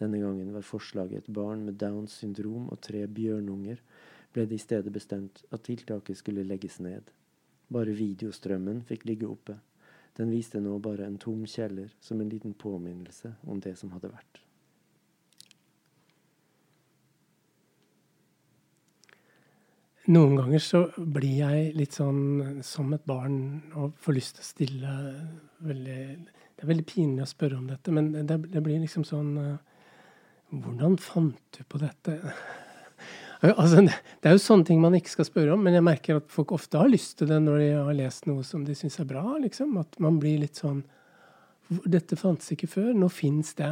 denne 0.00 0.20
gangen 0.22 0.52
var 0.54 0.64
forslaget 0.64 1.26
et 1.26 1.34
barn 1.36 1.66
med 1.66 1.76
Downs 1.80 2.14
syndrom 2.22 2.70
og 2.72 2.78
tre 2.86 3.02
bjørnunger, 3.04 3.82
ble 4.32 4.46
det 4.48 4.56
i 4.56 4.62
stedet 4.62 4.92
bestemt 4.94 5.42
at 5.52 5.66
tiltaket 5.66 6.16
skulle 6.16 6.46
legges 6.46 6.78
ned. 6.80 7.10
Bare 7.68 7.92
videostrømmen 7.98 8.80
fikk 8.88 9.04
ligge 9.10 9.28
oppe. 9.28 9.58
Den 10.18 10.30
viste 10.34 10.60
nå 10.60 10.78
bare 10.82 11.06
en 11.06 11.18
tom 11.22 11.46
kjeller 11.46 11.92
som 12.00 12.20
en 12.20 12.28
liten 12.28 12.54
påminnelse 12.54 13.34
om 13.46 13.60
det 13.62 13.76
som 13.78 13.92
hadde 13.94 14.10
vært. 14.12 14.40
Noen 20.10 20.34
ganger 20.38 20.62
så 20.64 20.80
blir 20.96 21.42
jeg 21.42 21.74
litt 21.76 21.94
sånn 21.94 22.62
som 22.66 22.88
et 22.96 23.04
barn 23.06 23.60
og 23.78 23.98
får 24.00 24.16
lyst 24.16 24.38
til 24.38 24.42
å 24.42 24.48
stille 24.48 24.94
veldig 25.66 26.00
Det 26.56 26.64
er 26.66 26.72
veldig 26.72 26.86
pinlig 26.88 27.22
å 27.24 27.28
spørre 27.30 27.56
om 27.56 27.68
dette, 27.70 27.92
men 27.94 28.10
det, 28.12 28.36
det 28.50 28.62
blir 28.64 28.80
liksom 28.82 29.04
sånn 29.06 29.36
Hvordan 30.50 30.98
fant 30.98 31.38
du 31.54 31.62
på 31.62 31.78
dette? 31.78 32.16
Altså, 33.40 33.80
det 33.86 34.28
er 34.28 34.34
jo 34.36 34.42
sånne 34.42 34.66
ting 34.68 34.80
man 34.82 34.94
ikke 34.98 35.14
skal 35.14 35.28
spørre 35.28 35.54
om, 35.54 35.62
men 35.64 35.78
jeg 35.78 35.84
merker 35.86 36.18
at 36.20 36.32
folk 36.32 36.52
ofte 36.52 36.80
har 36.80 36.90
lyst 36.92 37.16
til 37.18 37.30
det 37.30 37.38
når 37.40 37.62
de 37.62 37.68
har 37.72 37.96
lest 37.96 38.28
noe 38.28 38.44
som 38.44 38.66
de 38.66 38.76
syns 38.76 38.98
er 39.00 39.08
bra. 39.08 39.24
liksom, 39.40 39.78
At 39.80 39.96
man 40.02 40.18
blir 40.20 40.42
litt 40.42 40.60
sånn 40.60 40.82
Dette 41.86 42.16
fantes 42.18 42.50
ikke 42.50 42.66
før, 42.66 42.88
nå 42.98 43.06
fins 43.14 43.54
det. 43.54 43.70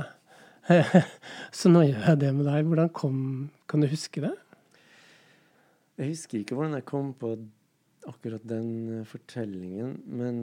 Så 1.59 1.71
nå 1.73 1.83
gjør 1.83 2.05
jeg 2.13 2.21
det 2.23 2.29
med 2.37 2.47
deg. 2.47 2.69
Hvordan 2.69 2.93
kom 2.95 3.17
Kan 3.69 3.83
du 3.83 3.89
huske 3.91 4.23
det? 4.23 4.35
Jeg 5.99 6.13
husker 6.13 6.39
ikke 6.39 6.55
hvordan 6.55 6.77
jeg 6.79 6.87
kom 6.87 7.11
på 7.19 7.33
akkurat 8.09 8.45
den 8.47 9.01
uh, 9.01 9.05
fortellingen, 9.05 9.97
men 10.07 10.37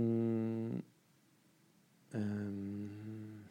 um, 2.14 3.46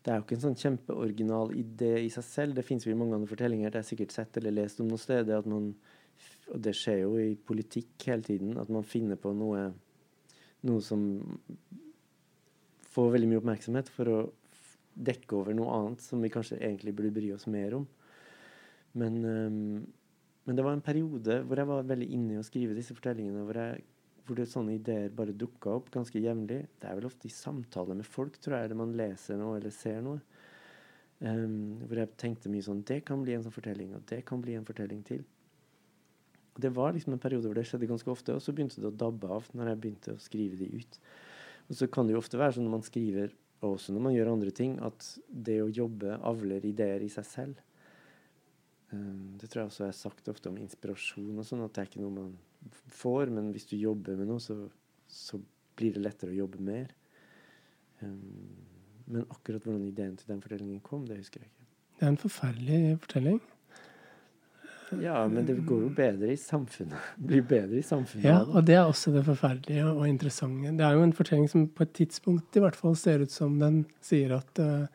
Det 0.00 0.10
er 0.12 0.18
jo 0.18 0.24
ikke 0.24 0.36
en 0.38 0.44
sånn 0.46 0.58
kjempeoriginal 0.58 1.52
idé 1.60 1.92
i 2.06 2.10
seg 2.12 2.24
selv. 2.24 2.56
Det 2.56 2.64
fins 2.64 2.86
mange 2.88 3.18
andre 3.18 3.28
fortellinger. 3.28 3.72
Det 3.72 3.82
er 3.82 3.88
sikkert 3.88 4.14
sett 4.14 4.38
eller 4.40 4.54
lest 4.56 4.80
om 4.80 4.88
noe 4.88 5.00
sted. 5.00 5.28
at 5.28 5.46
man, 5.46 5.74
Og 6.52 6.60
det 6.60 6.74
skjer 6.74 7.02
jo 7.02 7.14
i 7.20 7.36
politikk 7.36 8.08
hele 8.08 8.22
tiden. 8.22 8.56
At 8.58 8.68
man 8.68 8.82
finner 8.82 9.16
på 9.20 9.34
noe, 9.36 9.70
noe 10.62 10.80
som 10.80 11.04
får 12.90 13.12
veldig 13.12 13.28
mye 13.28 13.42
oppmerksomhet 13.42 13.92
for 13.92 14.08
å 14.08 14.20
dekke 14.96 15.36
over 15.36 15.54
noe 15.54 15.70
annet 15.76 16.02
som 16.02 16.20
vi 16.20 16.32
kanskje 16.32 16.58
egentlig 16.58 16.96
burde 16.96 17.14
bry 17.14 17.32
oss 17.36 17.46
mer 17.46 17.76
om. 17.78 17.86
Men 18.98 19.86
men 20.50 20.56
det 20.56 20.64
var 20.66 20.74
en 20.74 20.82
periode 20.82 21.40
hvor 21.46 21.60
jeg 21.60 21.68
var 21.68 21.88
veldig 21.88 22.06
inne 22.10 22.34
i 22.34 22.40
å 22.40 22.46
skrive 22.46 22.74
disse 22.74 22.94
fortellingene, 22.96 23.44
hvor, 23.46 23.58
jeg, 23.60 23.84
hvor 24.30 24.38
det 24.38 24.46
sånne 24.46 24.76
ideer 24.76 25.10
bare 25.10 25.34
dukka 25.34 25.72
opp 25.74 25.88
ganske 25.90 26.20
jevnlig. 26.22 26.60
Det 26.78 26.86
er 26.86 26.94
vel 26.94 27.08
ofte 27.08 27.26
i 27.26 27.32
samtale 27.34 27.96
med 27.98 28.06
folk, 28.06 28.36
tror 28.38 28.54
jeg, 28.54 28.68
eller 28.68 28.78
man 28.78 28.92
leser 28.94 29.40
noe 29.40 29.56
eller 29.58 29.72
ser 29.74 29.98
noe. 30.06 30.20
Um, 31.20 31.80
hvor 31.84 31.98
jeg 31.98 32.14
tenkte 32.16 32.48
mye 32.48 32.64
sånn 32.64 32.78
Det 32.88 33.02
kan 33.04 33.20
bli 33.20 33.34
en 33.34 33.42
sånn 33.44 33.52
fortelling, 33.52 33.90
og 33.98 34.06
det 34.08 34.22
kan 34.28 34.40
bli 34.40 34.54
en 34.56 34.64
fortelling 34.64 35.02
til. 35.04 35.24
Og 36.54 36.62
Det 36.62 36.70
var 36.76 36.94
liksom 36.94 37.16
en 37.16 37.22
periode 37.22 37.50
hvor 37.50 37.58
det 37.58 37.66
skjedde 37.66 37.90
ganske 37.90 38.12
ofte, 38.12 38.36
og 38.38 38.44
så 38.44 38.54
begynte 38.54 38.78
det 38.80 38.88
å 38.88 38.98
dabbe 39.02 39.28
av 39.34 39.50
når 39.50 39.72
jeg 39.72 39.80
begynte 39.82 40.14
å 40.14 40.22
skrive 40.22 40.60
de 40.60 40.70
ut. 40.78 41.00
Og 41.66 41.80
så 41.80 41.88
kan 41.90 42.06
det 42.06 42.14
jo 42.14 42.22
ofte 42.22 42.38
være 42.38 42.56
sånn 42.56 42.68
når 42.70 42.76
man 42.76 42.86
skriver, 42.86 43.34
og 43.60 43.74
også 43.74 43.96
når 43.96 44.06
man 44.06 44.14
gjør 44.14 44.30
andre 44.36 44.54
ting, 44.54 44.78
at 44.78 45.08
det 45.28 45.58
å 45.64 45.72
jobbe 45.74 46.20
avler 46.30 46.70
ideer 46.70 47.02
i 47.02 47.10
seg 47.10 47.26
selv. 47.26 47.64
Um, 48.94 49.34
det 49.42 49.50
tror 49.50 49.64
jeg 49.64 49.72
også 49.72 49.84
jeg 49.88 49.92
har 49.92 49.98
sagt 50.04 50.30
ofte 50.30 50.54
om 50.54 50.62
inspirasjon 50.62 51.34
og 51.34 51.50
sånn, 51.50 51.66
at 51.66 51.74
det 51.74 51.82
er 51.82 51.90
ikke 51.90 52.06
noe 52.06 52.14
man 52.14 52.38
får, 53.00 53.30
men 53.34 53.50
hvis 53.54 53.68
du 53.70 53.76
jobber 53.76 54.18
med 54.18 54.30
noe, 54.30 54.42
så, 54.42 54.56
så 55.08 55.40
blir 55.78 55.94
det 55.96 56.04
lettere 56.04 56.34
å 56.34 56.40
jobbe 56.42 56.60
mer. 56.64 56.90
Um, 58.00 58.58
men 59.10 59.24
akkurat 59.28 59.64
hvordan 59.64 59.86
ideen 59.88 60.16
til 60.18 60.32
den 60.32 60.42
fortellingen 60.42 60.82
kom, 60.84 61.06
det 61.08 61.18
husker 61.18 61.42
jeg 61.42 61.50
ikke. 61.50 61.66
Det 61.98 62.06
er 62.06 62.12
en 62.14 62.20
forferdelig 62.20 62.82
fortelling. 63.02 63.40
Ja, 64.98 65.20
men 65.30 65.46
det 65.46 65.54
går 65.68 65.84
jo 65.84 65.88
bedre 65.94 66.32
i 66.32 66.36
samfunnet. 66.40 67.10
Blir 67.22 67.44
bedre 67.46 67.78
i 67.78 67.84
samfunnet. 67.86 68.26
Ja, 68.26 68.40
og 68.42 68.64
det 68.66 68.74
er 68.74 68.88
også 68.88 69.12
det 69.14 69.22
forferdelige 69.26 69.86
og 69.86 70.08
interessante. 70.08 70.72
Det 70.74 70.86
er 70.86 70.96
jo 70.98 71.04
en 71.06 71.14
fortelling 71.14 71.46
som 71.50 71.68
på 71.68 71.86
et 71.86 71.92
tidspunkt 72.00 72.58
i 72.58 72.62
hvert 72.64 72.78
fall 72.78 72.96
ser 72.98 73.22
ut 73.22 73.34
som 73.34 73.58
den 73.60 73.84
sier 74.02 74.34
at 74.40 74.62
uh, 74.62 74.88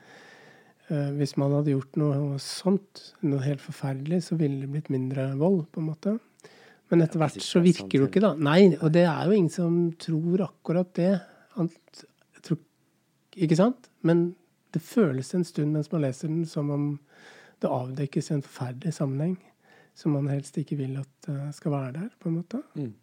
hvis 1.15 1.37
man 1.41 1.55
hadde 1.55 1.71
gjort 1.71 1.95
noe 2.01 2.35
sånt, 2.43 3.05
noe 3.25 3.41
helt 3.45 3.63
forferdelig, 3.63 4.25
så 4.27 4.37
ville 4.37 4.65
det 4.65 4.71
blitt 4.73 4.91
mindre 4.93 5.31
vold, 5.39 5.63
på 5.71 5.81
en 5.81 5.89
måte. 5.93 6.17
Men 6.91 7.01
etter 7.01 7.21
hvert 7.21 7.41
så 7.41 7.61
virker 7.63 7.89
det 7.89 8.01
jo 8.03 8.09
ikke, 8.09 8.21
da. 8.23 8.33
Nei, 8.37 8.75
og 8.77 8.91
det 8.93 9.07
er 9.09 9.25
jo 9.25 9.33
ingen 9.35 9.53
som 9.53 9.77
tror 10.01 10.45
akkurat 10.45 10.91
det. 10.97 11.13
Tror, 12.45 12.59
ikke 13.35 13.57
sant? 13.57 13.89
Men 14.05 14.27
det 14.75 14.83
føles 14.85 15.33
en 15.33 15.47
stund 15.47 15.73
mens 15.73 15.89
man 15.91 16.03
leser 16.05 16.29
den, 16.29 16.45
som 16.49 16.69
om 16.73 16.87
det 17.63 17.71
avdekkes 17.71 18.31
en 18.35 18.45
forferdelig 18.45 18.93
sammenheng 18.97 19.37
som 19.95 20.11
man 20.11 20.27
helst 20.27 20.57
ikke 20.59 20.77
vil 20.79 20.97
at 20.99 21.29
uh, 21.31 21.49
skal 21.55 21.71
være 21.71 21.91
der, 21.95 22.09
på 22.19 22.29
en 22.29 22.37
måte. 22.41 22.59
Mm. 22.75 22.93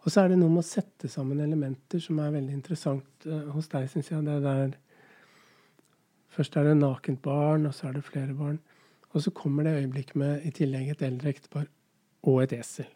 Og 0.00 0.10
så 0.10 0.24
er 0.24 0.32
det 0.32 0.40
noe 0.40 0.50
med 0.50 0.64
å 0.64 0.66
sette 0.66 1.10
sammen 1.12 1.42
elementer 1.44 2.02
som 2.02 2.18
er 2.18 2.32
veldig 2.34 2.56
interessant 2.56 3.28
uh, 3.30 3.52
hos 3.54 3.70
deg, 3.70 3.86
syns 3.92 4.10
jeg. 4.10 4.24
Det 4.26 4.40
der 4.44 4.78
Først 6.30 6.54
er 6.56 6.68
det 6.68 6.76
nakent 6.78 7.18
barn, 7.24 7.64
og 7.66 7.72
så 7.74 7.88
er 7.88 7.96
det 7.96 8.04
flere 8.06 8.34
barn. 8.38 8.60
Og 9.10 9.24
så 9.24 9.32
kommer 9.34 9.66
det 9.66 9.76
øyeblikk 9.80 10.14
med 10.18 10.46
i 10.46 10.52
tillegg 10.54 10.92
et 10.92 11.02
eldre 11.02 11.32
ektepar 11.34 11.66
og 12.30 12.42
et 12.44 12.54
esel. 12.60 12.88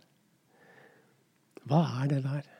Hva 1.64 1.80
er 2.02 2.10
det 2.12 2.20
der? 2.24 2.50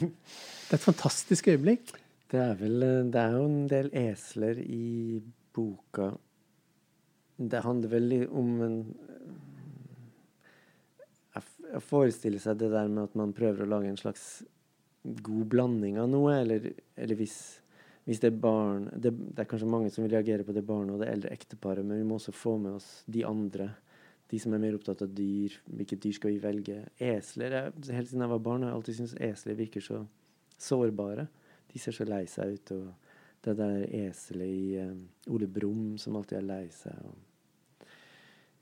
Det 0.00 0.74
er 0.74 0.78
et 0.78 0.84
fantastisk 0.84 1.48
øyeblikk. 1.48 1.92
Det 2.30 2.40
er 2.40 2.54
vel 2.58 2.80
Det 3.12 3.20
er 3.20 3.36
jo 3.36 3.44
en 3.46 3.68
del 3.70 3.90
esler 3.96 4.58
i 4.62 5.20
boka. 5.54 6.10
Det 7.36 7.62
handler 7.64 7.88
vel 7.88 8.28
om 8.28 8.60
en 8.62 8.76
Jeg 11.70 11.82
forestiller 11.86 12.42
seg 12.42 12.58
det 12.58 12.72
der 12.72 12.88
med 12.90 13.04
at 13.04 13.12
man 13.14 13.32
prøver 13.32 13.62
å 13.62 13.70
lage 13.70 13.86
en 13.88 13.96
slags 13.96 14.42
god 15.22 15.44
blanding 15.52 16.00
av 16.02 16.08
noe, 16.10 16.32
eller, 16.42 16.64
eller 16.98 17.14
hvis 17.14 17.36
hvis 18.08 18.20
det 18.22 18.30
er 18.30 18.40
barn 18.42 18.86
det, 18.94 19.12
det, 19.12 19.42
er 19.42 19.48
kanskje 19.48 19.68
mange 19.70 19.90
som 19.92 20.04
vil 20.04 20.14
reagere 20.14 20.46
på 20.46 20.54
det 20.56 20.64
barnet 20.66 20.94
og 20.94 21.02
det 21.02 21.10
eldre 21.12 21.32
ekteparet, 21.34 21.84
men 21.86 22.00
vi 22.00 22.06
må 22.08 22.16
også 22.16 22.34
få 22.34 22.56
med 22.58 22.78
oss 22.78 22.88
de 23.06 23.24
andre. 23.28 23.68
De 24.30 24.38
som 24.40 24.54
er 24.54 24.62
mer 24.62 24.76
opptatt 24.78 25.02
av 25.04 25.12
dyr. 25.14 25.56
Hvilket 25.66 26.02
dyr 26.04 26.16
skal 26.16 26.32
vi 26.32 26.42
velge? 26.42 26.78
Esler 27.02 27.56
jeg, 27.56 27.72
Helt 27.96 28.10
siden 28.10 28.24
jeg 28.24 28.32
var 28.32 28.42
barn 28.46 28.64
har 28.64 28.72
jeg 28.72 28.78
alltid 28.78 28.98
syntes 28.98 29.16
esler 29.26 29.58
virker 29.58 29.84
så 29.84 30.04
sårbare. 30.60 31.26
De 31.72 31.82
ser 31.82 31.96
så 31.96 32.06
lei 32.06 32.24
seg 32.30 32.54
ut. 32.56 32.72
Og 32.78 33.46
det 33.46 33.56
der 33.58 33.86
eselet 34.04 34.52
i 34.52 34.84
um, 34.84 35.02
Ole 35.34 35.48
Brumm 35.50 35.96
som 35.98 36.18
alltid 36.18 36.38
er 36.38 36.46
lei 36.46 36.66
seg. 36.74 37.02
Og, 37.08 37.88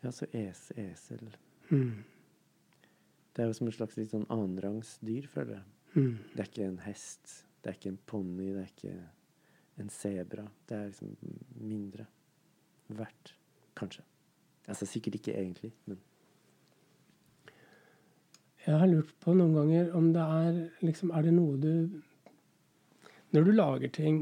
ja, 0.05 0.13
så 0.15 0.29
es, 0.33 0.69
esel. 0.79 1.29
Mm. 1.69 2.05
Det 3.35 3.45
er 3.45 3.51
jo 3.51 3.59
som 3.59 3.71
et 3.71 3.77
slags 3.77 3.99
litt 3.99 4.13
sånn 4.15 4.29
annenrangs 4.33 4.97
dyr, 5.05 5.29
føler 5.31 5.59
jeg. 5.59 5.69
Mm. 5.95 6.17
Det 6.33 6.43
er 6.43 6.51
ikke 6.51 6.69
en 6.69 6.83
hest, 6.85 7.39
det 7.63 7.71
er 7.71 7.79
ikke 7.79 7.93
en 7.93 8.03
ponni, 8.09 8.51
det 8.55 8.63
er 8.63 8.73
ikke 8.73 8.97
en 9.81 9.91
sebra. 9.93 10.45
Det 10.69 10.77
er 10.77 10.87
liksom 10.91 11.17
mindre 11.61 12.07
verdt, 12.89 13.35
kanskje. 13.77 14.05
Altså 14.69 14.87
sikkert 14.87 15.15
ikke 15.15 15.35
egentlig, 15.35 15.73
men 15.87 15.99
Jeg 18.67 18.79
har 18.79 18.87
lurt 18.91 19.15
på 19.25 19.33
noen 19.33 19.55
ganger 19.57 19.93
om 19.97 20.11
det 20.13 20.23
er 20.23 20.57
liksom 20.85 21.11
Er 21.17 21.23
det 21.25 21.31
noe 21.33 21.57
du 21.57 22.03
Når 23.33 23.45
du 23.45 23.51
lager 23.53 23.89
ting, 23.89 24.19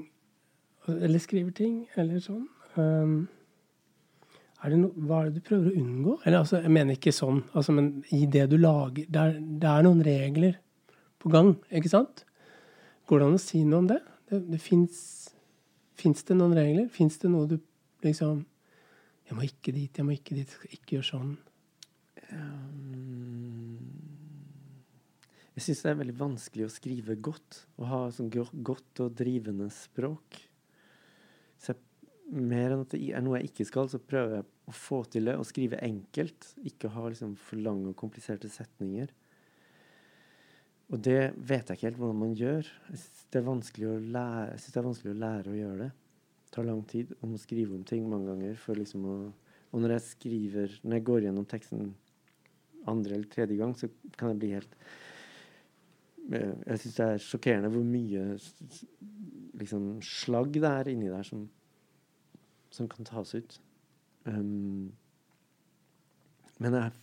eller 0.87 1.19
skriver 1.19 1.51
ting, 1.51 1.89
eller 1.97 2.21
sånn 2.23 2.47
um, 2.77 3.27
no, 4.71 4.93
Hva 4.95 5.25
er 5.25 5.31
det 5.31 5.41
du 5.41 5.49
prøver 5.49 5.71
å 5.73 5.81
unngå? 5.81 6.19
Eller 6.25 6.39
altså, 6.39 6.61
jeg 6.63 6.71
mener 6.71 6.95
ikke 6.95 7.15
sånn, 7.15 7.43
altså, 7.55 7.75
men 7.75 8.05
i 8.15 8.27
det 8.27 8.47
du 8.51 8.57
lager 8.59 9.07
det 9.09 9.23
er, 9.23 9.41
det 9.41 9.73
er 9.73 9.87
noen 9.87 10.05
regler 10.07 10.61
på 11.23 11.31
gang, 11.33 11.57
ikke 11.71 11.91
sant? 11.91 12.23
Går 13.07 13.23
det 13.23 13.27
an 13.27 13.39
å 13.39 13.43
si 13.43 13.65
noe 13.65 13.83
om 13.83 13.91
det? 13.91 14.01
Det, 14.31 14.43
det 14.51 14.63
Fins 14.63 15.01
det 15.97 16.37
noen 16.37 16.55
regler? 16.57 16.89
Fins 16.93 17.19
det 17.23 17.31
noe 17.33 17.49
du 17.51 17.59
liksom 18.05 18.45
Jeg 19.27 19.35
må 19.35 19.43
ikke 19.43 19.73
dit, 19.75 19.91
jeg 19.91 20.07
må 20.07 20.15
ikke 20.15 20.37
dit, 20.37 20.47
jeg 20.47 20.55
skal 20.55 20.75
ikke 20.77 20.97
gjøre 20.97 21.09
sånn. 21.09 21.33
Jeg 25.57 25.65
syns 25.65 25.81
det 25.83 25.91
er 25.91 25.99
veldig 26.03 26.19
vanskelig 26.21 26.67
å 26.67 26.71
skrive 26.71 27.17
godt. 27.19 27.63
Å 27.81 27.89
ha 27.91 28.01
sånn 28.15 28.31
godt 28.31 29.03
og 29.03 29.17
drivende 29.19 29.67
språk. 29.75 30.39
Så 31.59 31.73
jeg, 31.73 31.81
mer 32.37 32.75
enn 32.75 32.85
at 32.85 32.93
det 32.95 33.01
er 33.11 33.25
noe 33.25 33.41
jeg 33.41 33.51
ikke 33.51 33.67
skal, 33.73 33.91
så 33.91 33.99
prøver 33.99 34.39
jeg 34.39 34.47
å 34.69 34.75
få 34.77 35.01
til 35.11 35.31
det. 35.31 35.35
Å 35.41 35.49
skrive 35.49 35.81
enkelt. 35.83 36.53
Ikke 36.69 36.93
ha 36.95 37.09
liksom 37.09 37.35
for 37.41 37.59
lange 37.63 37.91
og 37.91 37.99
kompliserte 37.99 38.51
setninger. 38.53 39.11
Og 40.95 41.03
det 41.03 41.21
vet 41.35 41.67
jeg 41.67 41.79
ikke 41.79 41.89
helt 41.89 41.99
hvordan 41.99 42.21
man 42.21 42.35
gjør. 42.39 42.69
Jeg 42.93 43.01
syns 43.03 43.25
det, 43.25 43.41
jeg 43.41 43.43
det 44.73 44.81
er 44.81 44.87
vanskelig 44.87 45.13
å 45.13 45.21
lære 45.23 45.51
å 45.51 45.57
gjøre 45.59 45.79
det. 45.81 45.89
Det 46.47 46.55
tar 46.55 46.69
lang 46.69 46.83
tid. 46.87 47.15
Og 47.19 47.33
må 47.33 47.41
skrive 47.43 47.75
om 47.75 47.85
ting 47.87 48.07
mange 48.11 48.31
ganger. 48.31 48.61
Liksom 48.79 49.09
å, 49.11 49.17
og 49.73 49.83
når 49.83 49.97
jeg 49.97 50.07
skriver, 50.07 50.77
når 50.85 50.99
jeg 50.99 51.07
går 51.11 51.27
gjennom 51.27 51.49
teksten 51.51 51.91
andre 52.87 53.17
eller 53.17 53.31
tredje 53.33 53.59
gang, 53.59 53.75
så 53.75 53.91
kan 54.15 54.31
jeg 54.31 54.41
bli 54.43 54.53
helt 54.55 54.77
eh, 56.31 56.53
Jeg 56.69 56.83
syns 56.83 56.99
det 57.01 57.07
er 57.07 57.25
sjokkerende 57.25 57.73
hvor 57.75 57.87
mye 57.87 58.27
liksom, 59.59 59.89
slagg 60.07 60.55
det 60.55 60.71
er 60.71 60.93
inni 60.93 61.11
der 61.11 61.27
som, 61.27 61.49
som 62.71 62.87
kan 62.91 63.09
tas 63.09 63.35
ut. 63.35 63.59
Um, 64.27 64.93
men 66.63 66.79
jeg 66.79 66.95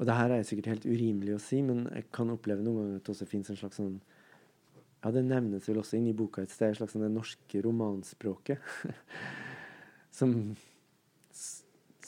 og 0.00 0.08
det 0.08 0.16
her 0.16 0.32
er 0.32 0.46
sikkert 0.48 0.70
helt 0.72 0.88
urimelig 0.88 1.36
å 1.36 1.42
si, 1.44 1.60
men 1.60 1.84
jeg 1.92 2.08
kan 2.16 2.32
oppleve 2.32 2.64
noen 2.64 2.80
ganger 2.80 3.00
at 3.02 3.04
det 3.04 3.12
også 3.12 3.28
fins 3.28 3.52
en 3.52 3.60
slags 3.60 3.76
sånn 3.82 3.98
Ja, 5.00 5.12
det 5.12 5.22
nevnes 5.24 5.68
vel 5.68 5.80
også 5.80 5.96
inni 5.96 6.16
boka 6.16 6.42
et 6.44 6.52
sted, 6.52 6.72
et 6.72 6.80
slags 6.80 6.92
sånn 6.96 7.04
det 7.04 7.12
norske 7.12 7.60
romanspråket. 7.64 8.60
som 10.18 10.34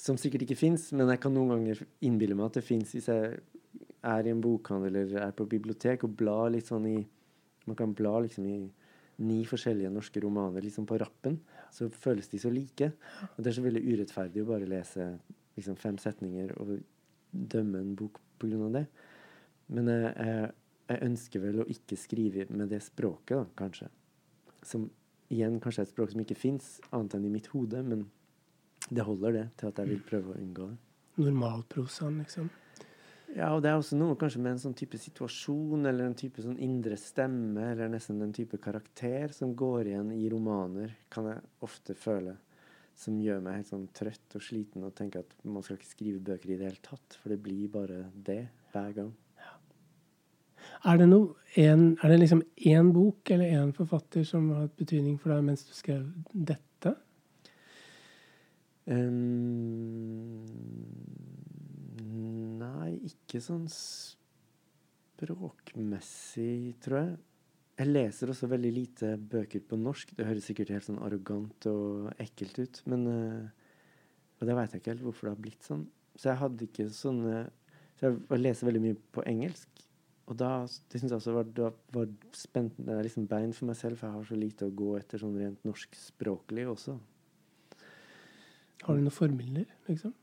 som 0.03 0.19
sikkert 0.19 0.43
ikke 0.47 0.59
fins, 0.59 0.89
men 0.97 1.11
jeg 1.13 1.21
kan 1.23 1.35
noen 1.35 1.53
ganger 1.53 1.83
innbille 2.03 2.35
meg 2.35 2.49
at 2.49 2.57
det 2.59 2.65
fins 2.67 2.91
hvis 2.91 3.07
jeg 3.07 3.37
er 4.03 4.27
i 4.27 4.33
en 4.33 4.41
bokhandel 4.43 4.97
eller 4.99 5.27
er 5.29 5.35
på 5.39 5.47
bibliotek 5.47 6.03
og 6.03 6.17
blar 6.19 6.49
litt 6.51 6.71
sånn 6.71 6.89
i 6.91 7.01
Man 7.63 7.77
kan 7.79 7.93
bla 7.95 8.17
liksom 8.19 8.47
i 8.51 8.57
ni 9.23 9.45
forskjellige 9.47 9.93
norske 9.95 10.19
romaner 10.25 10.65
liksom 10.65 10.83
på 10.83 10.97
rappen, 10.99 11.37
så 11.71 11.87
føles 11.95 12.27
de 12.27 12.41
så 12.43 12.51
like. 12.51 12.89
Og 13.37 13.39
det 13.39 13.53
er 13.53 13.55
så 13.55 13.63
veldig 13.63 13.83
urettferdig 13.87 14.43
å 14.43 14.49
bare 14.49 14.67
lese 14.67 15.07
liksom 15.55 15.77
fem 15.79 16.01
setninger 16.03 16.51
og 16.59 16.73
dømme 17.33 17.81
en 17.81 17.95
bok 17.97 18.21
pga. 18.39 18.69
det. 18.77 18.87
Men 19.73 19.89
jeg, 19.89 20.15
jeg, 20.17 20.53
jeg, 20.89 21.03
ønsker 21.09 21.45
vel 21.45 21.63
å 21.63 21.69
ikke 21.73 21.99
skrive 21.99 22.47
med 22.51 22.73
det 22.73 22.83
språket, 22.85 23.37
da, 23.39 23.45
kanskje. 23.59 23.89
Som 24.63 24.91
igjen 25.33 25.61
kanskje 25.63 25.83
er 25.83 25.89
et 25.89 25.95
språk 25.95 26.13
som 26.13 26.23
ikke 26.23 26.39
fins, 26.39 26.75
annet 26.93 27.17
enn 27.17 27.29
i 27.29 27.33
mitt 27.33 27.49
hode. 27.55 27.83
Men 27.87 28.07
det 28.91 29.07
holder, 29.07 29.39
det, 29.39 29.47
til 29.59 29.71
at 29.71 29.79
jeg 29.81 29.95
vil 29.95 30.03
prøve 30.07 30.35
å 30.35 30.41
unngå 30.41 30.73
det. 30.73 30.81
Normalprosaen, 31.23 32.21
liksom? 32.23 32.51
Ja, 33.33 33.55
og 33.55 33.63
det 33.65 33.71
er 33.71 33.79
også 33.81 33.97
noe 33.97 34.17
kanskje 34.21 34.43
med 34.45 34.55
en 34.55 34.61
sånn 34.61 34.77
type 34.77 34.99
situasjon, 35.01 35.87
eller 35.89 36.05
en 36.05 36.17
type 36.19 36.43
sånn 36.45 36.59
indre 36.61 36.99
stemme, 37.01 37.71
eller 37.73 37.89
nesten 37.89 38.21
en 38.21 38.35
type 38.37 38.59
karakter 38.61 39.33
som 39.33 39.55
går 39.57 39.89
igjen 39.89 40.11
i 40.13 40.27
romaner, 40.33 40.93
kan 41.13 41.31
jeg 41.31 41.41
ofte 41.65 41.97
føle 41.97 42.37
som 42.99 43.21
gjør 43.21 43.41
meg 43.43 43.61
helt 43.61 43.71
sånn 43.71 43.89
trøtt 43.97 44.37
og 44.39 44.43
sliten 44.45 44.85
og 44.87 44.95
tenker 44.99 45.23
at 45.25 45.31
man 45.49 45.63
skal 45.65 45.77
ikke 45.79 45.91
skrive 45.91 46.21
bøker 46.25 46.53
i 46.53 46.59
det 46.61 46.69
hele 46.69 46.83
tatt, 46.85 47.17
for 47.21 47.33
det 47.33 47.41
blir 47.45 47.69
bare 47.73 47.99
det 48.15 48.43
hver 48.73 48.93
gang. 48.97 49.13
Ja. 49.41 49.55
Er 50.93 50.97
det, 51.01 51.09
noe, 51.11 51.27
en, 51.61 51.83
er 52.03 52.09
det 52.13 52.19
liksom 52.21 52.43
én 52.69 52.93
bok 52.95 53.31
eller 53.35 53.49
én 53.63 53.73
forfatter 53.77 54.23
som 54.29 54.51
har 54.53 54.61
hatt 54.67 54.77
betydning 54.79 55.17
for 55.21 55.29
deg 55.35 55.41
mens 55.49 55.63
du 55.69 55.75
skrev 55.77 56.05
dette? 56.33 56.91
Um, 58.83 60.43
nei, 62.59 62.91
ikke 63.07 63.39
sånn 63.43 63.67
språkmessig, 65.23 66.75
tror 66.83 66.97
jeg. 66.99 67.13
Jeg 67.83 67.91
leser 67.91 68.31
også 68.31 68.47
veldig 68.47 68.71
lite 68.71 69.09
bøker 69.19 69.63
på 69.67 69.75
norsk. 69.81 70.13
Det 70.15 70.27
høres 70.29 70.45
sikkert 70.47 70.71
helt 70.71 70.87
sånn 70.87 71.01
arrogant 71.03 71.67
og 71.67 72.13
ekkelt 72.23 72.61
ut, 72.63 72.79
men 72.87 73.09
uh, 73.11 73.49
Og 74.39 74.47
det 74.47 74.55
veit 74.55 74.75
jeg 74.75 74.83
ikke 74.83 74.93
helt 74.93 75.03
hvorfor 75.07 75.27
det 75.27 75.33
har 75.33 75.41
blitt 75.43 75.67
sånn. 75.67 75.83
Så 76.15 76.29
jeg 76.31 76.39
hadde 76.39 76.67
ikke 76.69 76.87
sånne 76.95 77.41
Så 77.99 78.07
jeg 78.07 78.39
leser 78.39 78.69
veldig 78.69 78.83
mye 78.85 78.99
på 79.17 79.25
engelsk. 79.27 79.83
Og 80.31 80.39
da 80.39 80.53
det 80.63 81.01
synes 81.01 81.11
jeg 81.11 81.19
også 81.19 81.35
var, 81.35 81.49
da 81.51 81.73
var 81.95 82.07
spent, 82.39 82.79
det 82.79 82.95
er 82.95 83.03
liksom 83.03 83.27
bein 83.31 83.51
for 83.57 83.67
meg 83.69 83.77
selv, 83.81 83.99
for 83.99 84.07
jeg 84.09 84.17
har 84.17 84.29
så 84.31 84.39
lite 84.39 84.69
å 84.69 84.75
gå 84.79 84.93
etter 85.01 85.19
sånn 85.19 85.35
rent 85.41 85.67
norskspråklig 85.67 86.69
også. 86.71 86.95
Har 88.87 88.99
du 88.99 89.03
noen 89.03 89.15
forbilder, 89.15 89.67
liksom? 89.91 90.15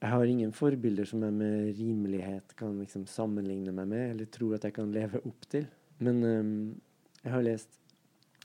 Jeg 0.00 0.14
har 0.14 0.30
ingen 0.32 0.54
forbilder 0.56 1.10
som 1.10 1.26
jeg 1.26 1.34
med 1.36 1.74
rimelighet 1.76 2.54
kan 2.56 2.78
liksom 2.78 3.04
sammenligne 3.10 3.74
meg 3.74 3.90
med, 3.90 4.06
eller 4.14 4.30
tror 4.32 4.56
at 4.56 4.64
jeg 4.64 4.78
kan 4.78 4.94
leve 4.94 5.20
opp 5.28 5.50
til. 5.50 5.66
Men 6.00 6.24
um, 6.24 6.52
jeg 7.20 7.32
har 7.34 7.44
lest 7.44 7.76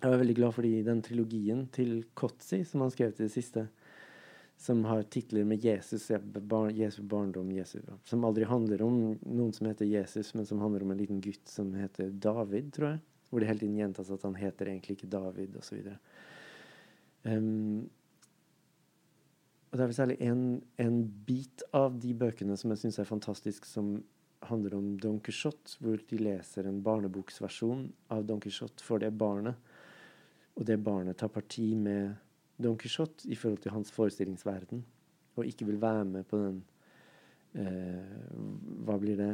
Jeg 0.01 0.12
var 0.12 0.20
veldig 0.20 0.36
glad 0.36 0.56
fordi 0.58 0.72
den 0.84 1.01
trilogien 1.06 1.66
til 1.74 2.03
Kotzi, 2.20 2.66
som 2.68 2.84
han 2.84 2.91
skrev 2.91 3.14
til 3.16 3.30
det 3.30 3.34
siste, 3.34 3.64
som 4.60 4.84
har 4.86 5.06
titler 5.12 5.47
med 5.47 5.64
Jesus, 5.64 6.10
bar, 6.36 6.70
Jesu 6.76 7.01
barndom, 7.03 7.51
Jesu, 7.56 7.80
som 8.03 8.26
aldri 8.28 8.43
handler 8.47 8.84
om 8.84 8.97
noen 9.24 9.53
som 9.56 9.70
heter 9.70 9.88
Jesus, 9.88 10.34
men 10.36 10.47
som 10.47 10.60
handler 10.64 10.84
om 10.84 10.91
en 10.91 10.99
liten 10.99 11.22
gutt 11.24 11.47
som 11.47 11.74
heter 11.80 12.12
David, 12.12 12.74
tror 12.76 12.89
jeg. 12.89 13.01
Hvor 13.30 13.41
det 13.41 13.49
hele 13.49 13.64
tiden 13.64 13.80
gjentas 13.80 14.12
at 14.12 14.24
han 14.28 14.36
heter 14.39 14.70
egentlig 14.72 14.97
ikke 14.97 15.12
David, 15.12 15.56
osv. 15.60 15.88
Um, 17.24 17.88
og 19.72 19.80
det 19.80 19.84
er 19.84 19.89
vel 19.89 19.97
særlig 19.97 20.16
en, 20.24 20.43
en, 20.80 20.99
bit 21.28 21.64
av 21.76 21.97
de 21.99 22.14
bøkene 22.16 22.56
som 22.56 22.72
jeg 22.72 22.84
syns 22.84 22.99
er 23.01 23.10
fantastisk, 23.10 23.66
som 23.68 23.97
handler 24.50 24.76
om 24.78 24.91
Don 25.02 25.20
Quijote, 25.24 25.78
hvor 25.80 26.02
de 26.10 26.20
leser 26.22 26.68
en 26.68 26.82
barneboksversjon 26.84 27.88
av 28.14 28.26
Don 28.28 28.41
Quijote 28.43 28.84
for 28.86 29.02
det 29.02 29.12
barnet. 29.18 29.58
Og 30.56 30.68
det 30.68 30.78
barnet 30.84 31.18
tar 31.20 31.32
parti 31.34 31.74
med 31.76 32.16
Don 32.62 32.78
Quijote 32.80 33.28
i 33.28 33.36
forhold 33.36 33.64
til 33.64 33.76
hans 33.76 33.91
forestillingsverden, 33.91 34.86
og 35.36 35.50
ikke 35.50 35.68
vil 35.68 35.82
være 35.82 36.06
med 36.08 36.28
på 36.30 36.39
den 36.39 36.62
eh, 37.60 38.22
Hva 38.88 38.96
blir 39.02 39.20
det 39.20 39.34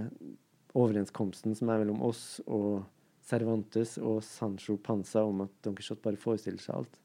Overenskomsten 0.72 1.54
som 1.58 1.70
er 1.70 1.82
mellom 1.82 2.00
oss 2.08 2.40
og 2.48 2.86
Cervantes 3.28 3.98
og 4.00 4.22
Sancho 4.24 4.78
Panza 4.82 5.24
om 5.28 5.44
at 5.46 5.54
Don 5.64 5.76
Quijote 5.76 6.04
bare 6.04 6.20
forestiller 6.20 6.64
seg 6.64 6.80
alt. 6.80 6.98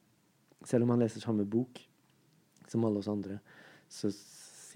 Selv 0.64 0.86
om 0.86 0.94
han 0.94 1.02
leser 1.02 1.22
samme 1.22 1.44
bok 1.44 1.80
som 2.70 2.86
alle 2.86 3.02
oss 3.02 3.10
andre, 3.10 3.40
så 3.90 4.10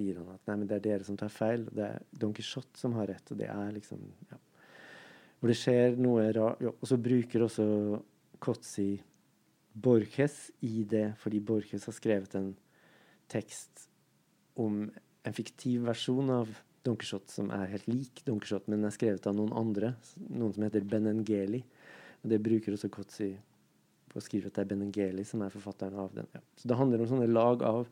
sier 0.00 0.20
han 0.20 0.32
at 0.32 0.48
nei, 0.48 0.56
men 0.62 0.70
det 0.70 0.78
er 0.78 0.86
dere 0.86 1.06
som 1.06 1.18
tar 1.20 1.32
feil. 1.32 1.66
Det 1.68 1.84
er 1.86 2.06
Don 2.10 2.32
Quijote 2.36 2.80
som 2.80 2.96
har 2.96 3.10
rett. 3.12 3.32
Og 3.32 3.40
det 3.40 3.50
er 3.52 3.76
liksom 3.76 4.00
ja. 4.30 4.40
Hvor 5.40 5.48
det 5.48 5.56
skjer 5.56 5.94
noe 5.96 6.26
rart 6.36 6.60
Og 6.68 6.82
så 6.84 6.98
bruker 7.00 7.46
også 7.46 7.64
Kotzi 8.44 8.90
Borges 9.72 10.50
i 10.66 10.82
det, 10.88 11.14
fordi 11.20 11.38
Borges 11.40 11.86
har 11.88 11.94
skrevet 11.96 12.34
en 12.36 12.50
tekst 13.30 13.86
om 14.58 14.82
en 15.24 15.36
fiktiv 15.36 15.84
versjon 15.86 16.32
av 16.34 16.50
Don 16.84 16.96
Quijote 16.98 17.32
som 17.32 17.52
er 17.54 17.70
helt 17.70 17.86
lik 17.88 18.22
Don 18.26 18.40
Quijote, 18.42 18.72
men 18.72 18.88
er 18.88 18.94
skrevet 18.94 19.28
av 19.28 19.36
noen 19.36 19.52
andre. 19.56 19.94
Noen 20.26 20.56
som 20.56 20.66
heter 20.66 20.84
Benengeli. 20.88 21.62
Og 22.20 22.32
det 22.32 22.40
bruker 22.42 22.74
også 22.74 22.90
Kotzi 22.92 23.30
på 24.10 24.18
å 24.18 24.24
skrive 24.24 24.50
at 24.50 24.58
det 24.58 24.64
er 24.64 24.70
Benengeli 24.72 25.24
som 25.28 25.44
er 25.44 25.52
forfatteren 25.54 26.00
av 26.02 26.14
den. 26.16 26.28
Ja. 26.34 26.42
Så 26.58 26.70
det 26.70 26.78
handler 26.80 27.04
om 27.04 27.10
sånne 27.12 27.30
lag 27.30 27.62
av 27.66 27.84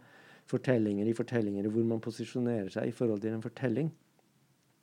fortellinger 0.49 1.09
i 1.09 1.17
fortellinger 1.17 1.69
hvor 1.73 1.87
man 1.87 2.03
posisjonerer 2.05 2.71
seg 2.73 2.89
i 2.89 2.95
forhold 2.95 3.21
til 3.25 3.37
en 3.37 3.45
fortelling. 3.45 3.91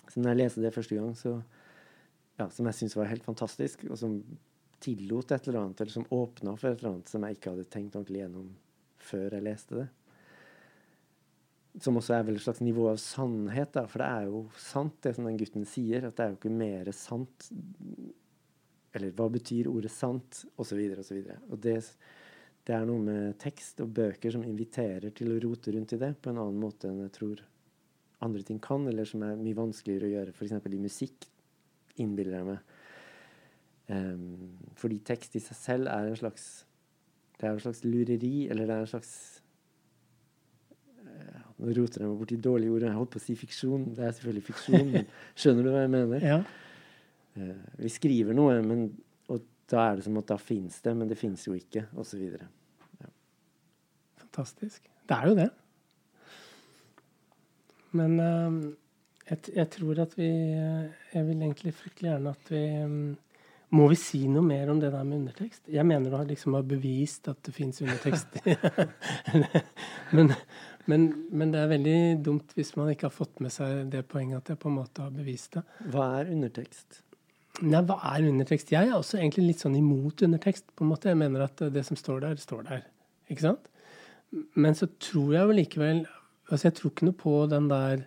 Så 0.06 0.22
når 0.22 0.32
jeg 0.32 0.42
leste 0.44 0.62
det 0.64 0.74
første 0.76 0.98
gang, 0.98 1.14
så, 1.18 1.40
ja, 2.40 2.50
som 2.54 2.68
jeg 2.70 2.78
syntes 2.78 2.98
var 2.98 3.10
helt 3.10 3.26
fantastisk, 3.26 3.88
og 3.90 3.98
som 3.98 4.20
tillot 4.84 5.32
et 5.32 5.48
eller 5.48 5.64
annet, 5.64 5.82
eller 5.82 5.96
som 5.96 6.08
åpna 6.14 6.56
for 6.60 6.70
et 6.70 6.82
eller 6.82 6.96
annet 6.96 7.12
som 7.12 7.26
jeg 7.26 7.38
ikke 7.38 7.54
hadde 7.54 7.70
tenkt 7.74 7.96
ordentlig 7.98 8.22
gjennom 8.22 8.50
før 9.06 9.38
jeg 9.38 9.46
leste 9.46 9.80
det. 9.80 9.88
som 11.84 11.98
også 12.00 12.14
er 12.16 12.24
vel 12.24 12.38
et 12.38 12.44
slags 12.46 12.62
nivå 12.64 12.86
av 12.88 13.00
sannhet, 13.02 13.74
da. 13.76 13.86
For 13.92 14.02
det 14.02 14.08
er 14.08 14.30
jo 14.30 14.44
sant, 14.62 14.96
det 15.04 15.16
som 15.18 15.26
den 15.28 15.40
gutten 15.42 15.66
sier. 15.68 16.06
At 16.08 16.16
det 16.16 16.26
er 16.26 16.30
jo 16.32 16.38
ikke 16.40 16.60
mer 16.62 16.92
sant 16.96 17.50
Eller 18.96 19.12
hva 19.12 19.28
betyr 19.28 19.68
ordet 19.68 19.92
sant? 19.92 20.46
Og 20.56 20.70
så 20.70 20.78
videre 20.80 21.04
og 21.04 21.08
så 21.10 21.18
videre. 21.18 21.42
Og 21.52 21.60
det, 21.60 21.82
det 22.66 22.74
er 22.74 22.86
noe 22.90 23.02
med 23.02 23.36
tekst 23.42 23.82
og 23.84 23.92
bøker 23.94 24.34
som 24.34 24.46
inviterer 24.46 25.12
til 25.14 25.34
å 25.34 25.42
rote 25.44 25.74
rundt 25.76 25.94
i 25.94 26.00
det 26.02 26.16
på 26.18 26.32
en 26.32 26.42
annen 26.42 26.58
måte 26.62 26.90
enn 26.90 27.04
jeg 27.04 27.14
tror 27.20 27.44
andre 28.26 28.42
ting 28.48 28.60
kan, 28.64 28.88
eller 28.90 29.06
som 29.06 29.24
er 29.28 29.38
mye 29.38 29.58
vanskeligere 29.58 30.08
å 30.08 30.14
gjøre 30.16 30.34
f.eks. 30.34 30.56
i 30.72 30.82
musikk, 30.82 31.28
innbiller 32.02 32.40
jeg 32.40 32.48
meg. 32.48 32.76
Um, 33.86 34.56
fordi 34.80 34.98
tekst 35.06 35.36
i 35.38 35.44
seg 35.44 35.58
selv 35.60 35.90
er 35.94 36.08
en 36.10 36.16
slags 36.18 36.46
Det 37.38 37.46
er 37.46 37.52
en 37.52 37.62
slags 37.62 37.84
lureri, 37.86 38.48
eller 38.50 38.66
det 38.66 38.74
er 38.74 38.82
en 38.82 38.90
slags 38.90 39.12
uh, 41.04 41.44
Nå 41.60 41.76
roter 41.78 42.02
jeg 42.02 42.10
meg 42.10 42.22
borti 42.24 42.40
dårlige 42.42 42.74
ord. 42.74 42.86
Jeg 42.88 42.98
holdt 42.98 43.12
på 43.14 43.22
å 43.22 43.26
si 43.28 43.36
fiksjon. 43.38 43.92
Det 43.94 44.08
er 44.08 44.16
selvfølgelig 44.16 44.46
fiksjon, 44.48 44.96
skjønner 45.44 45.68
du 45.68 45.74
hva 45.76 45.84
jeg 45.84 45.94
mener? 46.00 46.26
Ja. 46.32 46.40
Uh, 47.36 47.68
vi 47.84 47.92
skriver 47.94 48.38
noe, 48.38 48.58
men, 48.66 48.88
da 49.72 49.90
er 49.90 49.98
det 49.98 50.06
som 50.06 50.18
at 50.22 50.30
da 50.30 50.38
fins 50.38 50.82
det, 50.86 50.94
men 50.98 51.10
det 51.10 51.18
fins 51.18 51.48
jo 51.48 51.56
ikke, 51.58 51.88
osv. 51.98 52.24
Ja. 53.02 53.12
Fantastisk. 54.22 54.90
Det 55.06 55.18
er 55.18 55.30
jo 55.30 55.38
det. 55.38 55.52
Men 57.96 58.18
um, 58.20 58.58
jeg, 59.26 59.38
jeg, 59.56 59.70
tror 59.74 60.02
at 60.04 60.18
vi 60.18 60.28
Jeg 60.28 61.28
vil 61.28 61.44
egentlig 61.46 61.74
fryktelig 61.74 62.10
gjerne 62.12 62.34
at 62.36 62.52
vi 62.52 62.64
um, 62.84 63.14
Må 63.76 63.88
vi 63.92 63.98
si 64.00 64.22
noe 64.30 64.46
mer 64.46 64.70
om 64.72 64.80
det 64.82 64.92
der 64.94 65.06
med 65.08 65.24
undertekst? 65.24 65.70
Jeg 65.72 65.86
mener 65.88 66.12
du 66.12 66.18
har 66.18 66.28
liksom 66.30 66.58
har 66.58 66.68
bevist 66.68 67.28
at 67.28 67.40
det 67.44 67.54
fins 67.56 67.82
undertekst. 67.82 68.38
men, 70.16 70.32
men, 70.86 71.08
men, 71.32 71.52
det 71.52 71.60
er 71.60 71.72
veldig 71.74 71.98
dumt 72.24 72.54
hvis 72.56 72.76
man 72.78 72.94
ikke 72.94 73.10
har 73.10 73.16
fått 73.16 73.42
med 73.44 73.52
seg 73.52 73.90
det 73.92 74.06
poenget 74.08 74.44
at 74.44 74.54
jeg 74.54 74.62
på 74.62 74.70
en 74.70 74.78
måte 74.78 75.04
har 75.04 75.12
bevist 75.12 75.58
det. 75.58 75.66
Hva 75.92 76.12
er 76.22 76.32
undertekst? 76.38 77.02
Nei, 77.64 77.82
hva 77.88 77.96
er 78.12 78.28
undertekst? 78.28 78.74
Jeg 78.74 78.90
er 78.90 78.98
også 78.98 79.20
egentlig 79.20 79.46
litt 79.52 79.62
sånn 79.64 79.78
imot 79.80 80.26
undertekst. 80.28 80.68
på 80.76 80.84
en 80.84 80.92
måte. 80.92 81.12
Jeg 81.12 81.20
mener 81.20 81.46
at 81.46 81.62
det 81.72 81.86
som 81.88 81.96
står 82.00 82.26
der, 82.26 82.36
står 82.42 82.66
der. 82.68 82.84
Ikke 83.32 83.46
sant? 83.46 83.70
Men 84.56 84.76
så 84.76 84.90
tror 85.00 85.34
jeg 85.34 85.48
jo 85.48 85.56
likevel 85.56 86.06
Altså, 86.46 86.68
jeg 86.68 86.76
tror 86.78 86.92
ikke 86.92 87.08
noe 87.08 87.18
på 87.18 87.32
den 87.50 87.70
der 87.72 88.04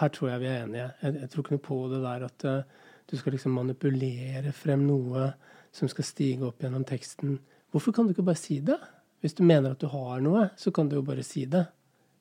Her 0.00 0.08
tror 0.14 0.30
jeg 0.32 0.40
vi 0.42 0.48
er 0.50 0.64
enige. 0.64 0.86
Jeg, 1.02 1.14
jeg 1.20 1.30
tror 1.30 1.44
ikke 1.44 1.54
noe 1.54 1.66
på 1.66 1.78
det 1.92 2.00
der 2.02 2.24
at 2.26 2.46
uh, 2.46 2.86
du 3.10 3.16
skal 3.18 3.36
liksom 3.36 3.54
manipulere 3.54 4.52
frem 4.54 4.82
noe 4.86 5.28
som 5.74 5.90
skal 5.90 6.06
stige 6.06 6.46
opp 6.46 6.62
gjennom 6.62 6.84
teksten. 6.86 7.36
Hvorfor 7.70 7.94
kan 7.94 8.06
du 8.06 8.14
ikke 8.14 8.26
bare 8.26 8.40
si 8.40 8.60
det? 8.64 8.78
Hvis 9.22 9.34
du 9.34 9.42
mener 9.46 9.74
at 9.74 9.82
du 9.82 9.86
har 9.90 10.22
noe, 10.24 10.48
så 10.58 10.72
kan 10.74 10.88
du 10.88 10.96
jo 10.98 11.04
bare 11.06 11.22
si 11.26 11.44
det. 11.50 11.66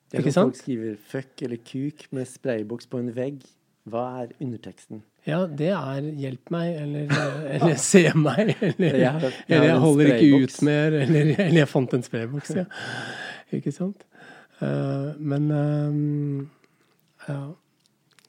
Det 0.09 0.19
er 0.19 0.25
ikke 0.25 0.33
sant? 0.35 0.53
Folk 0.53 0.61
skriver 0.61 0.95
'fuck' 0.95 1.43
eller 1.45 1.57
'kuk' 1.57 2.07
med 2.11 2.25
sprayboks 2.25 2.87
på 2.87 3.01
en 3.01 3.15
vegg. 3.15 3.41
Hva 3.85 4.05
er 4.23 4.33
underteksten? 4.41 5.03
Ja, 5.25 5.39
det 5.47 5.71
er 5.73 6.01
'hjelp 6.01 6.51
meg' 6.53 6.81
eller, 6.81 7.13
eller 7.49 7.75
'se 7.75 8.11
meg' 8.13 8.55
eller 8.61 9.09
har, 9.09 9.19
jeg, 9.19 9.33
eller 9.47 9.67
'jeg 9.67 9.79
holder 9.79 10.13
ikke 10.15 10.43
ut 10.43 10.61
mer' 10.61 10.97
eller, 11.01 11.21
eller 11.21 11.59
'jeg 11.59 11.67
fant 11.67 11.93
en 11.93 12.03
sprayboks'. 12.03 12.55
Ja. 12.55 12.65
Ikke 13.51 13.71
sant? 13.71 14.05
Uh, 14.61 15.19
men 15.19 15.51
um, 15.51 16.49
ja. 17.27 17.39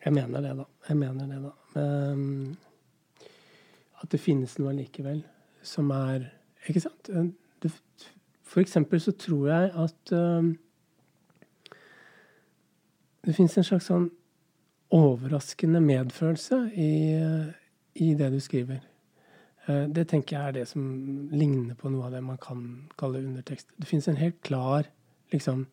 Jeg 0.04 0.12
mener 0.12 0.40
det, 0.40 0.56
da. 0.56 0.64
Jeg 0.88 0.96
mener 0.96 1.26
det, 1.26 1.42
da. 1.74 1.80
Um, 2.12 2.56
at 4.02 4.12
det 4.12 4.20
finnes 4.20 4.58
noe 4.58 4.70
allikevel 4.70 5.24
som 5.66 5.90
er 5.90 6.30
Ikke 6.68 6.80
sant? 6.80 7.08
Eh, 7.08 7.26
det, 7.62 7.70
for 8.42 8.60
eksempel 8.60 9.00
så 9.00 9.12
tror 9.12 9.48
jeg 9.48 9.70
at 9.78 10.12
um, 10.12 10.58
det 13.26 13.34
finnes 13.34 13.54
en 13.58 13.66
slags 13.66 13.86
sånn 13.86 14.08
overraskende 14.94 15.80
medfølelse 15.82 16.60
i, 16.78 16.90
i 17.94 18.12
det 18.14 18.30
du 18.32 18.38
skriver. 18.40 18.84
Uh, 19.66 19.86
det 19.90 20.06
tenker 20.10 20.36
jeg 20.36 20.48
er 20.48 20.58
det 20.60 20.66
som 20.70 20.84
ligner 21.32 21.74
på 21.78 21.90
noe 21.90 22.06
av 22.06 22.14
det 22.14 22.22
man 22.22 22.38
kan 22.42 22.62
kalle 22.98 23.24
undertekst. 23.24 23.72
Det 23.76 23.88
finnes 23.88 24.08
en 24.08 24.20
helt 24.20 24.38
klar 24.46 24.86
liksom, 25.34 25.66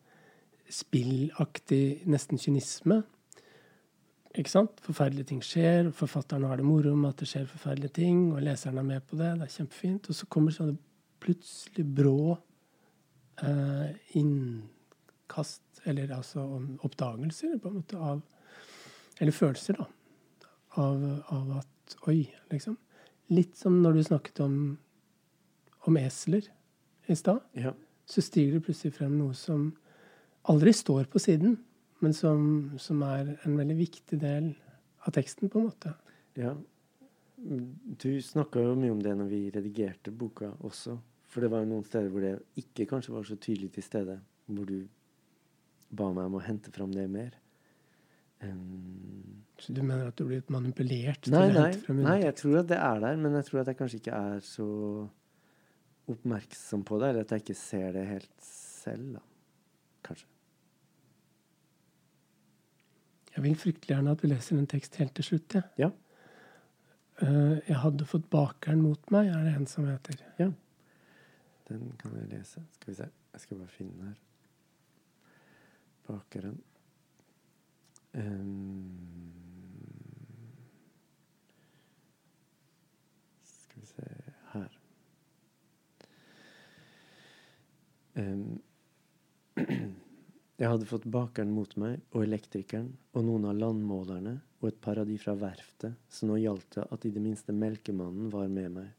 spillaktig 0.70 2.04
nesten 2.10 2.40
kynisme. 2.40 3.02
Ikke 4.34 4.50
sant? 4.50 4.80
Forferdelige 4.82 5.30
ting 5.30 5.42
skjer, 5.46 5.92
forfatteren 5.94 6.46
har 6.48 6.58
det 6.58 6.66
moro 6.66 6.96
med 6.98 7.12
at 7.12 7.22
det 7.22 7.28
skjer 7.30 7.46
forferdelige 7.46 7.94
ting, 8.00 8.32
og 8.34 8.42
leseren 8.42 8.80
er 8.82 8.88
med 8.88 9.04
på 9.06 9.18
det. 9.20 9.30
Det 9.38 9.46
er 9.46 9.56
kjempefint. 9.60 10.08
Og 10.10 10.18
så 10.18 10.26
kommer 10.26 10.54
sånne 10.54 10.74
plutselig 11.22 11.84
brå 11.94 12.34
eh, 13.46 13.92
innkast, 14.18 15.62
eller 15.86 16.16
altså 16.16 16.42
oppdagelser, 16.82 17.60
på 17.62 17.70
en 17.70 17.78
måte, 17.78 18.00
av 18.00 18.24
Eller 19.20 19.34
følelser, 19.34 19.78
da. 19.78 19.86
Av, 20.80 21.04
av 21.34 21.54
at 21.60 21.70
Oi, 22.08 22.24
liksom. 22.50 22.76
Litt 23.32 23.56
som 23.60 23.76
når 23.82 23.98
du 23.98 24.02
snakket 24.06 24.40
om, 24.44 24.56
om 25.88 25.98
esler 26.00 26.46
i 27.06 27.16
stad. 27.16 27.42
Ja. 27.52 27.74
Så 28.08 28.24
stiger 28.24 28.56
det 28.56 28.64
plutselig 28.66 28.96
frem 28.96 29.14
noe 29.18 29.36
som 29.38 29.70
aldri 30.50 30.72
står 30.76 31.08
på 31.12 31.20
siden, 31.22 31.56
men 32.04 32.16
som, 32.16 32.74
som, 32.80 33.00
er 33.06 33.34
en 33.46 33.56
veldig 33.56 33.76
viktig 33.78 34.18
del 34.20 34.50
av 35.04 35.14
teksten, 35.16 35.48
på 35.52 35.60
en 35.60 35.68
måte. 35.70 35.94
Ja. 36.40 36.52
Du 37.36 38.10
snakka 38.24 38.62
jo 38.64 38.74
mye 38.78 38.92
om 38.92 39.00
det 39.04 39.14
når 39.16 39.30
vi 39.30 39.40
redigerte 39.52 40.12
boka 40.12 40.50
også. 40.64 40.98
For 41.28 41.44
det 41.44 41.50
var 41.52 41.64
jo 41.64 41.72
noen 41.72 41.86
steder 41.86 42.12
hvor 42.12 42.24
det 42.24 42.34
ikke 42.60 42.88
kanskje 42.92 43.14
var 43.14 43.24
så 43.28 43.36
tydelig 43.36 43.72
til 43.74 43.84
stede. 43.84 44.18
Hvor 44.46 44.68
du 44.68 44.84
ba 45.94 46.10
meg 46.12 46.28
om 46.28 46.38
å 46.38 46.44
hente 46.44 46.72
fram 46.74 46.92
det 46.94 47.08
mer. 47.10 47.32
Um, 48.44 49.44
så 49.58 49.72
du 49.72 49.80
mener 49.82 50.10
at 50.10 50.18
du 50.18 50.26
blir 50.28 50.42
manipulert 50.52 51.28
nei, 51.32 51.46
frem 51.84 52.00
Nei, 52.04 52.18
jeg 52.24 52.34
tror 52.40 52.60
at 52.60 52.70
det 52.72 52.78
er 52.80 53.02
der, 53.04 53.20
men 53.20 53.36
jeg 53.38 53.46
tror 53.48 53.62
at 53.62 53.70
jeg 53.70 53.78
kanskje 53.78 54.00
ikke 54.02 54.18
er 54.18 54.40
så 54.44 54.68
oppmerksom 56.10 56.82
på 56.84 56.98
det. 57.00 57.10
Eller 57.10 57.26
at 57.26 57.34
jeg 57.34 57.44
ikke 57.44 57.58
ser 57.58 57.94
det 57.96 58.06
helt 58.08 58.32
selv, 58.44 59.14
da. 59.16 59.22
Kanskje. 60.04 60.28
Jeg 63.34 63.42
vil 63.42 63.56
fryktelig 63.58 63.94
gjerne 63.96 64.12
at 64.14 64.20
du 64.22 64.28
leser 64.30 64.58
en 64.58 64.68
tekst 64.70 64.98
helt 65.00 65.14
til 65.16 65.26
slutt. 65.30 65.56
Ja. 65.80 65.90
Uh, 67.22 67.56
jeg 67.66 67.78
hadde 67.78 68.06
fått 68.10 68.28
bakeren 68.30 68.82
mot 68.82 69.10
meg, 69.14 69.30
er 69.30 69.48
det 69.48 69.54
en 69.54 69.66
som 69.70 69.86
heter. 69.88 70.20
Ja. 70.42 70.50
Den 71.70 71.88
kan 71.98 72.14
jeg 72.18 72.28
lese. 72.34 72.62
Skal 72.76 72.92
vi 72.92 72.98
se. 73.00 73.08
Jeg 73.34 73.46
skal 73.46 73.58
bare 73.62 73.72
finne 73.72 73.96
den 73.96 74.12
her. 74.12 74.22
Bakeren. 76.10 76.60
Um, 78.14 78.94
skal 83.42 83.80
vi 83.80 83.86
se 83.86 84.08
her. 84.52 84.78
Um, 88.14 88.60
Jeg 90.54 90.70
hadde 90.70 90.86
fått 90.86 91.06
bakeren 91.10 91.50
mot 91.50 91.72
meg 91.82 91.98
og 92.14 92.22
elektrikeren 92.22 92.92
og 93.18 93.24
noen 93.26 93.48
av 93.50 93.56
landmålerne 93.58 94.36
og 94.60 94.68
et 94.68 94.76
par 94.80 95.00
av 95.02 95.08
de 95.08 95.16
fra 95.18 95.34
verftet, 95.34 95.96
så 96.06 96.28
nå 96.28 96.36
gjaldt 96.38 96.76
det 96.76 96.84
at 96.94 97.06
i 97.08 97.10
det 97.12 97.22
minste 97.24 97.52
melkemannen 97.52 98.30
var 98.30 98.46
med 98.48 98.70
meg. 98.76 98.92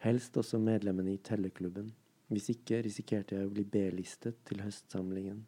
Helst 0.00 0.38
også 0.40 0.56
medlemmene 0.58 1.12
i 1.12 1.20
telleklubben. 1.20 1.92
Hvis 2.32 2.48
ikke 2.56 2.80
risikerte 2.88 3.36
jeg 3.36 3.46
å 3.46 3.52
bli 3.52 3.66
B-listet 3.68 4.40
til 4.48 4.64
høstsamlingen. 4.64 5.44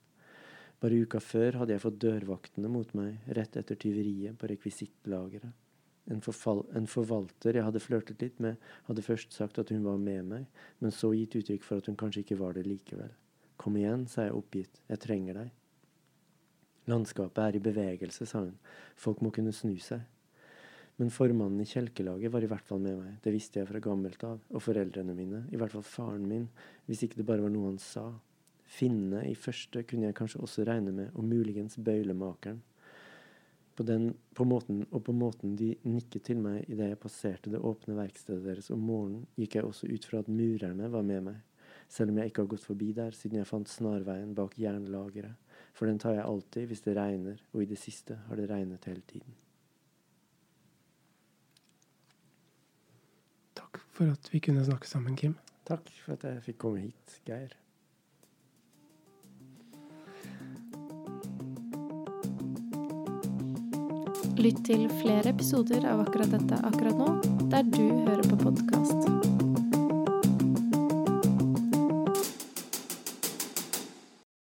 Bare 0.78 0.98
uka 1.02 1.18
før 1.18 1.58
hadde 1.60 1.74
jeg 1.74 1.82
fått 1.82 2.02
dørvaktene 2.02 2.68
mot 2.70 2.90
meg 2.94 3.32
rett 3.34 3.56
etter 3.58 3.78
tyveriet 3.82 4.38
på 4.38 4.50
rekvisittlageret. 4.50 5.64
En, 6.08 6.22
en, 6.22 6.86
forvalter 6.88 7.58
jeg 7.58 7.64
hadde 7.66 7.82
flørtet 7.84 8.22
litt 8.24 8.38
med, 8.40 8.56
hadde 8.86 9.04
først 9.04 9.34
sagt 9.36 9.58
at 9.60 9.72
hun 9.74 9.82
var 9.84 9.98
med 10.00 10.28
meg, 10.30 10.44
men 10.80 10.94
så 10.94 11.10
gitt 11.12 11.36
uttrykk 11.36 11.66
for 11.66 11.82
at 11.82 11.90
hun 11.90 11.98
kanskje 12.00 12.22
ikke 12.22 12.38
var 12.40 12.54
det 12.56 12.64
likevel. 12.64 13.10
Kom 13.60 13.76
igjen, 13.76 14.06
sa 14.08 14.24
jeg 14.24 14.36
oppgitt, 14.38 14.80
jeg 14.88 15.02
trenger 15.02 15.42
deg. 15.42 15.50
Landskapet 16.88 17.42
er 17.42 17.58
i 17.58 17.64
bevegelse, 17.64 18.24
sa 18.24 18.46
hun, 18.46 18.54
folk 18.96 19.20
må 19.20 19.34
kunne 19.34 19.52
snu 19.52 19.74
seg. 19.82 20.06
Men 20.98 21.12
formannen 21.14 21.60
i 21.62 21.68
kjelkelaget 21.68 22.32
var 22.32 22.46
i 22.46 22.48
hvert 22.50 22.64
fall 22.66 22.80
med 22.82 22.96
meg, 23.02 23.18
det 23.22 23.34
visste 23.34 23.60
jeg 23.60 23.68
fra 23.68 23.82
gammelt 23.82 24.24
av, 24.26 24.40
og 24.48 24.64
foreldrene 24.64 25.14
mine, 25.14 25.44
i 25.52 25.60
hvert 25.60 25.74
fall 25.74 25.84
faren 25.86 26.24
min, 26.30 26.48
hvis 26.88 27.04
ikke 27.04 27.20
det 27.20 27.28
bare 27.28 27.44
var 27.44 27.52
noe 27.52 27.74
han 27.74 27.82
sa. 27.82 28.08
Finnene 28.68 29.24
i 29.30 29.34
første 29.38 29.82
kunne 29.88 30.10
jeg 30.10 30.16
kanskje 30.18 30.42
også 30.44 30.66
regne 30.68 30.92
med, 30.92 31.10
og 31.14 31.24
muligens 31.24 31.78
bøylemakeren. 31.80 32.60
På 33.78 33.86
den 33.86 34.10
på 34.34 34.44
måten, 34.44 34.82
og 34.90 35.04
på 35.06 35.14
måten 35.14 35.54
de 35.56 35.72
nikket 35.86 36.26
til 36.28 36.40
meg 36.42 36.66
idet 36.66 36.90
jeg 36.90 37.00
passerte 37.00 37.52
det 37.52 37.62
åpne 37.62 37.96
verkstedet 37.96 38.44
deres 38.44 38.72
om 38.74 38.82
morgenen, 38.82 39.28
gikk 39.38 39.54
jeg 39.56 39.68
også 39.68 39.88
ut 39.88 40.08
fra 40.08 40.24
at 40.24 40.32
murerne 40.32 40.90
var 40.92 41.06
med 41.06 41.28
meg 41.30 41.38
selv 41.88 42.12
om 42.12 42.18
jeg 42.20 42.30
ikke 42.30 42.44
har 42.44 42.52
gått 42.52 42.66
forbi 42.68 42.92
der 42.96 43.16
siden 43.16 43.40
jeg 43.40 43.48
fant 43.48 43.70
snarveien 43.70 44.34
bak 44.36 44.56
jernlageret, 44.60 45.36
for 45.76 45.88
den 45.88 46.00
tar 46.00 46.18
jeg 46.18 46.26
alltid 46.26 46.68
hvis 46.70 46.84
det 46.84 46.96
regner, 46.98 47.38
og 47.52 47.62
i 47.64 47.68
det 47.70 47.78
siste 47.80 48.18
har 48.28 48.40
det 48.40 48.48
regnet 48.50 48.88
hele 48.90 49.04
tiden. 49.08 49.36
Takk 53.58 53.80
for 53.94 54.12
at 54.12 54.32
vi 54.32 54.42
kunne 54.44 54.66
snakke 54.66 54.88
sammen, 54.90 55.16
Kim. 55.16 55.38
Takk 55.68 55.88
for 56.04 56.18
at 56.18 56.28
jeg 56.28 56.44
fikk 56.50 56.60
komme 56.64 56.84
hit, 56.84 57.18
Geir. 57.26 57.56
Lytt 64.38 64.60
til 64.68 64.84
flere 65.00 65.32
episoder 65.32 65.82
av 65.90 66.04
akkurat 66.04 66.30
dette 66.30 66.60
akkurat 66.70 66.94
nå, 66.94 67.10
der 67.50 67.66
du 67.66 67.82
hører 67.82 68.22
på 68.30 68.38
podkast. 68.46 69.17